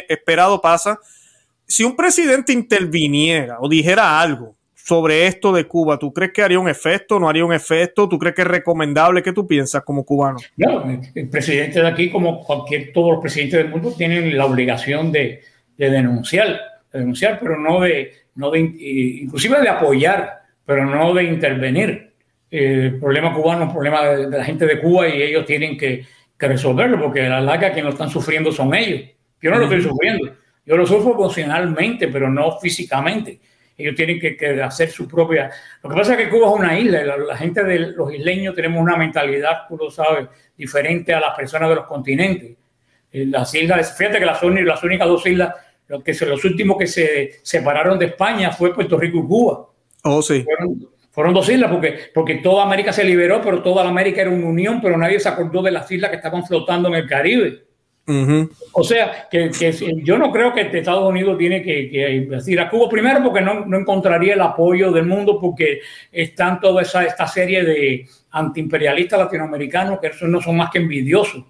esperado 0.08 0.60
pasa. 0.60 1.00
Si 1.66 1.82
un 1.82 1.96
presidente 1.96 2.52
interviniera 2.52 3.58
o 3.60 3.68
dijera 3.68 4.20
algo 4.20 4.55
sobre 4.86 5.26
esto 5.26 5.52
de 5.52 5.64
Cuba, 5.64 5.98
¿tú 5.98 6.12
crees 6.12 6.30
que 6.32 6.44
haría 6.44 6.60
un 6.60 6.68
efecto? 6.68 7.18
¿No 7.18 7.28
haría 7.28 7.44
un 7.44 7.52
efecto? 7.52 8.08
¿Tú 8.08 8.20
crees 8.20 8.36
que 8.36 8.42
es 8.42 8.48
recomendable? 8.48 9.20
¿Qué 9.20 9.32
tú 9.32 9.44
piensas 9.44 9.82
como 9.82 10.04
cubano? 10.04 10.38
No, 10.56 10.88
el 11.12 11.28
presidente 11.28 11.80
de 11.80 11.88
aquí, 11.88 12.08
como 12.08 12.44
cualquier, 12.44 12.92
todos 12.92 13.14
los 13.14 13.20
presidentes 13.20 13.58
del 13.58 13.68
mundo, 13.68 13.92
tienen 13.98 14.36
la 14.36 14.46
obligación 14.46 15.10
de, 15.10 15.42
de 15.76 15.90
denunciar, 15.90 16.60
de 16.92 17.00
denunciar, 17.00 17.40
pero 17.42 17.58
no 17.58 17.80
de, 17.80 18.12
no 18.36 18.52
de, 18.52 18.60
inclusive 18.60 19.60
de 19.60 19.68
apoyar 19.68 20.42
pero 20.64 20.86
no 20.86 21.12
de 21.14 21.24
intervenir. 21.24 22.12
Eh, 22.48 22.90
el 22.92 23.00
problema 23.00 23.34
cubano 23.34 23.62
es 23.62 23.66
un 23.68 23.74
problema 23.74 24.02
de, 24.02 24.28
de, 24.28 24.38
la 24.38 24.44
gente 24.44 24.66
de 24.66 24.80
Cuba 24.80 25.08
y 25.08 25.20
ellos 25.20 25.44
tienen 25.46 25.76
que, 25.76 26.04
que 26.38 26.48
resolverlo, 26.48 27.00
porque 27.00 27.26
a 27.26 27.30
la 27.30 27.40
larga 27.40 27.72
quienes 27.72 27.86
lo 27.86 27.90
están 27.90 28.10
sufriendo 28.10 28.52
son 28.52 28.72
ellos. 28.72 29.00
Yo 29.42 29.50
no 29.50 29.58
lo 29.58 29.64
estoy 29.64 29.82
sufriendo, 29.82 30.32
yo 30.64 30.76
lo 30.76 30.86
sufro 30.86 31.12
emocionalmente, 31.14 32.06
pero 32.06 32.30
no 32.30 32.58
físicamente. 32.60 33.40
Ellos 33.78 33.94
tienen 33.94 34.18
que, 34.18 34.36
que, 34.36 34.62
hacer 34.62 34.90
su 34.90 35.06
propia... 35.06 35.50
Lo 35.82 35.90
que 35.90 35.96
pasa 35.96 36.14
es 36.14 36.18
que 36.18 36.30
Cuba 36.30 36.48
es 36.48 36.54
una 36.54 36.78
isla, 36.78 37.04
la, 37.04 37.16
la, 37.18 37.36
gente 37.36 37.62
de 37.62 37.78
los 37.78 38.12
isleños 38.12 38.54
tenemos 38.54 38.82
una 38.82 38.96
mentalidad, 38.96 39.66
tú 39.68 39.76
lo 39.76 39.90
sabes, 39.90 40.28
diferente 40.56 41.12
a 41.12 41.20
las 41.20 41.36
personas 41.36 41.68
de 41.68 41.74
los 41.74 41.86
continentes. 41.86 42.56
Eh, 43.12 43.26
las 43.26 43.54
islas, 43.54 43.96
fíjate 43.96 44.18
que 44.18 44.26
las, 44.26 44.42
las 44.42 44.82
únicas 44.82 45.06
dos 45.06 45.26
islas, 45.26 45.54
los, 45.88 46.02
que, 46.02 46.12
los 46.26 46.44
últimos 46.44 46.76
que 46.78 46.86
se 46.86 47.32
separaron 47.42 47.98
de 47.98 48.06
España 48.06 48.50
fue 48.50 48.74
Puerto 48.74 48.98
Rico 48.98 49.18
y 49.18 49.22
Cuba 49.22 49.66
Oh, 50.08 50.22
sí. 50.22 50.42
Fueron, 50.44 50.88
fueron, 51.10 51.34
dos 51.34 51.48
islas 51.48 51.70
porque, 51.70 51.98
porque 52.14 52.36
toda 52.36 52.62
América 52.62 52.92
se 52.92 53.02
liberó, 53.02 53.42
pero 53.42 53.60
toda 53.60 53.82
la 53.82 53.90
América 53.90 54.20
era 54.20 54.30
una 54.30 54.46
unión, 54.46 54.80
pero 54.80 54.96
nadie 54.96 55.18
se 55.18 55.28
acordó 55.28 55.62
de 55.62 55.72
las 55.72 55.90
islas 55.90 56.10
que 56.10 56.16
estaban 56.16 56.46
flotando 56.46 56.88
en 56.88 56.94
el 56.94 57.08
Caribe. 57.08 57.65
O 58.72 58.84
sea, 58.84 59.26
que, 59.28 59.50
que, 59.50 59.72
yo 60.02 60.16
no 60.16 60.30
creo 60.30 60.52
que 60.52 60.60
Estados 60.60 61.08
Unidos 61.08 61.36
tiene 61.38 61.60
que, 61.62 61.90
que 61.90 62.26
decir 62.28 62.60
a 62.60 62.70
Cuba 62.70 62.88
primero 62.88 63.22
porque 63.22 63.40
no, 63.40 63.66
no, 63.66 63.78
encontraría 63.78 64.34
el 64.34 64.40
apoyo 64.40 64.92
del 64.92 65.06
mundo 65.06 65.40
porque 65.40 65.80
están 66.12 66.60
toda 66.60 66.82
esa 66.82 67.04
esta 67.04 67.26
serie 67.26 67.64
de 67.64 68.06
antiimperialistas 68.30 69.18
latinoamericanos 69.18 69.98
que 69.98 70.12
no 70.26 70.40
son 70.40 70.56
más 70.56 70.70
que 70.70 70.78
envidiosos. 70.78 71.44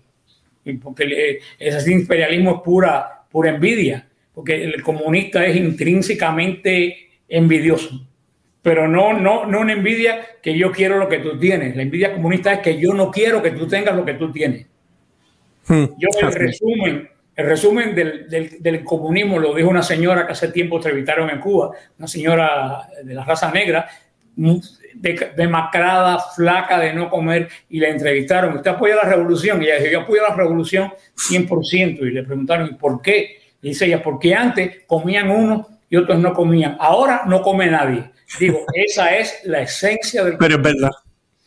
Porque 0.82 1.40
ese 1.58 1.92
imperialismo 1.92 2.56
es 2.56 2.60
pura, 2.62 3.24
pura 3.30 3.50
envidia, 3.50 4.08
porque 4.34 4.64
el 4.64 4.82
comunista 4.82 5.44
es 5.44 5.56
intrínsecamente 5.56 7.10
envidioso 7.28 8.06
pero 8.66 8.88
no, 8.88 9.12
no, 9.12 9.46
no 9.46 9.60
una 9.60 9.74
envidia 9.74 10.26
que 10.42 10.58
yo 10.58 10.72
quiero 10.72 10.98
lo 10.98 11.08
que 11.08 11.20
tú 11.20 11.38
tienes. 11.38 11.76
La 11.76 11.82
envidia 11.82 12.12
comunista 12.12 12.52
es 12.52 12.58
que 12.58 12.80
yo 12.80 12.94
no 12.94 13.12
quiero 13.12 13.40
que 13.40 13.52
tú 13.52 13.68
tengas 13.68 13.94
lo 13.94 14.04
que 14.04 14.14
tú 14.14 14.32
tienes. 14.32 14.66
Hmm. 15.66 15.84
Yo 15.98 16.08
el 16.20 16.32
resumen, 16.32 17.10
el 17.34 17.46
resumen 17.46 17.94
del, 17.94 18.28
del, 18.28 18.56
del, 18.60 18.84
comunismo 18.84 19.38
lo 19.38 19.54
dijo 19.54 19.68
una 19.68 19.82
señora 19.82 20.26
que 20.26 20.32
hace 20.32 20.48
tiempo 20.48 20.76
entrevistaron 20.76 21.28
en 21.30 21.40
Cuba, 21.40 21.72
una 21.98 22.08
señora 22.08 22.88
de 23.02 23.14
la 23.14 23.24
raza 23.24 23.50
negra, 23.50 23.88
demacrada, 25.36 26.18
flaca, 26.34 26.78
de 26.78 26.92
no 26.92 27.08
comer, 27.08 27.48
y 27.68 27.80
la 27.80 27.88
entrevistaron. 27.88 28.56
¿Usted 28.56 28.70
apoya 28.70 28.96
la 28.96 29.08
revolución? 29.08 29.62
Y 29.62 29.66
ella 29.66 29.78
dijo, 29.78 29.92
yo 29.92 30.00
apoyo 30.02 30.22
la 30.28 30.34
revolución 30.34 30.92
100%. 31.16 32.00
Y 32.00 32.10
le 32.10 32.22
preguntaron, 32.22 32.68
¿y 32.70 32.74
por 32.74 33.02
qué? 33.02 33.38
Y 33.62 33.68
dice 33.68 33.86
ella, 33.86 34.02
porque 34.02 34.34
antes 34.34 34.84
comían 34.86 35.30
unos 35.30 35.66
y 35.88 35.96
otros 35.96 36.18
no 36.18 36.32
comían. 36.34 36.76
Ahora 36.78 37.22
no 37.26 37.42
come 37.42 37.66
nadie. 37.66 38.10
Digo, 38.38 38.64
esa 38.74 39.16
es 39.16 39.40
la 39.44 39.62
esencia 39.62 40.24
del 40.24 40.36
Pero 40.36 40.56
es 40.56 40.62
verdad. 40.62 40.90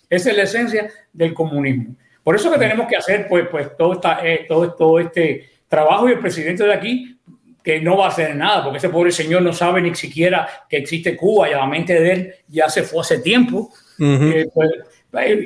Esa 0.10 0.32
es 0.32 0.38
la 0.38 0.44
esencia 0.44 0.90
del 1.14 1.34
comunismo. 1.34 1.96
Por 2.30 2.36
eso 2.36 2.52
que 2.52 2.60
tenemos 2.60 2.86
que 2.86 2.96
hacer 2.96 3.28
pues, 3.28 3.48
pues 3.50 3.76
todo, 3.76 3.94
esta, 3.94 4.20
eh, 4.24 4.46
todo, 4.48 4.72
todo 4.76 5.00
este 5.00 5.50
trabajo 5.68 6.08
y 6.08 6.12
el 6.12 6.20
presidente 6.20 6.64
de 6.64 6.72
aquí 6.72 7.18
que 7.64 7.82
no 7.82 7.98
va 7.98 8.06
a 8.06 8.10
hacer 8.10 8.36
nada, 8.36 8.64
porque 8.64 8.78
ese 8.78 8.90
pobre 8.90 9.12
señor 9.12 9.42
no 9.42 9.52
sabe 9.52 9.82
ni 9.82 9.96
siquiera 9.96 10.48
que 10.70 10.78
existe 10.78 11.18
Cuba 11.18 11.50
y 11.50 11.54
a 11.54 11.58
la 11.58 11.66
mente 11.66 12.00
de 12.00 12.12
él 12.12 12.34
ya 12.48 12.70
se 12.70 12.84
fue 12.84 13.02
hace 13.02 13.18
tiempo. 13.18 13.72
Uh 13.98 14.04
-huh. 14.04 14.34
eh, 14.36 14.50
pues, 14.54 14.70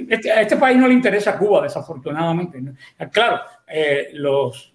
este, 0.10 0.30
a 0.30 0.42
este 0.42 0.58
país 0.58 0.78
no 0.78 0.90
le 0.90 0.94
interesa 0.94 1.38
Cuba, 1.38 1.62
desafortunadamente. 1.62 2.60
¿no? 2.60 2.74
Claro, 3.14 3.40
eh, 3.66 4.10
los, 4.16 4.74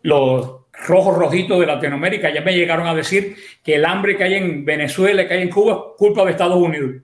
los 0.00 0.50
rojos 0.72 1.14
rojitos 1.14 1.60
de 1.60 1.66
Latinoamérica 1.66 2.32
ya 2.32 2.40
me 2.40 2.54
llegaron 2.54 2.86
a 2.86 2.94
decir 2.94 3.36
que 3.62 3.74
el 3.74 3.84
hambre 3.84 4.16
que 4.16 4.24
hay 4.24 4.34
en 4.36 4.64
Venezuela, 4.64 5.28
que 5.28 5.34
hay 5.34 5.42
en 5.42 5.50
Cuba, 5.50 5.72
es 5.74 5.98
culpa 5.98 6.24
de 6.24 6.30
Estados 6.30 6.56
Unidos. 6.56 7.02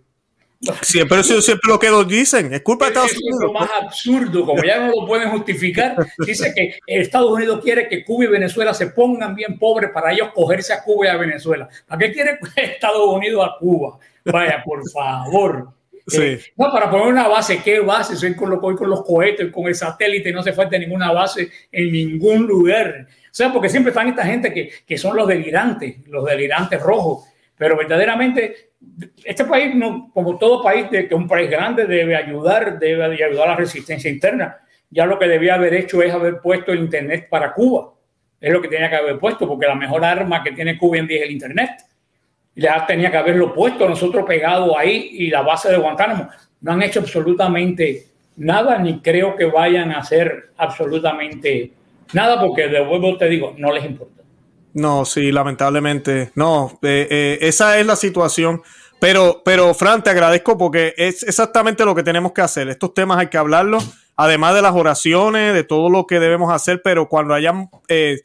Siempre 0.83 1.23
siempre 1.23 1.71
lo 1.71 1.79
que 1.79 1.89
nos 1.89 2.09
dicen, 2.09 2.53
es 2.53 2.63
culpa 2.63 2.87
de 2.87 2.91
Estados 2.91 3.13
es 3.13 3.19
Unidos. 3.19 3.41
Es 3.41 3.47
lo 3.47 3.53
más 3.53 3.71
absurdo, 3.81 4.45
como 4.45 4.65
ya 4.65 4.81
no 4.81 5.01
lo 5.01 5.07
pueden 5.07 5.31
justificar, 5.31 5.95
dice 6.19 6.53
que 6.53 6.79
Estados 6.85 7.31
Unidos 7.31 7.61
quiere 7.63 7.89
que 7.89 8.05
Cuba 8.05 8.25
y 8.25 8.29
Venezuela 8.29 8.75
se 8.75 8.89
pongan 8.89 9.37
bien 9.37 9.57
pobres 9.57 9.91
para 9.93 10.13
ellos 10.13 10.31
cogerse 10.35 10.73
a 10.73 10.83
Cuba 10.83 11.07
y 11.07 11.09
a 11.11 11.17
Venezuela. 11.17 11.69
¿Para 11.87 11.99
qué 12.01 12.13
quiere 12.13 12.39
Estados 12.57 13.07
Unidos 13.07 13.47
a 13.49 13.57
Cuba? 13.59 13.99
Vaya, 14.25 14.63
por 14.65 14.89
favor. 14.91 15.69
Sí. 16.09 16.23
Eh, 16.23 16.41
no, 16.57 16.73
para 16.73 16.91
poner 16.91 17.09
una 17.09 17.29
base, 17.29 17.61
¿qué 17.63 17.81
base? 17.81 18.17
Soy 18.17 18.35
con, 18.35 18.49
lo, 18.49 18.59
con 18.63 18.89
los 18.89 19.05
cohetes, 19.05 19.53
con 19.53 19.67
el 19.67 19.75
satélite, 19.75 20.33
no 20.33 20.43
se 20.43 20.55
falta 20.55 20.79
ninguna 20.79 21.13
base 21.13 21.51
en 21.71 21.93
ningún 21.93 22.47
lugar. 22.47 23.07
O 23.31 23.35
sea, 23.35 23.53
porque 23.53 23.69
siempre 23.69 23.91
están 23.91 24.09
esta 24.09 24.25
gente 24.25 24.51
que, 24.51 24.71
que 24.87 24.97
son 24.97 25.15
los 25.15 25.29
delirantes, 25.29 25.97
los 26.07 26.25
delirantes 26.25 26.81
rojos. 26.81 27.28
Pero 27.59 27.77
verdaderamente, 27.77 28.71
este 29.25 29.45
país, 29.45 29.75
no, 29.75 30.11
como 30.15 30.39
todo 30.39 30.63
país, 30.63 30.91
de, 30.91 31.09
que 31.09 31.15
un 31.15 31.27
país 31.27 31.51
grande 31.51 31.87
debe 31.87 32.15
ayudar, 32.15 32.79
debe 32.79 33.05
ayudar 33.05 33.49
a 33.49 33.51
la 33.51 33.57
resistencia 33.57 34.09
interna. 34.11 34.59
Ya 34.91 35.05
lo 35.05 35.19
que 35.19 35.27
debía 35.27 35.55
haber 35.55 35.75
hecho 35.75 36.03
es 36.03 36.15
haber 36.15 36.41
puesto 36.41 36.73
el 36.73 36.79
Internet 36.79 37.29
para 37.29 37.53
Cuba. 37.53 37.93
Es 38.41 38.53
lo 38.53 38.63
que 38.63 38.69
tenía 38.69 38.89
que 38.89 38.97
haber 38.97 39.19
puesto, 39.19 39.47
porque 39.47 39.67
la 39.67 39.75
mejor 39.75 40.05
arma 40.05 40.43
que 40.43 40.53
tiene 40.53 40.79
Cuba 40.79 40.99
en 40.99 41.09
día 41.09 41.19
es 41.19 41.25
el 41.25 41.33
Internet. 41.33 41.71
Ya 42.55 42.87
tenía 42.87 43.11
que 43.11 43.17
haberlo 43.17 43.53
puesto 43.53 43.89
nosotros 43.89 44.25
pegado 44.25 44.79
ahí 44.79 45.11
y 45.13 45.31
la 45.31 45.43
base 45.43 45.71
de 45.71 45.77
Guantánamo. 45.77 46.29
No 46.61 46.73
han 46.73 46.83
hecho 46.83 47.01
absolutamente 47.01 48.07
nada, 48.37 48.79
ni 48.79 49.01
creo 49.01 49.37
que 49.37 49.45
vayan 49.45 49.91
a 49.91 49.99
hacer 49.99 50.51
absolutamente 50.57 51.73
nada, 52.13 52.41
porque 52.41 52.69
de 52.69 52.85
nuevo 52.85 53.17
te 53.17 53.29
digo, 53.29 53.55
no 53.59 53.73
les 53.73 53.85
importa. 53.85 54.18
No, 54.79 55.05
sí, 55.05 55.33
lamentablemente. 55.33 56.31
No, 56.35 56.79
eh, 56.83 57.07
eh, 57.11 57.39
esa 57.43 57.79
es 57.79 57.87
la 57.87 57.97
situación. 57.97 58.63
Pero, 59.01 59.43
pero, 59.45 59.75
Fran, 59.75 60.03
te 60.03 60.11
agradezco 60.11 60.59
porque 60.59 60.95
es 60.97 61.23
exactamente 61.23 61.85
lo 61.85 61.95
que 61.95 62.03
tenemos 62.03 62.33
que 62.33 62.43
hacer. 62.43 62.69
Estos 62.69 62.95
temas 62.95 63.19
hay 63.19 63.29
que 63.29 63.39
hablarlos, 63.39 63.89
además 64.17 64.55
de 64.55 64.63
las 64.63 64.75
oraciones, 64.75 65.55
de 65.55 65.65
todo 65.65 65.89
lo 65.89 66.07
que 66.07 66.19
debemos 66.19 66.53
hacer, 66.53 66.81
pero 66.83 67.09
cuando 67.09 67.35
hayan 67.35 67.71
eh, 67.89 68.23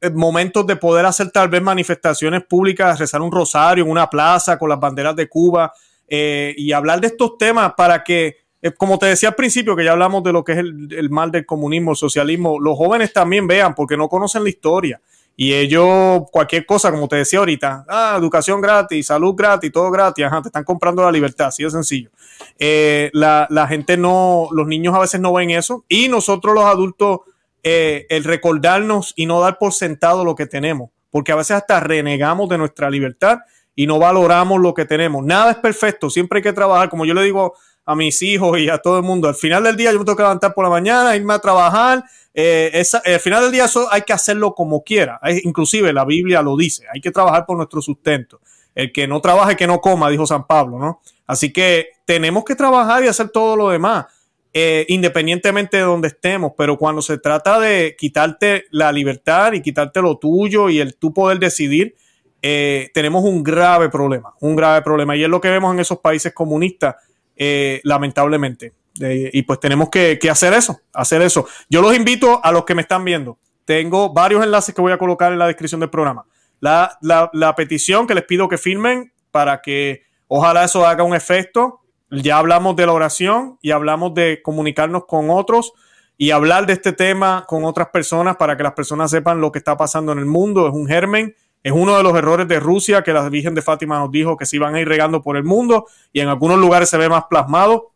eh, 0.00 0.10
momentos 0.10 0.66
de 0.66 0.76
poder 0.76 1.06
hacer 1.06 1.30
tal 1.30 1.48
vez 1.48 1.62
manifestaciones 1.62 2.44
públicas, 2.44 2.98
rezar 2.98 3.20
un 3.20 3.32
rosario 3.32 3.84
en 3.84 3.90
una 3.90 4.08
plaza 4.08 4.58
con 4.58 4.68
las 4.68 4.78
banderas 4.78 5.16
de 5.16 5.28
Cuba 5.28 5.72
eh, 6.06 6.54
y 6.56 6.72
hablar 6.72 7.00
de 7.00 7.08
estos 7.08 7.36
temas 7.36 7.72
para 7.76 8.04
que, 8.04 8.36
como 8.76 8.98
te 8.98 9.06
decía 9.06 9.30
al 9.30 9.34
principio, 9.34 9.74
que 9.74 9.84
ya 9.84 9.92
hablamos 9.92 10.22
de 10.22 10.32
lo 10.32 10.42
que 10.42 10.52
es 10.52 10.58
el, 10.58 11.10
mal 11.10 11.32
del 11.32 11.44
comunismo, 11.44 11.92
el 11.92 11.96
socialismo, 11.96 12.60
los 12.60 12.76
jóvenes 12.76 13.12
también 13.12 13.48
vean 13.48 13.74
porque 13.74 13.96
no 13.96 14.08
conocen 14.08 14.44
la 14.44 14.50
historia. 14.50 15.00
Y 15.40 15.54
ellos, 15.54 16.24
cualquier 16.32 16.66
cosa, 16.66 16.90
como 16.90 17.06
te 17.06 17.14
decía 17.14 17.38
ahorita, 17.38 17.84
ah, 17.88 18.16
educación 18.18 18.60
gratis, 18.60 19.06
salud 19.06 19.36
gratis, 19.36 19.70
todo 19.70 19.88
gratis, 19.88 20.24
ajá, 20.24 20.42
te 20.42 20.48
están 20.48 20.64
comprando 20.64 21.00
la 21.04 21.12
libertad, 21.12 21.46
así 21.46 21.62
de 21.62 21.70
sencillo. 21.70 22.10
Eh, 22.58 23.08
la, 23.12 23.46
la, 23.48 23.68
gente 23.68 23.96
no, 23.96 24.48
los 24.50 24.66
niños 24.66 24.96
a 24.96 24.98
veces 24.98 25.20
no 25.20 25.32
ven 25.32 25.50
eso 25.50 25.84
y 25.86 26.08
nosotros 26.08 26.56
los 26.56 26.64
adultos, 26.64 27.20
eh, 27.62 28.06
el 28.08 28.24
recordarnos 28.24 29.12
y 29.14 29.26
no 29.26 29.40
dar 29.40 29.58
por 29.58 29.72
sentado 29.72 30.24
lo 30.24 30.34
que 30.34 30.46
tenemos, 30.46 30.90
porque 31.08 31.30
a 31.30 31.36
veces 31.36 31.52
hasta 31.52 31.78
renegamos 31.78 32.48
de 32.48 32.58
nuestra 32.58 32.90
libertad 32.90 33.38
y 33.76 33.86
no 33.86 34.00
valoramos 34.00 34.60
lo 34.60 34.74
que 34.74 34.86
tenemos. 34.86 35.24
Nada 35.24 35.52
es 35.52 35.58
perfecto, 35.58 36.10
siempre 36.10 36.38
hay 36.38 36.42
que 36.42 36.52
trabajar, 36.52 36.88
como 36.88 37.04
yo 37.06 37.14
le 37.14 37.22
digo 37.22 37.54
a 37.88 37.94
mis 37.94 38.20
hijos 38.20 38.58
y 38.58 38.68
a 38.68 38.76
todo 38.76 38.98
el 38.98 39.02
mundo, 39.02 39.28
al 39.28 39.34
final 39.34 39.64
del 39.64 39.74
día 39.74 39.90
yo 39.90 39.98
me 39.98 40.04
tengo 40.04 40.16
que 40.16 40.22
levantar 40.22 40.52
por 40.52 40.62
la 40.62 40.68
mañana, 40.68 41.16
irme 41.16 41.32
a 41.32 41.38
trabajar, 41.38 42.04
eh, 42.34 42.84
al 43.06 43.18
final 43.18 43.44
del 43.44 43.52
día 43.52 43.64
eso 43.64 43.88
hay 43.90 44.02
que 44.02 44.12
hacerlo 44.12 44.54
como 44.54 44.84
quiera, 44.84 45.18
inclusive 45.42 45.90
la 45.94 46.04
Biblia 46.04 46.42
lo 46.42 46.54
dice, 46.54 46.84
hay 46.92 47.00
que 47.00 47.10
trabajar 47.10 47.46
por 47.46 47.56
nuestro 47.56 47.80
sustento. 47.80 48.40
El 48.74 48.92
que 48.92 49.08
no 49.08 49.22
trabaje, 49.22 49.56
que 49.56 49.66
no 49.66 49.80
coma, 49.80 50.10
dijo 50.10 50.26
San 50.26 50.46
Pablo, 50.46 50.78
¿no? 50.78 51.00
Así 51.26 51.50
que 51.50 51.88
tenemos 52.04 52.44
que 52.44 52.54
trabajar 52.54 53.02
y 53.02 53.08
hacer 53.08 53.30
todo 53.30 53.56
lo 53.56 53.70
demás, 53.70 54.04
eh, 54.52 54.84
independientemente 54.88 55.78
de 55.78 55.82
donde 55.84 56.08
estemos, 56.08 56.52
pero 56.58 56.76
cuando 56.76 57.00
se 57.00 57.16
trata 57.16 57.58
de 57.58 57.96
quitarte 57.98 58.66
la 58.70 58.92
libertad 58.92 59.54
y 59.54 59.62
quitarte 59.62 60.02
lo 60.02 60.18
tuyo 60.18 60.68
y 60.68 60.78
el 60.78 60.94
tú 60.94 61.14
poder 61.14 61.38
decidir, 61.38 61.96
eh, 62.40 62.90
tenemos 62.94 63.24
un 63.24 63.42
grave 63.42 63.88
problema, 63.88 64.34
un 64.40 64.54
grave 64.54 64.82
problema. 64.82 65.16
Y 65.16 65.24
es 65.24 65.28
lo 65.28 65.40
que 65.40 65.50
vemos 65.50 65.72
en 65.72 65.80
esos 65.80 65.98
países 65.98 66.32
comunistas, 66.32 66.94
eh, 67.38 67.80
lamentablemente. 67.84 68.72
y 69.00 69.42
pues 69.42 69.60
tenemos 69.60 69.88
que, 69.90 70.18
hacer 70.30 70.52
eso, 70.52 70.80
hacer 70.92 71.22
eso. 71.22 71.46
Yo 71.70 71.80
los 71.80 71.96
invito 71.96 72.44
a 72.44 72.52
los 72.52 72.64
que 72.64 72.74
me 72.74 72.82
están 72.82 73.04
viendo. 73.04 73.38
Tengo 73.64 74.12
varios 74.12 74.42
enlaces 74.42 74.74
que 74.74 74.80
voy 74.82 74.92
a 74.92 74.98
colocar 74.98 75.32
en 75.32 75.38
la 75.38 75.46
descripción 75.46 75.80
del 75.80 75.90
programa. 75.90 76.26
La, 76.60 76.98
la 77.00 77.54
petición 77.54 78.06
que 78.06 78.14
les 78.14 78.24
pido 78.24 78.48
que 78.48 78.58
firmen 78.58 79.12
para 79.30 79.62
que 79.62 80.08
Ojalá 80.28 80.64
eso 80.64 80.86
haga 80.86 81.02
un 81.02 81.14
efecto. 81.14 81.80
Ya 82.10 82.38
hablamos 82.38 82.76
de 82.76 82.86
la 82.86 82.92
oración 82.92 83.58
y 83.60 83.72
hablamos 83.72 84.14
de 84.14 84.40
comunicarnos 84.42 85.06
con 85.06 85.30
otros 85.30 85.72
y 86.16 86.30
hablar 86.30 86.66
de 86.66 86.74
este 86.74 86.92
tema 86.92 87.44
con 87.46 87.64
otras 87.64 87.88
personas 87.88 88.36
para 88.36 88.56
que 88.56 88.62
las 88.62 88.72
personas 88.72 89.10
sepan 89.10 89.40
lo 89.40 89.50
que 89.52 89.58
está 89.58 89.76
pasando 89.76 90.12
en 90.12 90.18
el 90.18 90.26
mundo. 90.26 90.68
Es 90.68 90.74
un 90.74 90.86
germen, 90.86 91.34
es 91.62 91.72
uno 91.72 91.96
de 91.96 92.02
los 92.02 92.16
errores 92.16 92.46
de 92.48 92.60
Rusia 92.60 93.02
que 93.02 93.12
la 93.12 93.28
Virgen 93.28 93.54
de 93.54 93.62
Fátima 93.62 93.98
nos 93.98 94.10
dijo 94.10 94.36
que 94.36 94.46
se 94.46 94.56
iban 94.56 94.74
a 94.74 94.80
ir 94.80 94.88
regando 94.88 95.22
por 95.22 95.36
el 95.36 95.44
mundo 95.44 95.86
y 96.12 96.20
en 96.20 96.28
algunos 96.28 96.58
lugares 96.58 96.88
se 96.88 96.96
ve 96.96 97.08
más 97.08 97.24
plasmado. 97.28 97.92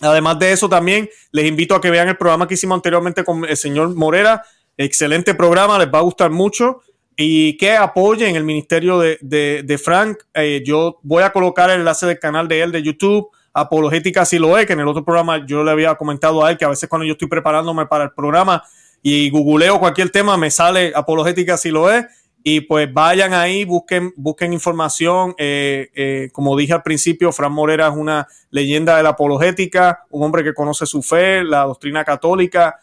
Además 0.00 0.38
de 0.38 0.52
eso, 0.52 0.68
también 0.68 1.08
les 1.32 1.46
invito 1.46 1.74
a 1.74 1.80
que 1.80 1.90
vean 1.90 2.08
el 2.08 2.16
programa 2.16 2.46
que 2.46 2.54
hicimos 2.54 2.76
anteriormente 2.76 3.24
con 3.24 3.44
el 3.44 3.56
señor 3.56 3.94
Morera. 3.94 4.42
Excelente 4.76 5.34
programa, 5.34 5.78
les 5.78 5.92
va 5.92 5.98
a 5.98 6.02
gustar 6.02 6.30
mucho 6.30 6.82
y 7.16 7.56
que 7.56 7.72
apoyen 7.72 8.36
el 8.36 8.44
ministerio 8.44 9.00
de, 9.00 9.80
Frank. 9.82 10.18
Eh, 10.34 10.62
yo 10.64 11.00
voy 11.02 11.24
a 11.24 11.32
colocar 11.32 11.68
el 11.68 11.80
enlace 11.80 12.06
del 12.06 12.20
canal 12.20 12.46
de 12.46 12.62
él 12.62 12.70
de 12.70 12.82
YouTube, 12.82 13.28
Apologética 13.52 14.24
si 14.24 14.38
lo 14.38 14.56
es, 14.56 14.66
que 14.66 14.74
en 14.74 14.80
el 14.80 14.86
otro 14.86 15.04
programa 15.04 15.44
yo 15.44 15.64
le 15.64 15.72
había 15.72 15.96
comentado 15.96 16.44
a 16.44 16.50
él 16.52 16.56
que 16.56 16.64
a 16.64 16.68
veces 16.68 16.88
cuando 16.88 17.04
yo 17.04 17.12
estoy 17.12 17.26
preparándome 17.26 17.86
para 17.86 18.04
el 18.04 18.12
programa 18.12 18.62
y 19.02 19.30
googleo 19.30 19.80
cualquier 19.80 20.10
tema 20.10 20.36
me 20.36 20.50
sale 20.50 20.92
Apologética 20.94 21.56
si 21.56 21.70
lo 21.70 21.90
es. 21.90 22.06
Y 22.50 22.62
pues 22.62 22.90
vayan 22.90 23.34
ahí, 23.34 23.66
busquen, 23.66 24.14
busquen 24.16 24.54
información. 24.54 25.34
Eh, 25.36 25.90
eh, 25.94 26.30
como 26.32 26.56
dije 26.56 26.72
al 26.72 26.82
principio, 26.82 27.30
Frank 27.30 27.52
Morera 27.52 27.88
es 27.88 27.94
una 27.94 28.26
leyenda 28.48 28.96
de 28.96 29.02
la 29.02 29.10
apologética, 29.10 30.06
un 30.08 30.22
hombre 30.22 30.42
que 30.42 30.54
conoce 30.54 30.86
su 30.86 31.02
fe, 31.02 31.44
la 31.44 31.64
doctrina 31.64 32.06
católica. 32.06 32.80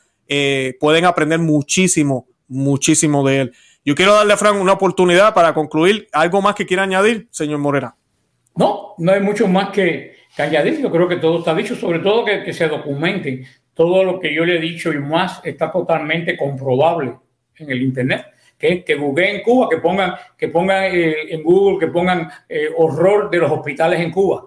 pueden 0.80 1.06
aprender 1.06 1.40
muchísimo, 1.40 2.28
muchísimo 2.48 3.28
de 3.28 3.42
él. 3.42 3.54
Yo 3.84 3.96
quiero 3.96 4.14
darle 4.14 4.34
a 4.34 4.38
Frank 4.38 4.62
una 4.62 4.74
oportunidad 4.74 5.34
para 5.34 5.56
concluir. 5.56 6.10
¿Algo 6.14 6.44
más 6.44 6.54
que 6.54 6.68
quiera 6.68 6.84
añadir, 6.84 7.28
señor 7.32 7.58
Morera? 7.58 7.96
No, 8.56 8.94
no 9.00 9.12
hay 9.14 9.22
mucho 9.22 9.48
más 9.48 9.70
que, 9.70 10.14
añadir. 10.38 10.80
Yo 10.80 10.92
creo 10.92 11.08
que 11.08 11.16
todo 11.16 11.40
está 11.40 11.56
dicho, 11.56 11.76
sobre 11.76 12.00
todo 12.00 12.24
que, 12.24 12.54
se 12.54 12.68
documente. 12.68 13.48
Todo 13.74 14.04
lo 14.04 14.20
que 14.20 14.32
yo 14.32 14.46
le 14.46 14.58
he 14.58 14.62
dicho 14.62 14.94
y 14.94 15.00
más 15.00 15.42
está 15.44 15.72
totalmente 15.72 16.38
comprobable 16.38 17.14
en 17.58 17.72
el 17.72 17.82
Internet. 17.82 18.28
Que, 18.84 18.84
que 18.84 18.94
en 18.94 19.42
Cuba, 19.44 19.68
que 19.70 19.78
pongan, 19.78 20.16
que 20.38 20.48
pongan 20.50 20.84
eh, 20.86 21.34
en 21.34 21.44
Google, 21.44 21.80
que 21.80 21.92
pongan 21.92 22.30
eh, 22.50 22.70
horror 22.78 23.30
de 23.30 23.38
los 23.38 23.52
hospitales 23.52 24.00
en 24.00 24.12
Cuba. 24.12 24.46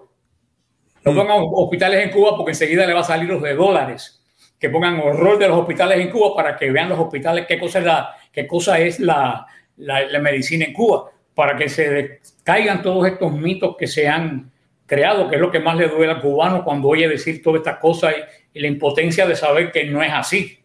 No 1.03 1.11
mm. 1.11 1.15
pongan 1.15 1.37
hospitales 1.39 2.05
en 2.05 2.11
Cuba 2.11 2.35
porque 2.35 2.51
enseguida 2.51 2.85
le 2.85 2.93
va 2.93 3.01
a 3.01 3.03
salir 3.03 3.29
los 3.29 3.41
de 3.41 3.55
dólares 3.55 4.19
que 4.59 4.69
pongan 4.69 4.99
horror 4.99 5.39
de 5.39 5.47
los 5.47 5.57
hospitales 5.57 5.99
en 5.99 6.09
Cuba 6.09 6.35
para 6.35 6.57
que 6.57 6.69
vean 6.69 6.89
los 6.89 6.99
hospitales 6.99 7.45
qué 7.47 7.57
cosa 7.57 7.79
es 7.79 7.85
la, 7.85 8.15
qué 8.31 8.45
cosa 8.45 8.79
es 8.79 8.99
la, 8.99 9.47
la, 9.77 10.19
medicina 10.19 10.65
en 10.65 10.73
Cuba, 10.73 11.09
para 11.33 11.55
que 11.55 11.69
se 11.69 12.19
caigan 12.43 12.81
todos 12.81 13.07
estos 13.07 13.31
mitos 13.31 13.77
que 13.77 13.87
se 13.87 14.07
han 14.07 14.51
creado, 14.85 15.29
que 15.29 15.35
es 15.35 15.41
lo 15.41 15.51
que 15.51 15.59
más 15.59 15.77
le 15.77 15.87
duele 15.87 16.11
al 16.11 16.21
cubano 16.21 16.63
cuando 16.63 16.89
oye 16.89 17.07
decir 17.07 17.41
todas 17.41 17.59
estas 17.59 17.77
cosas 17.77 18.15
y, 18.53 18.59
la 18.59 18.67
impotencia 18.67 19.25
de 19.25 19.35
saber 19.35 19.71
que 19.71 19.85
no 19.85 20.03
es 20.03 20.11
así. 20.11 20.59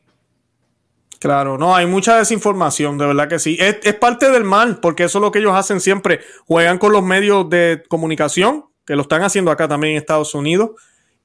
Claro, 1.25 1.57
no, 1.57 1.75
hay 1.75 1.87
mucha 1.87 2.19
desinformación, 2.19 2.99
de 2.99 3.07
verdad 3.07 3.29
que 3.29 3.39
sí. 3.39 3.57
Es, 3.59 3.95
parte 3.95 4.31
del 4.31 4.45
mal, 4.45 4.79
porque 4.81 5.05
eso 5.05 5.17
es 5.17 5.23
lo 5.23 5.33
que 5.33 5.39
ellos 5.39 5.55
hacen 5.55 5.81
siempre. 5.81 6.21
Juegan 6.47 6.77
con 6.77 6.93
los 6.93 7.03
medios 7.03 7.49
de 7.49 7.83
comunicación, 7.89 8.67
que 8.85 8.95
lo 8.95 9.01
están 9.01 9.23
haciendo 9.23 9.51
acá 9.51 9.67
también 9.67 9.93
en 9.93 10.03
Estados 10.03 10.35
Unidos. 10.35 10.73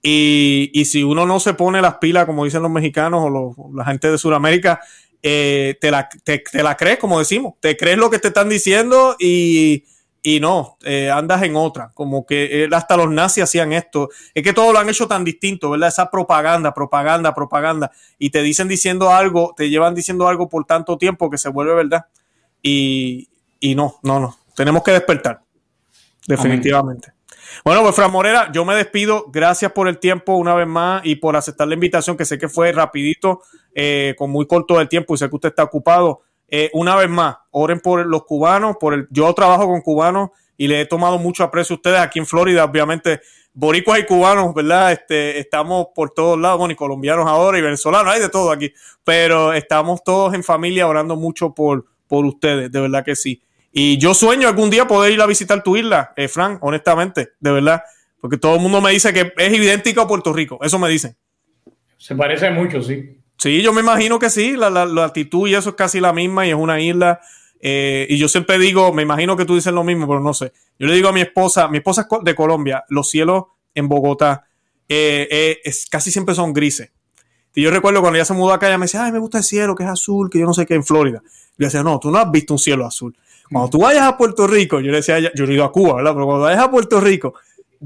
Y, 0.01 0.71
y, 0.73 0.85
si 0.85 1.03
uno 1.03 1.25
no 1.25 1.41
se 1.41 1.53
pone 1.53 1.81
las 1.81 1.95
pilas, 1.95 2.25
como 2.25 2.45
dicen 2.45 2.61
los 2.61 2.71
mexicanos 2.71 3.25
o 3.27 3.73
la 3.75 3.83
gente 3.83 4.09
de 4.09 4.17
Sudamérica, 4.17 4.79
eh, 5.21 5.77
te, 5.81 5.91
la, 5.91 6.07
te, 6.23 6.43
la 6.53 6.77
crees, 6.77 6.97
como 6.97 7.19
decimos, 7.19 7.55
te 7.59 7.75
crees 7.75 7.97
lo 7.97 8.09
que 8.09 8.19
te 8.19 8.29
están 8.29 8.47
diciendo 8.47 9.17
y, 9.19 9.83
y 10.21 10.39
no, 10.39 10.77
eh, 10.83 11.09
andas 11.09 11.43
en 11.43 11.55
otra. 11.55 11.91
Como 11.93 12.25
que 12.25 12.63
eh, 12.63 12.69
hasta 12.71 12.97
los 12.97 13.09
nazis 13.09 13.43
hacían 13.43 13.73
esto. 13.73 14.09
Es 14.33 14.43
que 14.43 14.53
todo 14.53 14.73
lo 14.73 14.79
han 14.79 14.89
hecho 14.89 15.07
tan 15.07 15.23
distinto, 15.23 15.69
¿verdad? 15.69 15.89
Esa 15.89 16.11
propaganda, 16.11 16.73
propaganda, 16.73 17.33
propaganda. 17.33 17.91
Y 18.17 18.29
te 18.29 18.41
dicen 18.41 18.67
diciendo 18.67 19.11
algo, 19.11 19.53
te 19.55 19.69
llevan 19.69 19.95
diciendo 19.95 20.27
algo 20.27 20.49
por 20.49 20.65
tanto 20.65 20.97
tiempo 20.97 21.29
que 21.29 21.37
se 21.37 21.49
vuelve 21.49 21.73
verdad. 21.73 22.05
Y, 22.61 23.29
y 23.59 23.75
no, 23.75 23.95
no, 24.03 24.19
no. 24.19 24.37
Tenemos 24.55 24.83
que 24.83 24.91
despertar. 24.91 25.41
Definitivamente. 26.27 27.13
Bueno, 27.63 27.81
pues 27.81 27.95
Fran 27.95 28.11
Morera, 28.11 28.51
yo 28.51 28.65
me 28.65 28.75
despido. 28.75 29.25
Gracias 29.31 29.71
por 29.71 29.87
el 29.87 29.99
tiempo 29.99 30.35
una 30.35 30.53
vez 30.53 30.67
más 30.67 31.01
y 31.05 31.15
por 31.15 31.35
aceptar 31.35 31.67
la 31.67 31.73
invitación, 31.73 32.17
que 32.17 32.25
sé 32.25 32.37
que 32.37 32.49
fue 32.49 32.71
rapidito, 32.71 33.41
eh, 33.73 34.15
con 34.17 34.29
muy 34.29 34.45
corto 34.45 34.79
el 34.79 34.87
tiempo 34.87 35.15
y 35.15 35.17
sé 35.17 35.29
que 35.29 35.35
usted 35.35 35.49
está 35.49 35.63
ocupado. 35.63 36.21
Eh, 36.51 36.69
una 36.73 36.95
vez 36.95 37.09
más, 37.09 37.37
oren 37.51 37.79
por 37.79 38.05
los 38.05 38.25
cubanos, 38.25 38.77
por 38.79 38.93
el, 38.93 39.07
yo 39.09 39.33
trabajo 39.33 39.67
con 39.67 39.81
cubanos 39.81 40.29
y 40.57 40.67
le 40.67 40.81
he 40.81 40.85
tomado 40.85 41.17
mucho 41.17 41.43
aprecio 41.43 41.75
a 41.75 41.77
ustedes 41.77 41.99
aquí 41.99 42.19
en 42.19 42.25
Florida, 42.25 42.65
obviamente, 42.65 43.21
boricuas 43.53 43.99
y 43.99 44.05
cubanos, 44.05 44.53
¿verdad? 44.53 44.91
Este, 44.91 45.39
estamos 45.39 45.87
por 45.93 46.11
todos 46.11 46.39
lados, 46.39 46.59
bueno, 46.59 46.73
y 46.73 46.75
colombianos 46.75 47.27
ahora 47.27 47.57
y 47.57 47.61
venezolanos, 47.61 48.13
hay 48.13 48.21
de 48.21 48.29
todo 48.29 48.51
aquí, 48.51 48.73
pero 49.03 49.53
estamos 49.53 50.03
todos 50.03 50.33
en 50.33 50.43
familia 50.43 50.87
orando 50.87 51.15
mucho 51.15 51.53
por, 51.53 51.85
por 52.07 52.25
ustedes, 52.25 52.71
de 52.71 52.81
verdad 52.81 53.05
que 53.05 53.15
sí. 53.15 53.41
Y 53.71 53.97
yo 53.97 54.13
sueño 54.13 54.47
algún 54.47 54.69
día 54.69 54.87
poder 54.87 55.11
ir 55.11 55.21
a 55.21 55.27
visitar 55.27 55.63
tu 55.63 55.77
isla, 55.77 56.13
eh, 56.15 56.27
Frank, 56.27 56.59
honestamente, 56.61 57.29
de 57.39 57.51
verdad. 57.51 57.83
Porque 58.19 58.37
todo 58.37 58.55
el 58.55 58.61
mundo 58.61 58.81
me 58.81 58.91
dice 58.91 59.13
que 59.13 59.31
es 59.37 59.53
idéntico 59.53 60.01
a 60.01 60.07
Puerto 60.07 60.33
Rico. 60.33 60.59
Eso 60.61 60.77
me 60.77 60.89
dicen. 60.89 61.15
Se 61.97 62.15
parece 62.15 62.49
mucho, 62.49 62.81
sí. 62.81 63.18
Sí, 63.39 63.61
yo 63.61 63.71
me 63.71 63.79
imagino 63.79 64.19
que 64.19 64.29
sí. 64.29 64.57
La, 64.57 64.69
la, 64.69 65.05
actitud 65.05 65.47
y 65.47 65.55
eso 65.55 65.69
es 65.69 65.75
casi 65.75 66.01
la 66.01 66.11
misma 66.11 66.45
y 66.45 66.49
es 66.49 66.55
una 66.55 66.79
isla. 66.81 67.21
Eh, 67.61 68.05
y 68.09 68.17
yo 68.17 68.27
siempre 68.27 68.59
digo, 68.59 68.91
me 68.93 69.01
imagino 69.01 69.37
que 69.37 69.45
tú 69.45 69.55
dices 69.55 69.71
lo 69.73 69.83
mismo, 69.83 70.07
pero 70.07 70.19
no 70.19 70.33
sé. 70.33 70.51
Yo 70.77 70.87
le 70.87 70.93
digo 70.93 71.07
a 71.07 71.13
mi 71.13 71.21
esposa, 71.21 71.69
mi 71.69 71.77
esposa 71.77 72.01
es 72.09 72.23
de 72.23 72.35
Colombia, 72.35 72.83
los 72.89 73.09
cielos 73.09 73.45
en 73.73 73.87
Bogotá 73.87 74.45
eh, 74.89 75.59
es, 75.63 75.87
casi 75.89 76.11
siempre 76.11 76.35
son 76.35 76.51
grises. 76.51 76.91
Y 77.55 77.61
yo 77.61 77.71
recuerdo 77.71 78.01
cuando 78.01 78.17
ella 78.17 78.25
se 78.25 78.33
mudó 78.33 78.53
acá, 78.53 78.67
ella 78.67 78.77
me 78.77 78.85
decía, 78.85 79.05
ay, 79.05 79.11
me 79.11 79.19
gusta 79.19 79.39
el 79.39 79.43
cielo, 79.43 79.75
que 79.75 79.83
es 79.83 79.89
azul, 79.89 80.29
que 80.29 80.39
yo 80.39 80.45
no 80.45 80.53
sé 80.53 80.65
qué 80.65 80.75
en 80.75 80.83
Florida. 80.83 81.21
Yo 81.57 81.65
decía, 81.65 81.81
no, 81.81 81.99
tú 81.99 82.11
no 82.11 82.17
has 82.17 82.29
visto 82.29 82.53
un 82.53 82.59
cielo 82.59 82.85
azul. 82.85 83.15
Cuando 83.51 83.69
tú 83.69 83.79
vayas 83.79 84.03
a 84.03 84.17
Puerto 84.17 84.45
Rico, 84.47 84.79
yo 84.79 84.91
le 84.91 84.97
decía, 84.97 85.19
yo 85.19 85.45
he 85.45 85.53
ido 85.53 85.63
a 85.63 85.71
Cuba, 85.71 85.95
¿verdad? 85.95 86.13
Pero 86.13 86.25
cuando 86.25 86.43
vayas 86.43 86.61
a 86.61 86.69
Puerto 86.69 87.01
Rico, 87.01 87.33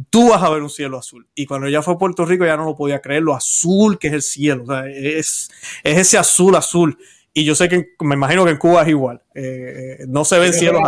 tú 0.09 0.29
vas 0.29 0.43
a 0.43 0.49
ver 0.49 0.61
un 0.61 0.69
cielo 0.69 0.97
azul. 0.97 1.27
Y 1.35 1.45
cuando 1.45 1.67
ella 1.67 1.81
fue 1.81 1.93
a 1.93 1.97
Puerto 1.97 2.25
Rico, 2.25 2.45
ya 2.45 2.57
no 2.57 2.65
lo 2.65 2.75
podía 2.75 3.01
creer, 3.01 3.23
lo 3.23 3.35
azul 3.35 3.99
que 3.99 4.07
es 4.07 4.13
el 4.13 4.21
cielo. 4.21 4.63
O 4.63 4.67
sea, 4.67 4.87
es, 4.87 5.51
es 5.83 5.97
ese 5.97 6.17
azul, 6.17 6.55
azul. 6.55 6.97
Y 7.35 7.45
yo 7.45 7.55
sé 7.55 7.67
que 7.67 7.95
me 8.01 8.13
imagino 8.13 8.45
que 8.45 8.51
en 8.51 8.57
Cuba 8.57 8.83
es 8.83 8.89
igual. 8.89 9.21
Eh, 9.33 9.97
eh, 10.01 10.05
no 10.07 10.23
se 10.23 10.37
ven 10.37 10.53
cielos 10.53 10.81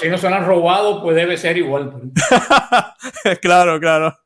si 0.00 0.08
no 0.08 0.18
se 0.18 0.28
han 0.28 0.46
robado, 0.46 1.02
pues 1.02 1.16
debe 1.16 1.36
ser 1.36 1.58
igual. 1.58 2.12
claro, 3.42 3.80
claro. 3.80 4.16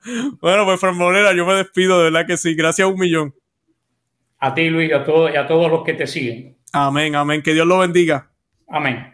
Bueno, 0.41 0.67
pues 0.67 0.79
Fran 0.79 0.97
Morera, 0.97 1.35
yo 1.35 1.47
me 1.47 1.55
despido, 1.55 1.99
de 1.99 2.11
verdad 2.11 2.27
que 2.27 2.37
sí. 2.37 2.55
Gracias 2.55 2.85
a 2.85 2.91
un 2.91 2.99
millón. 2.99 3.35
a 4.39 4.55
ti 4.55 4.69
Luis 4.69 4.91
y 4.91 4.93
a, 4.93 5.05
todos 5.05 5.33
y 5.33 5.37
a 5.37 5.47
todos 5.47 5.71
los 5.71 5.85
que 5.85 5.95
te 5.95 6.07
siguen. 6.07 6.59
Amén, 6.73 7.17
amén. 7.17 7.41
Que 7.43 7.55
Dios 7.55 7.67
lo 7.67 7.79
bendiga. 7.79 8.31
Amén. 8.69 9.14